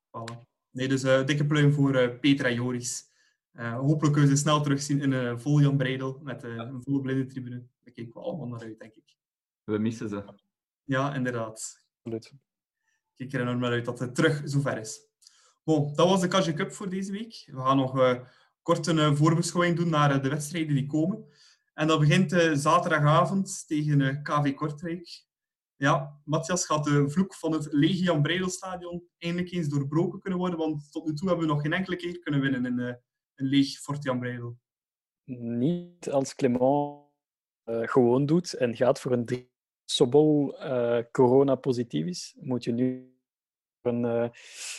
[0.07, 0.49] Voilà.
[0.71, 3.09] Nee, dus uh, dikke pluim voor uh, Peter en Joris.
[3.53, 6.49] Uh, hopelijk kunnen ze snel terugzien in een vol Jan Breidel met ja.
[6.49, 7.67] een volle blinde tribune.
[7.81, 9.17] Daar kijken we allemaal naar uit, denk ik.
[9.65, 10.25] We missen ze.
[10.85, 11.85] Ja, inderdaad.
[12.03, 12.27] Absoluut.
[12.27, 15.09] Ik kijk er enorm naar uit dat het terug zover is.
[15.65, 17.43] Bon, dat was de Kaja Cup voor deze week.
[17.47, 18.21] We gaan nog uh,
[18.71, 21.25] kort een uh, voorbeschouwing doen naar uh, de wedstrijden die komen.
[21.75, 25.25] En dat begint zaterdagavond tegen KV Kortrijk.
[25.77, 30.59] Ja, Matthias, gaat de vloek van het Legian Breidelstadion eindelijk eens doorbroken kunnen worden?
[30.59, 32.99] Want tot nu toe hebben we nog geen enkele keer kunnen winnen in een
[33.35, 34.59] leeg Fortian Breidel.
[35.59, 37.05] Niet als Clement
[37.65, 39.49] gewoon doet en gaat voor een
[39.85, 40.55] Sobol
[41.13, 43.15] corona-positief is, moet je nu
[43.83, 44.29] een, uh,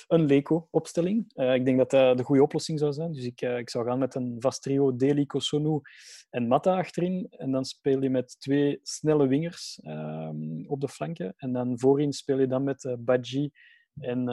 [0.08, 1.32] een Leco-opstelling.
[1.36, 3.12] Uh, ik denk dat dat de goede oplossing zou zijn.
[3.12, 5.82] Dus ik, uh, ik zou gaan met een vast trio Deli, Kosonu
[6.30, 7.28] en Mata achterin.
[7.30, 11.34] En dan speel je met twee snelle wingers ehm, op de flanken.
[11.38, 13.52] En dan voorin speel je dan met Badji
[14.00, 14.24] en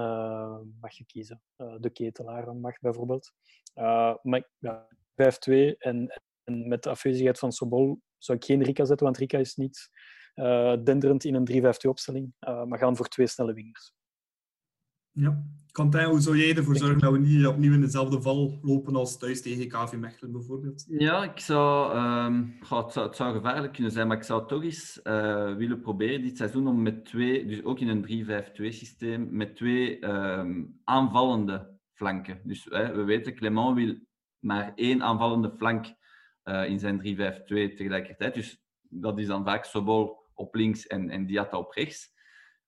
[0.80, 1.42] mag je kiezen.
[1.56, 3.32] de ketelaar mag bijvoorbeeld.
[4.22, 9.06] maar ja, 5-2 en, en met de afwezigheid van Sobol zou ik geen Rika zetten,
[9.06, 9.90] want Rika is niet
[10.84, 12.32] denderend in een 3-5-2-opstelling.
[12.38, 13.96] maar gaan voor twee snelle wingers.
[15.18, 15.42] Ja.
[15.72, 19.18] Quentin, hoe zou jij ervoor zorgen dat we niet opnieuw in dezelfde val lopen als
[19.18, 20.84] thuis tegen KV Mechelen bijvoorbeeld?
[20.88, 24.62] Ja, ik zou, um, het, zou, het zou gevaarlijk kunnen zijn, maar ik zou toch
[24.62, 29.28] eens uh, willen proberen dit seizoen om met twee, dus ook in een 3-5-2 systeem,
[29.30, 32.40] met twee um, aanvallende flanken.
[32.44, 33.96] Dus hè, we weten, Clement wil
[34.38, 35.86] maar één aanvallende flank
[36.44, 37.02] uh, in zijn 3-5-2
[37.46, 38.34] tegelijkertijd.
[38.34, 42.16] Dus dat is dan vaak Sobol op links en, en Diatta op rechts.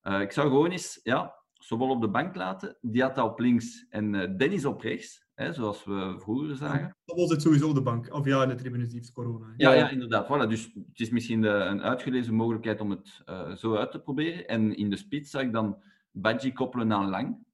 [0.02, 4.14] Uh, ik zou gewoon eens ja, zowel op de bank laten, Diatta op links en
[4.14, 6.96] uh, Dennis op rechts, hè, zoals we vroeger zagen.
[7.04, 9.46] Dat was het sowieso de bank, of ja, in de tribune heeft corona.
[9.46, 9.52] Hè.
[9.56, 10.26] Ja, ja, inderdaad.
[10.26, 10.48] Voilà.
[10.48, 14.48] Dus het is misschien de, een uitgelezen mogelijkheid om het uh, zo uit te proberen.
[14.48, 17.46] En in de spits zag ik dan Badji koppelen aan Lang.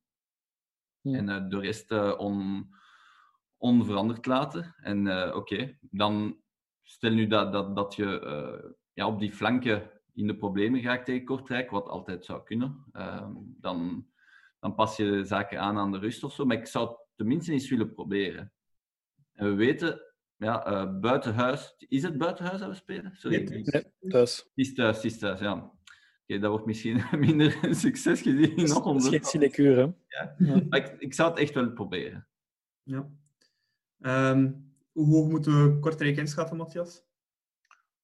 [1.01, 1.19] Ja.
[1.19, 2.69] En uh, de rest on,
[3.57, 4.75] onveranderd laten.
[4.77, 6.37] En oké, okay, dan
[6.83, 11.25] stel nu dat, dat, dat je ja, op die flanken in de problemen raakt tegen
[11.25, 13.29] Kortrijk, wat altijd zou kunnen, uh,
[13.61, 14.07] dan,
[14.61, 16.45] dan pas je zaken aan aan de rust of zo.
[16.45, 18.53] Maar ik zou het tenminste eens willen proberen.
[19.33, 20.01] En we weten,
[20.37, 21.75] ja, uh, buitenhuis.
[21.79, 23.17] Is het buitenhuis dat we spelen?
[23.17, 23.43] Sorry.
[23.43, 24.37] Nee, nee thuis.
[24.37, 25.53] Het is thuis, het is thuis, ja.
[25.53, 25.65] Oké,
[26.23, 28.57] okay, dat wordt misschien minder een succes gezien.
[28.57, 30.19] Is, is geen sinecure, hè?
[30.19, 30.35] Ja.
[30.39, 30.63] ja.
[30.69, 32.29] Maar ik, ik zou het echt wel proberen.
[32.83, 33.11] Ja.
[33.99, 37.05] Um, hoe hoog moeten we Kortrijk inschatten, Matthias?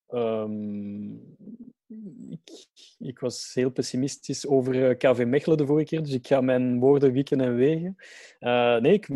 [0.09, 1.37] Um,
[2.29, 2.67] ik,
[2.99, 6.79] ik, was heel pessimistisch over eh, KV Mechelen de vorige keer, dus ik ga mijn
[6.79, 7.95] woorden wikken en wegen.
[8.41, 9.09] Uh, nee, ik,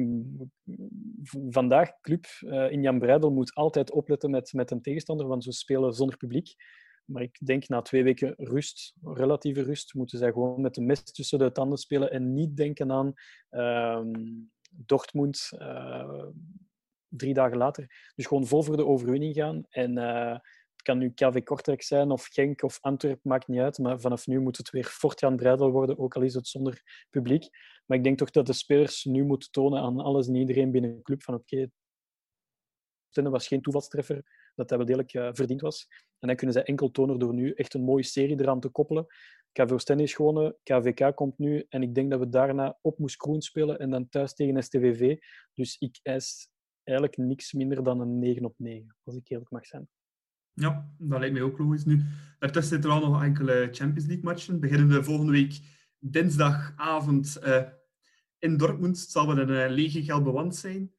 [1.49, 5.53] vandaag, club uh, in Jan Breidel moet altijd opletten met, met een tegenstander, want ze
[5.53, 6.55] spelen zonder publiek.
[7.05, 11.03] Maar ik denk na twee weken rust, relatieve rust, moeten zij gewoon met de mes
[11.03, 13.13] tussen de tanden spelen en niet denken aan
[13.51, 14.01] uh,
[14.71, 15.49] Dortmund
[17.09, 18.13] drie dagen later.
[18.15, 19.93] Dus gewoon vol voor de overwinning gaan en
[20.87, 23.79] kan nu KV Kortrijk zijn of Genk of Antwerpen, maakt niet uit.
[23.79, 27.49] Maar vanaf nu moet het weer Fortjan Breidel worden, ook al is het zonder publiek.
[27.87, 30.97] Maar ik denk toch dat de spelers nu moeten tonen aan alles en iedereen binnen
[30.97, 31.69] de club van oké,
[33.11, 34.23] okay, was geen toevalstreffer,
[34.55, 35.87] dat hij wel degelijk uh, verdiend was.
[36.19, 39.07] En dan kunnen zij enkel tonen door nu echt een mooie serie eraan te koppelen.
[39.53, 43.17] KV Oostende is gewonnen, KVK komt nu en ik denk dat we daarna op Moes
[43.17, 45.19] Kroen spelen en dan thuis tegen STVV.
[45.55, 46.49] Dus ik eis
[46.83, 49.89] eigenlijk niks minder dan een 9 op 9, als ik eerlijk mag zijn.
[50.61, 51.85] Ja, dat lijkt mij ook logisch.
[51.85, 52.03] Nu,
[52.39, 54.61] daartussen zitten er al nog enkele Champions League matchen.
[54.61, 55.61] Beginnen we volgende week
[55.99, 57.63] dinsdagavond uh,
[58.39, 59.01] in Dortmund.
[59.01, 60.93] Het zal wel een uh, lege gelbe wand zijn.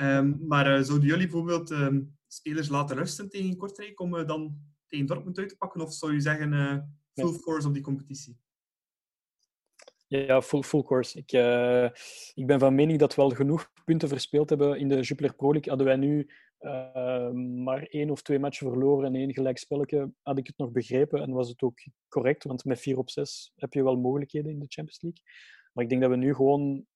[0.00, 5.06] Um, maar uh, zouden jullie bijvoorbeeld um, spelers laten rusten tegen Kortrijk om dan tegen
[5.06, 5.80] Dortmund uit te pakken?
[5.80, 6.50] Of zou je zeggen
[7.14, 7.38] full ja.
[7.38, 8.38] force op die competitie?
[10.06, 11.18] Ja, full, full course.
[11.18, 11.32] Ik,
[12.34, 15.52] ik ben van mening dat we wel genoeg punten verspeeld hebben in de Jupiler Pro
[15.52, 15.68] League.
[15.68, 16.30] Hadden wij nu
[16.64, 17.30] uh,
[17.64, 19.64] maar één of twee matchen verloren en één gelijk
[20.22, 21.78] had ik het nog begrepen en was het ook
[22.08, 25.22] correct, want met 4 op 6 heb je wel mogelijkheden in de Champions League.
[25.72, 26.86] Maar ik denk dat we nu gewoon,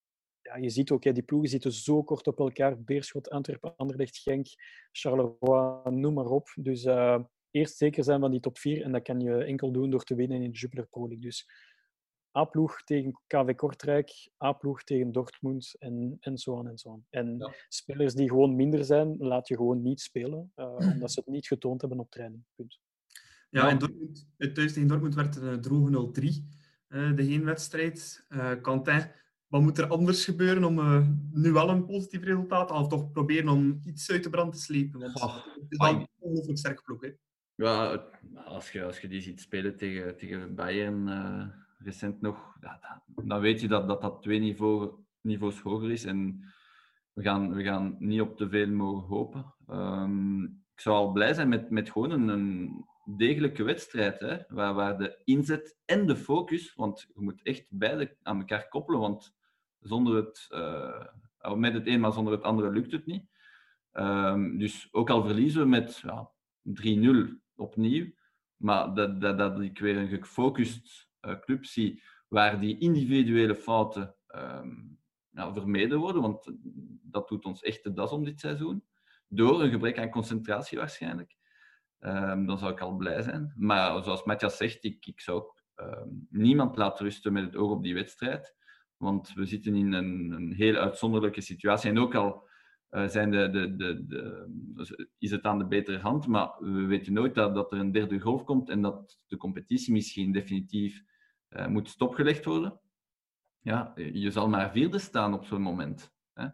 [0.41, 2.81] ja, je ziet ook, die ploegen zitten zo kort op elkaar.
[2.81, 4.47] Beerschot, Antwerpen, Anderlecht, Genk,
[4.91, 6.49] Charleroi, noem maar op.
[6.55, 7.19] Dus uh,
[7.51, 10.15] eerst zeker zijn van die top 4 en dat kan je enkel doen door te
[10.15, 11.25] winnen in de Jupiler Pro League.
[11.25, 11.47] Dus
[12.37, 17.05] A-ploeg tegen KV Kortrijk, A-ploeg tegen Dortmund en, en zo aan en zo aan.
[17.09, 17.53] En ja.
[17.67, 21.47] spelers die gewoon minder zijn, laat je gewoon niet spelen, uh, omdat ze het niet
[21.47, 22.43] getoond hebben op training.
[22.55, 22.79] Punt.
[23.49, 26.25] Ja, en Dortmund, thuis tegen Dortmund werd een droge 0-3,
[26.87, 28.25] uh, de heenwedstrijd.
[28.29, 29.11] Uh, Quentin,
[29.47, 30.75] wat moet er anders gebeuren om
[31.31, 32.91] nu wel een positief resultaat te halen?
[32.91, 34.99] Of toch proberen om iets uit de brand te slepen?
[34.99, 37.01] Want oh, het is wel een ongelooflijk sterk ploeg.
[37.01, 37.11] Hè?
[37.55, 41.07] Ja, als je, als je die ziet spelen tegen, tegen Bayern
[41.83, 42.57] recent nog,
[43.05, 44.91] dan weet je dat dat, dat twee niveau,
[45.21, 46.05] niveaus hoger is.
[46.05, 46.43] En
[47.13, 49.55] we gaan, we gaan niet op te veel mogen hopen.
[49.69, 50.43] Um,
[50.73, 52.85] ik zou al blij zijn met, met gewoon een, een
[53.17, 58.17] degelijke wedstrijd, hè, waar, waar de inzet en de focus, want je moet echt beide
[58.21, 59.35] aan elkaar koppelen, want
[59.79, 63.27] zonder het, uh, met het een, maar zonder het andere lukt het niet.
[63.93, 66.31] Um, dus ook al verliezen we met ja,
[66.63, 68.11] 3-0 opnieuw,
[68.55, 74.99] maar dat, dat, dat ik weer een gefocust club zie waar die individuele fouten um,
[75.29, 76.51] ja, vermeden worden, want
[77.01, 78.83] dat doet ons echt de das om dit seizoen.
[79.27, 81.37] Door een gebrek aan concentratie waarschijnlijk.
[81.99, 83.53] Um, dan zou ik al blij zijn.
[83.55, 85.43] Maar zoals Matthias zegt, ik, ik zou
[85.75, 88.55] um, niemand laten rusten met het oog op die wedstrijd.
[88.97, 91.89] Want we zitten in een, een heel uitzonderlijke situatie.
[91.89, 92.48] En ook al
[92.91, 97.13] uh, zijn de, de, de, de, is het aan de betere hand, maar we weten
[97.13, 101.03] nooit dat, dat er een derde golf komt en dat de competitie misschien definitief
[101.49, 102.79] uh, moet stopgelegd worden.
[103.59, 106.11] Ja, je zal maar vierde staan op zo'n moment.
[106.33, 106.47] Hè?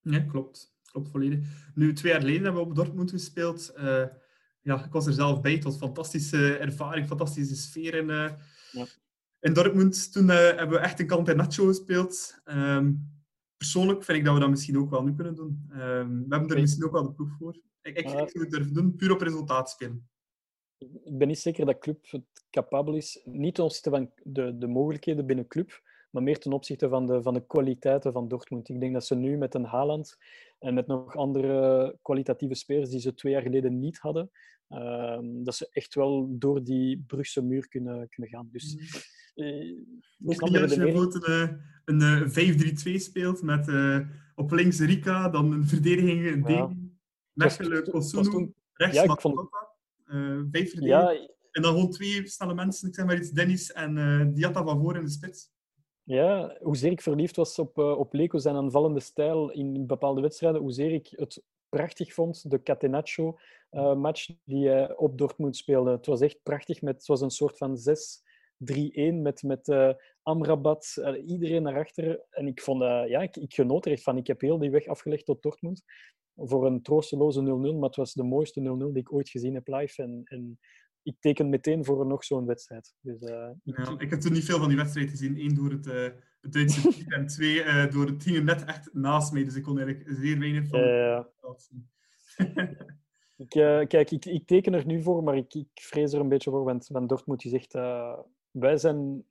[0.00, 0.74] Ja, klopt.
[0.90, 1.38] Klopt volledig.
[1.74, 3.72] Nu, twee jaar geleden hebben we op Dortmund gespeeld.
[3.76, 4.04] Uh,
[4.60, 5.52] ja, ik was er zelf bij.
[5.52, 8.32] Het was een fantastische ervaring, fantastische sfeer in, uh,
[8.72, 8.86] ja.
[9.40, 10.12] in Dortmund.
[10.12, 12.40] Toen hebben we echt een Campernaccio gespeeld.
[12.44, 13.15] Um,
[13.56, 15.68] persoonlijk vind ik dat we dat misschien ook wel nu kunnen doen.
[15.70, 17.54] Um, we hebben er misschien ook wel de proef voor.
[17.82, 20.08] Ik, ik, ik zou het durven doen, puur op resultaat spelen
[20.78, 24.66] ik ben niet zeker dat club het capabel is, niet ten opzichte van de, de
[24.66, 28.68] mogelijkheden binnen club, maar meer ten opzichte van de, van de kwaliteiten van Dortmund.
[28.68, 30.16] Ik denk dat ze nu met een Haaland
[30.58, 34.30] en met nog andere kwalitatieve spelers die ze twee jaar geleden niet hadden,
[34.68, 38.48] uh, dat ze echt wel door die Brugse muur kunnen, kunnen gaan.
[38.52, 38.76] Dus,
[39.36, 39.78] uh,
[40.18, 41.28] niet als je bijvoorbeeld
[41.84, 43.98] een, een 5-3-2 speelt met uh,
[44.34, 46.66] op links Rika, dan een verdediging, een ja.
[46.66, 46.90] ding,
[47.32, 47.84] Mechelen,
[48.72, 49.18] rechts ja,
[50.06, 51.10] uh, vijf ja.
[51.50, 54.80] En dan gewoon twee snelle mensen, ik zeg maar iets, Dennis en uh, Diatta van
[54.80, 55.50] voor in de spits.
[56.02, 60.60] Ja, hoezeer ik verliefd was op, uh, op Leko zijn aanvallende stijl in bepaalde wedstrijden,
[60.60, 65.90] hoezeer ik het prachtig vond, de Catenaccio-match die hij op Dortmund speelde.
[65.90, 67.76] Het was echt prachtig, met, het was een soort van
[68.64, 69.90] 6-3-1 met, met uh,
[70.22, 72.20] Amrabat, uh, iedereen naar achter.
[72.30, 74.16] En ik, vond, ja, ik, ik genoot er echt van.
[74.16, 75.82] Ik heb heel die weg afgelegd tot Dortmund.
[76.34, 79.66] voor een troosteloze 0-0, maar het was de mooiste 0-0 die ik ooit gezien heb
[79.66, 80.02] live.
[80.02, 80.58] En, en
[81.06, 82.94] ik teken meteen voor nog zo'n wedstrijd.
[83.00, 83.76] Dus, uh, ik...
[83.76, 85.38] Ja, ik heb er niet veel van die wedstrijd gezien.
[85.38, 86.02] Eén door het, uh,
[86.40, 89.44] het Duitse team en twee uh, door het team net echt naast mij.
[89.44, 91.20] Dus ik kon eigenlijk zeer weinig van uh,
[91.56, 91.88] zien.
[93.46, 93.48] ik,
[93.88, 96.64] kijk, ik, ik, teken er nu voor, maar ik, ik vrees er een beetje voor.
[96.64, 97.72] Want, want Dortmund die zegt,
[98.58, 99.24] wij zijn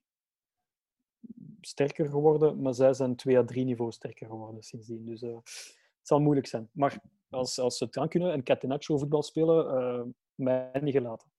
[1.61, 5.06] sterker geworden, maar zij zijn 2 à 3 niveau sterker geworden sindsdien.
[5.06, 6.69] Dus het zal moeilijk zijn.
[6.72, 11.30] Maar als, als ze het aan kunnen en Catenaccio voetbal spelen, mij niet gelaten.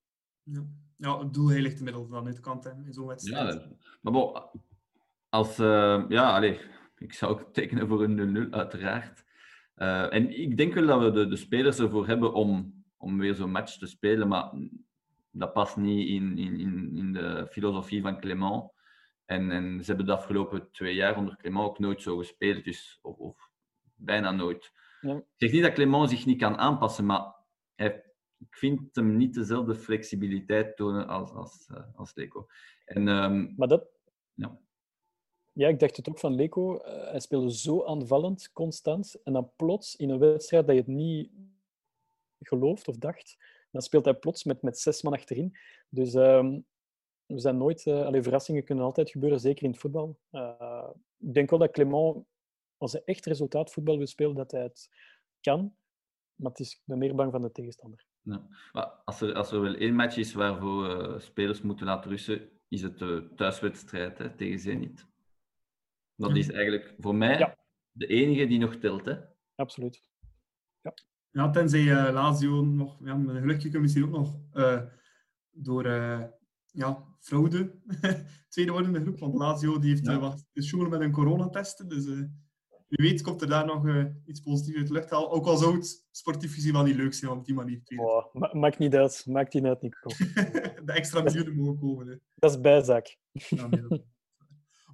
[0.42, 0.66] Ja.
[0.96, 3.54] ja, het doel heiligt de middel van dit kant in zo'n wedstrijd.
[3.54, 3.68] Ja,
[4.00, 4.42] maar bon,
[5.28, 6.60] als, uh, ja, allez,
[6.98, 9.24] ik zou ook tekenen voor een 0-0, uiteraard.
[9.76, 13.34] Uh, en ik denk wel dat we de, de spelers ervoor hebben om, om weer
[13.34, 14.52] zo'n match te spelen, maar
[15.38, 18.70] dat past niet in, in, in de filosofie van Clément.
[19.24, 22.98] En, en ze hebben de afgelopen twee jaar onder Clément ook nooit zo gespeeld, dus,
[23.02, 23.50] of, of
[23.94, 24.72] bijna nooit.
[25.00, 25.16] Ja.
[25.16, 27.34] Ik zeg niet dat Clément zich niet kan aanpassen, maar
[27.74, 28.04] hij
[28.38, 32.46] ik vind hem niet dezelfde flexibiliteit tonen als, als, uh, als Leco.
[32.84, 33.88] En, um, maar dat...
[34.34, 34.58] Ja.
[35.52, 36.74] ja, ik dacht het ook van Leco.
[36.74, 39.22] Uh, hij speelde zo aanvallend, constant.
[39.24, 41.30] En dan plots in een wedstrijd dat je het niet
[42.40, 43.36] gelooft of dacht,
[43.76, 45.56] dan speelt hij plots met, met zes man achterin.
[45.88, 46.66] Dus um,
[47.26, 47.86] we zijn nooit...
[47.86, 50.18] Uh, allee, verrassingen kunnen altijd gebeuren, zeker in het voetbal.
[51.18, 52.24] ik denk wel dat Clement,
[52.76, 54.88] als hij echt resultaatvoetbal wil spelen, dat hij het
[55.40, 55.76] kan.
[56.34, 58.06] Maar het is, ik ben meer bang van de tegenstander.
[58.22, 58.46] Ja.
[58.72, 62.50] Maar als, er, als er wel één match is waarvoor uh, spelers moeten laten rusten,
[62.68, 65.06] is het de thuiswedstrijd hè, tegen Zenit.
[66.14, 67.56] Dat is eigenlijk voor mij ja.
[67.92, 69.04] de enige die nog telt.
[69.04, 69.16] Hè?
[69.54, 70.02] Absoluut.
[71.36, 74.80] Ja, tenzij uh, Lazio nog, ja, met een gelukje kunnen misschien ook nog uh,
[75.50, 75.86] door
[76.66, 77.80] ja, fraude
[78.48, 79.18] tweede worden in de groep.
[79.18, 80.18] Want Lazio die heeft ja.
[80.18, 81.90] wat gesjoemeld met een coronatest.
[81.90, 82.04] Dus
[82.86, 83.86] wie weet komt er daar nog
[84.26, 85.30] iets positiefs uit de lucht halen.
[85.30, 88.50] Ook al zou het sportief gezien wel niet leuk zijn op die manier oh, ma
[88.54, 89.26] Maakt niet uit.
[89.26, 90.08] Maakt niet uit, Nico.
[90.84, 92.06] de extra miljoenen mogen komen.
[92.06, 92.16] Hè.
[92.34, 93.18] Dat is bijzaak.
[93.32, 93.68] Ja,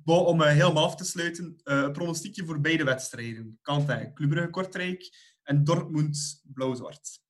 [0.04, 3.58] bon, om helemaal af te sluiten, een pronostiekje voor beide wedstrijden.
[3.62, 7.20] Kantijn, Club Brugge Kortrijk en Dortmund Blauw-Zwart.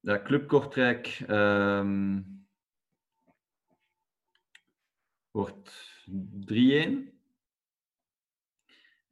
[0.00, 2.46] Ja, Club Kortrijk um,
[5.30, 7.12] wordt 3-1.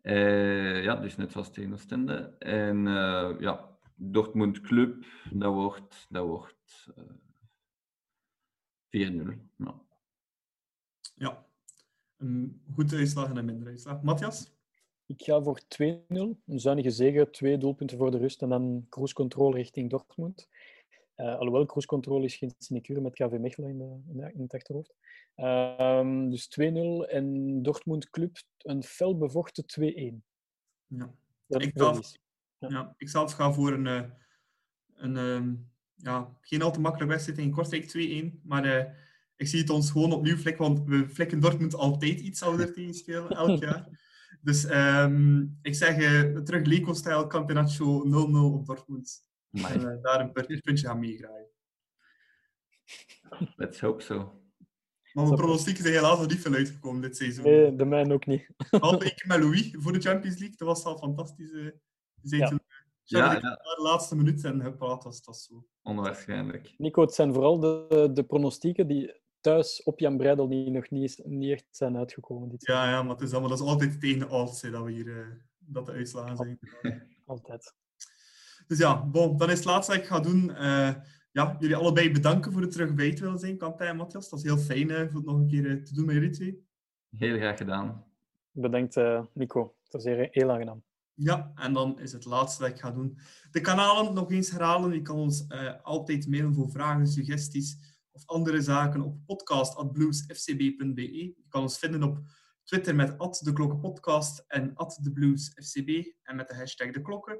[0.02, 2.36] Uh, ja, dus net zoals tegen Oostende.
[2.39, 6.89] En uh, ja, Dortmund Club, dat wordt, dat wordt
[8.93, 9.39] uh, 4-0.
[9.56, 9.82] Ja.
[11.14, 11.47] ja,
[12.16, 14.02] een goede uitslag en een minder uitslag.
[14.02, 14.61] Matthias?
[15.12, 15.84] Ik ga voor 2-0.
[16.09, 20.48] Een zuinige zege, twee doelpunten voor de rust en dan cruise control richting Dortmund.
[21.16, 24.94] Uh, alhoewel cruise control is geen sinecure met KV Mechelen in, de, in het achterhoofd.
[25.36, 26.62] Um, dus 2-0
[27.09, 29.84] en Dortmund Club een fel bevochten 2-1.
[30.86, 31.14] Ja.
[31.47, 32.12] Ik, zelf,
[32.59, 32.68] ja.
[32.68, 32.94] ja.
[32.97, 34.02] ik zelf ga voor een, uh,
[34.94, 35.55] een uh,
[35.94, 38.40] ja, geen al te makkelijke wedstrijd in Kortrijk 2-1.
[38.43, 38.84] Maar uh,
[39.36, 42.94] ik zie het ons gewoon opnieuw flikken, want we flikken Dortmund altijd iets ouder tegen
[42.94, 44.01] spelen, elk jaar.
[44.40, 49.24] Dus um, ik zeg uh, terug Leco-stijl, Campionatio 0-0 op Dortmund.
[49.50, 51.50] En uh, daar een puntje gaan meegraaien.
[53.56, 54.40] Let's hope so.
[55.12, 57.44] Maar mijn pronostieken zijn helaas nog niet veel uitgekomen dit seizoen.
[57.44, 58.48] Nee, de mijne ook niet.
[58.70, 60.56] Behalve ik met Louis voor de Champions League.
[60.56, 61.50] Dat was al fantastisch.
[62.22, 62.48] Ja.
[62.48, 62.60] Toen,
[63.04, 63.40] ja, ja.
[63.40, 65.66] de laatste minuut en gepraat was dat zo.
[65.82, 66.74] Onwaarschijnlijk.
[66.78, 71.20] Nico, het zijn vooral de, de pronostieken die thuis op Jan Breidel die nog niet,
[71.24, 72.48] niet echt zijn uitgekomen.
[72.48, 74.93] Dit ja, ja, maar het is, allemaal, dat is altijd tegen de odds dat we
[74.93, 75.27] hier uh,
[75.59, 76.59] dat de uitslagen zijn.
[77.27, 77.74] altijd.
[78.66, 80.51] Dus ja, bon, dan is het laatste wat ik ga doen.
[80.51, 80.94] Uh,
[81.32, 84.28] ja, jullie allebei bedanken voor het terug bij te willen zijn, Kantij en Matthias.
[84.28, 86.31] Dat is heel fijn uh, voor het nog een keer uh, te doen met jullie
[86.31, 86.66] twee.
[87.16, 88.05] Heel graag gedaan.
[88.51, 89.74] Bedankt, uh, Nico.
[89.82, 90.82] Het was heel, heel aangenaam.
[91.14, 93.19] Ja, en dan is het laatste dat ik ga doen.
[93.51, 94.93] De kanalen nog eens herhalen.
[94.93, 95.47] Je kan ons
[95.82, 101.12] altijd mailen voor vragen, suggesties of andere zaken op podcast.bluesfcb.be.
[101.12, 102.18] Je kan ons vinden op
[102.64, 107.39] Twitter met @deklokkenpodcast en @thebluesfcb en met de hashtag de klokken.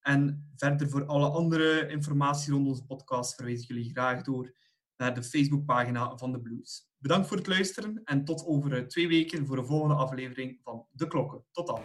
[0.00, 4.58] En verder voor alle andere informatie rond onze podcast verwijs ik jullie graag door
[4.96, 6.88] naar de Facebookpagina van de Blues.
[6.98, 11.06] Bedankt voor het luisteren en tot over twee weken voor de volgende aflevering van De
[11.06, 11.44] Klokken.
[11.52, 11.82] Tot dan.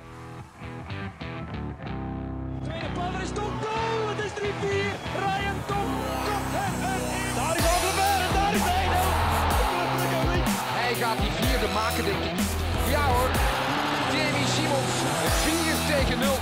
[11.75, 12.37] maken, denk ik.
[12.95, 13.29] Ja hoor,
[14.13, 14.95] Jamie Simons,
[15.43, 16.39] 4 tegen 0.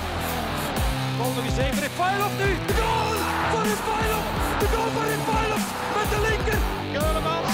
[1.18, 3.18] Bal nog eens even, Refailov nu, de goal
[3.54, 4.26] van Refailov,
[4.62, 5.64] de goal van Refailov
[5.98, 6.60] met de linker.
[6.94, 7.54] Keulemans,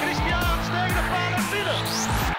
[0.00, 2.29] Christian, tegen de paal naar binnen.